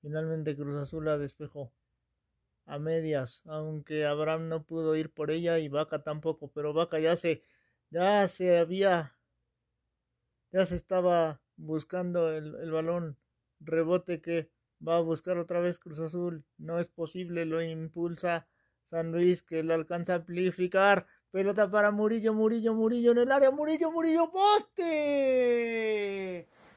Finalmente 0.00 0.54
Cruz 0.54 0.76
Azul 0.76 1.06
la 1.06 1.18
despejó. 1.18 1.72
A 2.66 2.78
medias, 2.78 3.42
aunque 3.46 4.04
Abraham 4.04 4.48
no 4.48 4.64
pudo 4.64 4.96
ir 4.96 5.12
por 5.12 5.30
ella 5.30 5.58
y 5.58 5.68
Vaca 5.68 6.02
tampoco, 6.02 6.50
pero 6.52 6.72
Vaca 6.72 6.98
ya 6.98 7.14
se, 7.14 7.44
ya 7.90 8.26
se 8.26 8.58
había, 8.58 9.16
ya 10.50 10.66
se 10.66 10.74
estaba 10.74 11.40
buscando 11.56 12.30
el, 12.32 12.54
el 12.56 12.70
balón, 12.70 13.16
rebote 13.60 14.20
que 14.20 14.50
va 14.86 14.96
a 14.98 15.00
buscar 15.00 15.38
otra 15.38 15.60
vez 15.60 15.78
Cruz 15.78 16.00
Azul, 16.00 16.44
no 16.58 16.78
es 16.78 16.88
posible, 16.88 17.44
lo 17.46 17.62
impulsa 17.62 18.46
San 18.84 19.12
Luis 19.12 19.42
que 19.42 19.62
lo 19.62 19.74
alcanza 19.74 20.14
a 20.14 20.16
amplificar, 20.16 21.06
pelota 21.30 21.70
para 21.70 21.90
Murillo, 21.90 22.34
Murillo, 22.34 22.74
Murillo 22.74 23.12
en 23.12 23.18
el 23.18 23.32
área, 23.32 23.50
Murillo, 23.50 23.90
Murillo, 23.90 24.30
poste, 24.30 24.86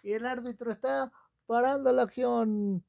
y 0.03 0.14
el 0.14 0.26
árbitro 0.26 0.72
está 0.72 1.11
parando 1.45 1.91
la 1.93 2.03
acción. 2.03 2.84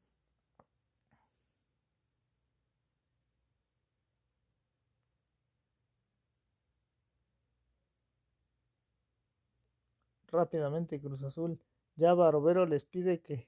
Rápidamente 10.33 11.01
Cruz 11.01 11.23
Azul 11.23 11.61
ya 12.01 12.15
Barovero 12.15 12.65
les 12.65 12.85
pide 12.87 13.21
que 13.21 13.47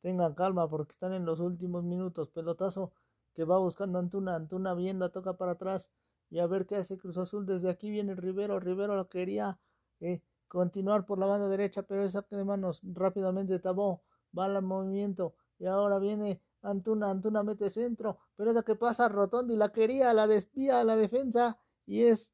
tengan 0.00 0.34
calma 0.34 0.70
porque 0.70 0.92
están 0.92 1.12
en 1.12 1.24
los 1.24 1.40
últimos 1.40 1.82
minutos. 1.82 2.28
Pelotazo 2.28 2.92
que 3.34 3.44
va 3.44 3.58
buscando 3.58 3.98
Antuna. 3.98 4.36
Antuna 4.36 4.72
bien 4.74 5.00
la 5.00 5.08
toca 5.08 5.36
para 5.36 5.52
atrás. 5.52 5.90
Y 6.30 6.38
a 6.38 6.46
ver 6.46 6.66
qué 6.66 6.76
hace 6.76 6.96
Cruz 6.96 7.18
Azul. 7.18 7.44
Desde 7.44 7.68
aquí 7.68 7.90
viene 7.90 8.14
Rivero. 8.14 8.60
Rivero 8.60 8.94
lo 8.94 9.08
quería 9.08 9.58
eh, 9.98 10.22
continuar 10.46 11.06
por 11.06 11.18
la 11.18 11.26
banda 11.26 11.48
derecha, 11.48 11.82
pero 11.82 12.04
el 12.04 12.10
saque 12.12 12.36
de 12.36 12.44
manos 12.44 12.82
rápidamente 12.84 13.58
tabó. 13.58 14.04
Va 14.36 14.44
al 14.44 14.62
movimiento. 14.62 15.34
Y 15.58 15.66
ahora 15.66 15.98
viene 15.98 16.40
Antuna. 16.62 17.10
Antuna 17.10 17.42
mete 17.42 17.68
centro. 17.70 18.18
Pero 18.36 18.52
es 18.52 18.62
que 18.62 18.76
pasa. 18.76 19.08
Rotondi 19.08 19.56
la 19.56 19.72
quería, 19.72 20.14
la 20.14 20.28
despía 20.28 20.80
a 20.80 20.84
la 20.84 20.94
defensa. 20.94 21.58
Y 21.84 22.04
es 22.04 22.30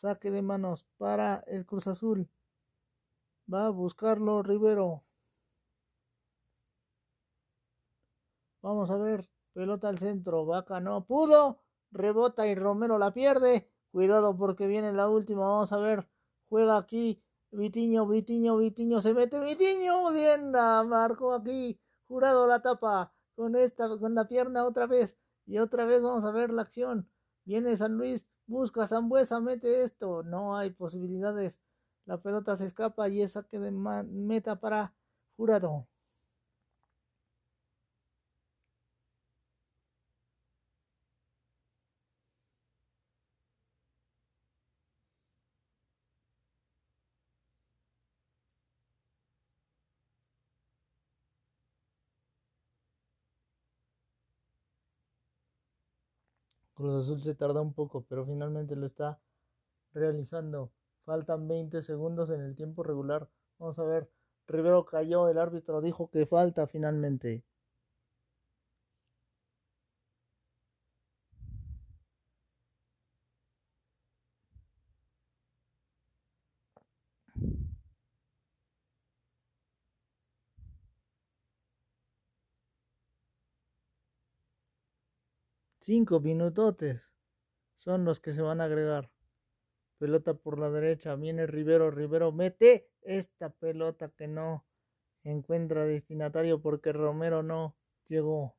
Saque 0.00 0.30
de 0.30 0.40
manos 0.40 0.86
para 0.96 1.44
el 1.46 1.66
Cruz 1.66 1.86
Azul. 1.86 2.26
Va 3.52 3.66
a 3.66 3.68
buscarlo 3.68 4.42
Rivero. 4.42 5.04
Vamos 8.62 8.90
a 8.90 8.96
ver. 8.96 9.28
Pelota 9.52 9.90
al 9.90 9.98
centro. 9.98 10.46
Vaca 10.46 10.80
no 10.80 11.04
pudo. 11.04 11.60
Rebota 11.90 12.46
y 12.46 12.54
Romero 12.54 12.96
la 12.96 13.12
pierde. 13.12 13.70
Cuidado 13.92 14.34
porque 14.34 14.66
viene 14.66 14.90
la 14.94 15.06
última. 15.10 15.42
Vamos 15.42 15.70
a 15.70 15.76
ver. 15.76 16.08
Juega 16.48 16.78
aquí. 16.78 17.22
Vitiño, 17.50 18.08
Vitiño, 18.08 18.56
Vitiño. 18.56 19.02
Se 19.02 19.12
mete 19.12 19.38
Vitiño. 19.38 20.12
Bien. 20.12 20.50
Marcó 20.50 21.34
aquí. 21.34 21.78
Jurado 22.08 22.46
la 22.46 22.62
tapa. 22.62 23.12
Con 23.34 23.54
esta, 23.54 23.86
con 23.98 24.14
la 24.14 24.26
pierna 24.26 24.64
otra 24.64 24.86
vez. 24.86 25.18
Y 25.44 25.58
otra 25.58 25.84
vez 25.84 26.00
vamos 26.00 26.24
a 26.24 26.30
ver 26.30 26.54
la 26.54 26.62
acción. 26.62 27.06
Viene 27.44 27.76
San 27.76 27.98
Luis. 27.98 28.29
Busca 28.50 28.88
Zambuesa, 28.88 29.38
mete 29.38 29.84
esto. 29.84 30.24
No 30.24 30.56
hay 30.56 30.70
posibilidades. 30.70 31.56
La 32.04 32.20
pelota 32.20 32.56
se 32.56 32.66
escapa 32.66 33.08
y 33.08 33.22
es 33.22 33.32
saque 33.32 33.60
de 33.60 33.70
meta 33.70 34.56
para 34.58 34.92
Jurado. 35.36 35.86
Cruz 56.80 57.04
Azul 57.04 57.22
se 57.22 57.34
tarda 57.34 57.60
un 57.60 57.74
poco, 57.74 58.06
pero 58.08 58.24
finalmente 58.24 58.74
lo 58.74 58.86
está 58.86 59.20
realizando. 59.92 60.72
Faltan 61.04 61.46
20 61.46 61.82
segundos 61.82 62.30
en 62.30 62.40
el 62.40 62.56
tiempo 62.56 62.82
regular. 62.82 63.28
Vamos 63.58 63.78
a 63.78 63.84
ver. 63.84 64.08
Rivero 64.46 64.86
cayó, 64.86 65.28
el 65.28 65.36
árbitro 65.36 65.82
dijo 65.82 66.08
que 66.10 66.24
falta 66.24 66.66
finalmente. 66.66 67.44
Cinco 85.82 86.20
minutotes 86.20 87.10
son 87.74 88.04
los 88.04 88.20
que 88.20 88.34
se 88.34 88.42
van 88.42 88.60
a 88.60 88.64
agregar. 88.64 89.10
Pelota 89.98 90.34
por 90.34 90.60
la 90.60 90.68
derecha, 90.70 91.14
viene 91.16 91.46
Rivero, 91.46 91.90
Rivero 91.90 92.32
mete 92.32 92.90
esta 93.00 93.48
pelota 93.48 94.10
que 94.10 94.28
no 94.28 94.66
encuentra 95.24 95.86
destinatario 95.86 96.60
porque 96.60 96.92
Romero 96.92 97.42
no 97.42 97.76
llegó. 98.06 98.56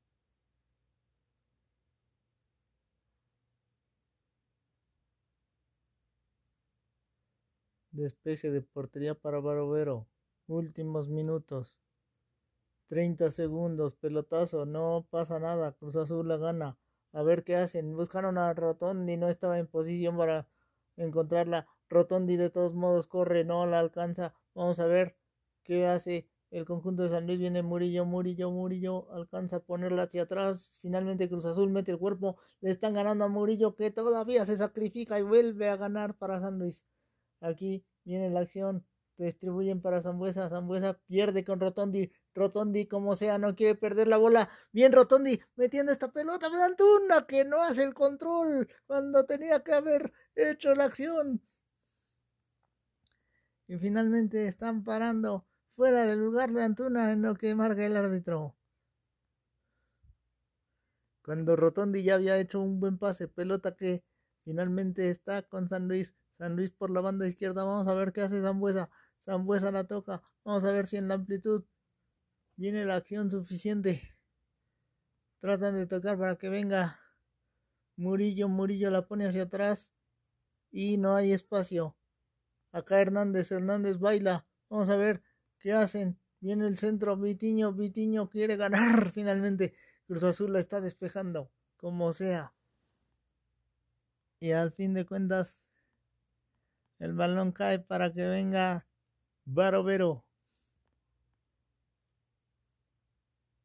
Despeje 7.91 8.49
de 8.49 8.63
portería 8.63 9.13
para 9.13 9.39
Barovero. 9.39 10.07
Últimos 10.47 11.07
minutos. 11.07 11.77
30 12.87 13.29
segundos. 13.29 13.95
Pelotazo. 13.95 14.65
No 14.65 15.05
pasa 15.09 15.39
nada. 15.39 15.73
Cruz 15.73 15.95
Azul 15.97 16.27
la 16.27 16.37
gana 16.37 16.80
a 17.13 17.23
ver 17.23 17.43
qué 17.43 17.55
hacen. 17.55 17.95
Buscaron 17.95 18.37
a 18.37 18.53
Rotondi, 18.53 19.17
no 19.17 19.29
estaba 19.29 19.59
en 19.59 19.67
posición 19.67 20.17
para 20.17 20.47
encontrarla. 20.97 21.67
Rotondi 21.89 22.37
de 22.37 22.49
todos 22.49 22.73
modos 22.73 23.07
corre, 23.07 23.43
no 23.43 23.65
la 23.65 23.79
alcanza. 23.79 24.33
Vamos 24.53 24.79
a 24.79 24.85
ver 24.85 25.15
qué 25.63 25.87
hace 25.87 26.27
el 26.51 26.65
conjunto 26.65 27.03
de 27.03 27.09
San 27.09 27.27
Luis. 27.27 27.39
Viene 27.39 27.63
Murillo, 27.63 28.05
Murillo, 28.05 28.51
Murillo, 28.51 29.11
alcanza 29.13 29.57
a 29.57 29.59
ponerla 29.61 30.03
hacia 30.03 30.23
atrás. 30.23 30.71
Finalmente 30.81 31.29
Cruz 31.29 31.45
Azul 31.45 31.69
mete 31.69 31.91
el 31.91 31.99
cuerpo. 31.99 32.37
Le 32.61 32.71
están 32.71 32.93
ganando 32.93 33.25
a 33.25 33.27
Murillo 33.27 33.75
que 33.75 33.91
todavía 33.91 34.45
se 34.45 34.57
sacrifica 34.57 35.19
y 35.19 35.23
vuelve 35.23 35.69
a 35.69 35.77
ganar 35.77 36.15
para 36.17 36.39
San 36.39 36.59
Luis. 36.59 36.81
Aquí 37.41 37.85
viene 38.03 38.29
la 38.29 38.41
acción 38.41 38.85
distribuyen 39.25 39.81
para 39.81 40.01
Zambuesa, 40.01 40.49
Zambuesa 40.49 40.99
pierde 41.07 41.43
con 41.43 41.59
Rotondi, 41.59 42.11
Rotondi 42.33 42.87
como 42.87 43.15
sea 43.15 43.37
no 43.37 43.55
quiere 43.55 43.75
perder 43.75 44.07
la 44.07 44.17
bola, 44.17 44.49
bien 44.71 44.91
Rotondi 44.91 45.41
metiendo 45.55 45.91
esta 45.91 46.11
pelota, 46.11 46.49
me 46.49 46.57
dan 46.57 46.71
Antuna 46.71 47.25
que 47.27 47.45
no 47.45 47.61
hace 47.61 47.83
el 47.83 47.93
control 47.93 48.67
cuando 48.87 49.25
tenía 49.25 49.63
que 49.63 49.73
haber 49.73 50.13
hecho 50.35 50.73
la 50.73 50.85
acción. 50.85 51.41
Y 53.67 53.77
finalmente 53.77 54.47
están 54.47 54.83
parando 54.83 55.45
fuera 55.75 56.05
del 56.05 56.19
lugar 56.19 56.51
de 56.51 56.63
Antuna 56.63 57.11
en 57.11 57.21
lo 57.21 57.35
que 57.35 57.55
marca 57.55 57.85
el 57.85 57.97
árbitro. 57.97 58.55
Cuando 61.23 61.55
Rotondi 61.55 62.03
ya 62.03 62.15
había 62.15 62.37
hecho 62.37 62.59
un 62.61 62.79
buen 62.79 62.97
pase, 62.97 63.27
pelota 63.27 63.75
que 63.75 64.03
finalmente 64.43 65.09
está 65.09 65.43
con 65.43 65.67
San 65.69 65.87
Luis, 65.87 66.15
San 66.37 66.55
Luis 66.55 66.71
por 66.71 66.89
la 66.89 67.01
banda 67.01 67.27
izquierda, 67.27 67.63
vamos 67.63 67.87
a 67.87 67.93
ver 67.93 68.11
qué 68.11 68.21
hace 68.21 68.41
Zambuesa. 68.41 68.89
Zambuesa 69.23 69.71
la 69.71 69.85
toca. 69.85 70.23
Vamos 70.43 70.63
a 70.65 70.71
ver 70.71 70.87
si 70.87 70.97
en 70.97 71.07
la 71.07 71.13
amplitud 71.15 71.63
viene 72.61 72.85
la 72.85 72.95
acción 72.95 73.31
suficiente. 73.31 74.15
Tratan 75.39 75.73
de 75.73 75.87
tocar 75.87 76.19
para 76.19 76.35
que 76.35 76.47
venga 76.47 76.99
Murillo. 77.95 78.47
Murillo 78.47 78.91
la 78.91 79.07
pone 79.07 79.25
hacia 79.25 79.43
atrás 79.43 79.89
y 80.69 80.97
no 80.97 81.15
hay 81.15 81.33
espacio. 81.33 81.97
Acá 82.71 83.01
Hernández. 83.01 83.51
Hernández 83.51 83.97
baila. 83.97 84.45
Vamos 84.69 84.89
a 84.89 84.95
ver 84.95 85.23
qué 85.57 85.73
hacen. 85.73 86.19
Viene 86.39 86.67
el 86.67 86.77
centro. 86.77 87.17
Vitiño. 87.17 87.73
Vitiño 87.73 88.29
quiere 88.29 88.57
ganar 88.57 89.09
finalmente. 89.11 89.73
Cruz 90.05 90.23
Azul 90.23 90.53
la 90.53 90.59
está 90.59 90.79
despejando. 90.81 91.51
Como 91.77 92.13
sea. 92.13 92.53
Y 94.39 94.51
al 94.51 94.71
fin 94.71 94.93
de 94.93 95.07
cuentas, 95.07 95.63
el 96.99 97.13
balón 97.13 97.53
cae 97.53 97.79
para 97.79 98.13
que 98.13 98.21
venga 98.21 98.85
Barovero. 99.45 100.23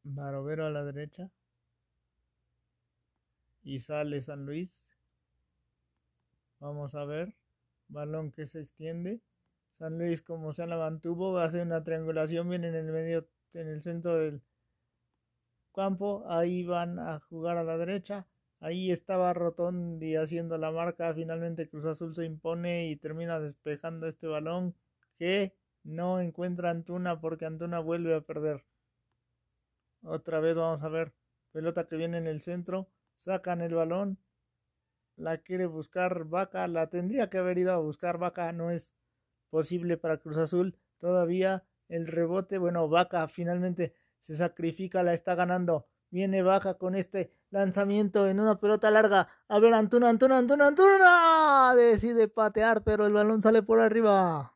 Barovero 0.08 0.66
a 0.66 0.70
la 0.70 0.84
derecha. 0.84 1.30
Y 3.64 3.80
sale 3.80 4.22
San 4.22 4.46
Luis. 4.46 4.88
Vamos 6.60 6.94
a 6.94 7.04
ver. 7.04 7.34
Balón 7.88 8.30
que 8.30 8.46
se 8.46 8.60
extiende. 8.60 9.20
San 9.78 9.98
Luis, 9.98 10.22
como 10.22 10.52
se 10.52 10.66
la 10.66 10.76
mantuvo, 10.76 11.38
hace 11.38 11.60
una 11.60 11.82
triangulación 11.82 12.48
bien 12.48 12.64
en 12.64 12.76
el 12.76 12.92
medio, 12.92 13.28
en 13.54 13.66
el 13.66 13.82
centro 13.82 14.16
del 14.16 14.42
campo. 15.74 16.24
Ahí 16.28 16.64
van 16.64 17.00
a 17.00 17.18
jugar 17.18 17.56
a 17.56 17.64
la 17.64 17.76
derecha. 17.76 18.28
Ahí 18.60 18.92
estaba 18.92 19.34
Rotondi 19.34 20.14
haciendo 20.14 20.56
la 20.56 20.70
marca. 20.70 21.12
Finalmente 21.14 21.68
Cruz 21.68 21.84
Azul 21.84 22.14
se 22.14 22.24
impone 22.24 22.88
y 22.88 22.96
termina 22.96 23.40
despejando 23.40 24.06
este 24.06 24.28
balón 24.28 24.76
que 25.18 25.56
no 25.82 26.20
encuentra 26.20 26.70
Antuna 26.70 27.20
porque 27.20 27.44
Antuna 27.46 27.80
vuelve 27.80 28.14
a 28.14 28.20
perder. 28.20 28.64
Otra 30.02 30.40
vez 30.40 30.56
vamos 30.56 30.82
a 30.82 30.88
ver. 30.88 31.12
Pelota 31.52 31.86
que 31.86 31.96
viene 31.96 32.18
en 32.18 32.26
el 32.26 32.40
centro. 32.40 32.88
Sacan 33.16 33.60
el 33.60 33.74
balón. 33.74 34.18
La 35.16 35.38
quiere 35.38 35.66
buscar 35.66 36.24
Vaca. 36.24 36.68
La 36.68 36.88
tendría 36.88 37.28
que 37.28 37.38
haber 37.38 37.58
ido 37.58 37.72
a 37.72 37.78
buscar 37.78 38.18
Vaca. 38.18 38.52
No 38.52 38.70
es 38.70 38.92
posible 39.50 39.96
para 39.96 40.18
Cruz 40.18 40.36
Azul. 40.36 40.78
Todavía 40.98 41.64
el 41.88 42.06
rebote. 42.06 42.58
Bueno, 42.58 42.88
Vaca 42.88 43.26
finalmente 43.28 43.94
se 44.20 44.36
sacrifica. 44.36 45.02
La 45.02 45.14
está 45.14 45.34
ganando. 45.34 45.86
Viene 46.10 46.42
Vaca 46.42 46.74
con 46.74 46.94
este 46.94 47.32
lanzamiento 47.50 48.28
en 48.28 48.40
una 48.40 48.58
pelota 48.58 48.90
larga. 48.90 49.28
A 49.48 49.58
ver, 49.58 49.74
Antuna, 49.74 50.08
Antuna, 50.08 50.38
Antuna, 50.38 50.68
Antuna. 50.68 51.74
Decide 51.76 52.28
patear, 52.28 52.84
pero 52.84 53.06
el 53.06 53.12
balón 53.12 53.42
sale 53.42 53.62
por 53.62 53.80
arriba. 53.80 54.55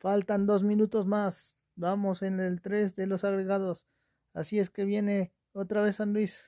Faltan 0.00 0.46
dos 0.46 0.62
minutos 0.62 1.06
más. 1.06 1.56
Vamos 1.76 2.22
en 2.22 2.40
el 2.40 2.62
3 2.62 2.96
de 2.96 3.06
los 3.06 3.22
agregados. 3.22 3.86
Así 4.32 4.58
es 4.58 4.70
que 4.70 4.86
viene 4.86 5.34
otra 5.52 5.82
vez 5.82 5.96
San 5.96 6.14
Luis. 6.14 6.42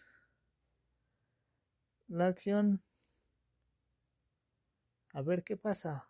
La 2.09 2.29
acción. 2.29 2.83
A 5.13 5.21
ver 5.21 5.45
qué 5.45 5.59
pasa. 5.59 6.09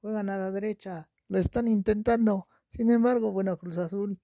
Juegan 0.00 0.30
a 0.30 0.38
la 0.38 0.52
derecha. 0.52 1.10
Lo 1.26 1.38
están 1.38 1.66
intentando. 1.66 2.46
Sin 2.70 2.88
embargo, 2.92 3.32
bueno, 3.32 3.56
Cruz 3.56 3.78
Azul 3.78 4.20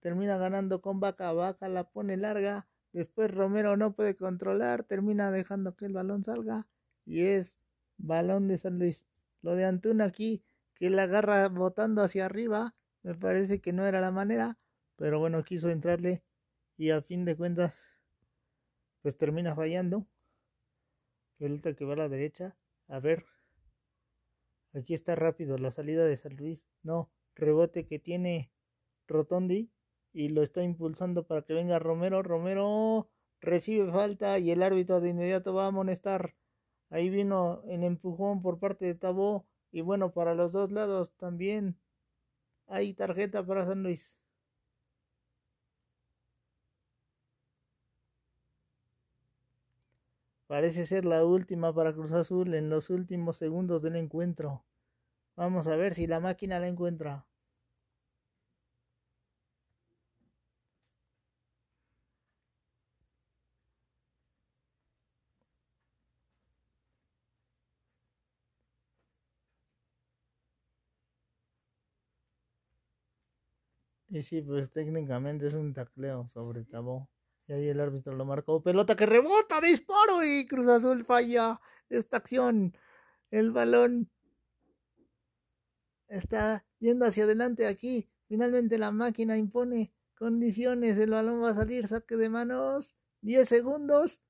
termina 0.00 0.36
ganando 0.36 0.82
con 0.82 1.00
Vaca. 1.00 1.32
Vaca 1.32 1.70
la 1.70 1.84
pone 1.90 2.18
larga. 2.18 2.68
Después 2.92 3.34
Romero 3.34 3.78
no 3.78 3.94
puede 3.94 4.14
controlar. 4.14 4.84
Termina 4.84 5.30
dejando 5.30 5.74
que 5.74 5.86
el 5.86 5.94
balón 5.94 6.22
salga. 6.22 6.68
Y 7.06 7.22
es 7.22 7.58
balón 7.96 8.46
de 8.46 8.58
San 8.58 8.78
Luis. 8.78 9.06
Lo 9.40 9.54
de 9.54 9.64
Antuna 9.64 10.04
aquí 10.04 10.44
que 10.80 10.88
la 10.88 11.02
agarra 11.02 11.46
botando 11.50 12.02
hacia 12.02 12.24
arriba. 12.24 12.74
Me 13.02 13.14
parece 13.14 13.60
que 13.60 13.72
no 13.74 13.86
era 13.86 14.00
la 14.00 14.10
manera, 14.10 14.56
pero 14.96 15.18
bueno, 15.18 15.44
quiso 15.44 15.68
entrarle 15.68 16.22
y 16.78 16.90
a 16.90 17.02
fin 17.02 17.26
de 17.26 17.36
cuentas, 17.36 17.74
pues 19.02 19.16
termina 19.18 19.54
fallando. 19.54 20.06
Pelota 21.36 21.74
que 21.74 21.84
va 21.84 21.92
a 21.92 21.96
la 21.96 22.08
derecha. 22.08 22.56
A 22.88 22.98
ver, 22.98 23.26
aquí 24.72 24.94
está 24.94 25.14
rápido 25.14 25.58
la 25.58 25.70
salida 25.70 26.06
de 26.06 26.16
San 26.16 26.36
Luis. 26.36 26.64
No, 26.82 27.10
rebote 27.34 27.86
que 27.86 27.98
tiene 27.98 28.50
Rotondi 29.06 29.70
y 30.14 30.28
lo 30.28 30.42
está 30.42 30.62
impulsando 30.62 31.26
para 31.26 31.42
que 31.42 31.52
venga 31.52 31.78
Romero. 31.78 32.22
Romero 32.22 33.10
recibe 33.40 33.92
falta 33.92 34.38
y 34.38 34.50
el 34.50 34.62
árbitro 34.62 35.00
de 35.00 35.10
inmediato 35.10 35.52
va 35.52 35.64
a 35.64 35.68
amonestar. 35.68 36.34
Ahí 36.88 37.10
vino 37.10 37.62
el 37.68 37.84
empujón 37.84 38.40
por 38.40 38.58
parte 38.58 38.86
de 38.86 38.94
Tabó 38.94 39.46
y 39.72 39.80
bueno, 39.82 40.12
para 40.12 40.34
los 40.34 40.52
dos 40.52 40.70
lados 40.72 41.12
también 41.16 41.76
hay 42.66 42.94
tarjeta 42.94 43.44
para 43.44 43.66
San 43.66 43.82
Luis. 43.82 44.20
Parece 50.46 50.84
ser 50.84 51.04
la 51.04 51.24
última 51.24 51.72
para 51.72 51.92
Cruz 51.92 52.12
Azul 52.12 52.54
en 52.54 52.70
los 52.70 52.90
últimos 52.90 53.36
segundos 53.36 53.82
del 53.82 53.94
encuentro. 53.96 54.64
Vamos 55.36 55.68
a 55.68 55.76
ver 55.76 55.94
si 55.94 56.08
la 56.08 56.20
máquina 56.20 56.58
la 56.58 56.68
encuentra. 56.68 57.24
Y 74.10 74.22
sí, 74.22 74.42
pues 74.42 74.70
técnicamente 74.70 75.46
es 75.46 75.54
un 75.54 75.72
tacleo 75.72 76.26
sobre 76.26 76.64
Tabó. 76.64 77.08
Y 77.46 77.52
ahí 77.52 77.68
el 77.68 77.80
árbitro 77.80 78.12
lo 78.14 78.24
marcó. 78.24 78.60
Pelota 78.60 78.96
que 78.96 79.06
rebota, 79.06 79.60
disparo 79.60 80.24
y 80.24 80.46
Cruz 80.48 80.66
Azul 80.66 81.04
falla 81.04 81.60
esta 81.88 82.16
acción. 82.16 82.76
El 83.30 83.52
balón 83.52 84.10
está 86.08 86.64
yendo 86.80 87.06
hacia 87.06 87.24
adelante 87.24 87.68
aquí. 87.68 88.08
Finalmente 88.28 88.78
la 88.78 88.90
máquina 88.90 89.36
impone 89.36 89.92
condiciones. 90.18 90.98
El 90.98 91.10
balón 91.10 91.42
va 91.42 91.50
a 91.50 91.54
salir, 91.54 91.86
saque 91.86 92.16
de 92.16 92.28
manos. 92.28 92.96
10 93.22 93.48
segundos. 93.48 94.20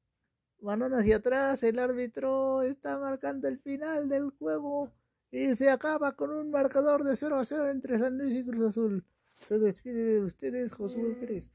Balón 0.61 0.93
hacia 0.93 1.17
atrás. 1.17 1.63
El 1.63 1.79
árbitro 1.79 2.61
está 2.63 2.99
marcando 2.99 3.49
el 3.49 3.59
final 3.59 4.11
del 4.11 4.31
juego. 4.31 4.93
Y 5.31 5.55
se 5.55 5.71
acaba 5.71 6.13
con 6.17 6.31
un 6.31 6.51
marcador 6.51 7.03
de 7.03 7.17
0 7.17 7.39
a 7.39 7.45
0 7.45 7.71
entre 7.71 7.99
San 7.99 8.19
Luis 8.19 8.35
y 8.35 8.45
Cruz 8.45 8.69
Azul. 8.69 9.07
Se 9.41 9.59
despide 9.59 10.05
de 10.15 10.21
ustedes 10.21 10.73
Josué 10.73 11.15
Pérez. 11.15 11.49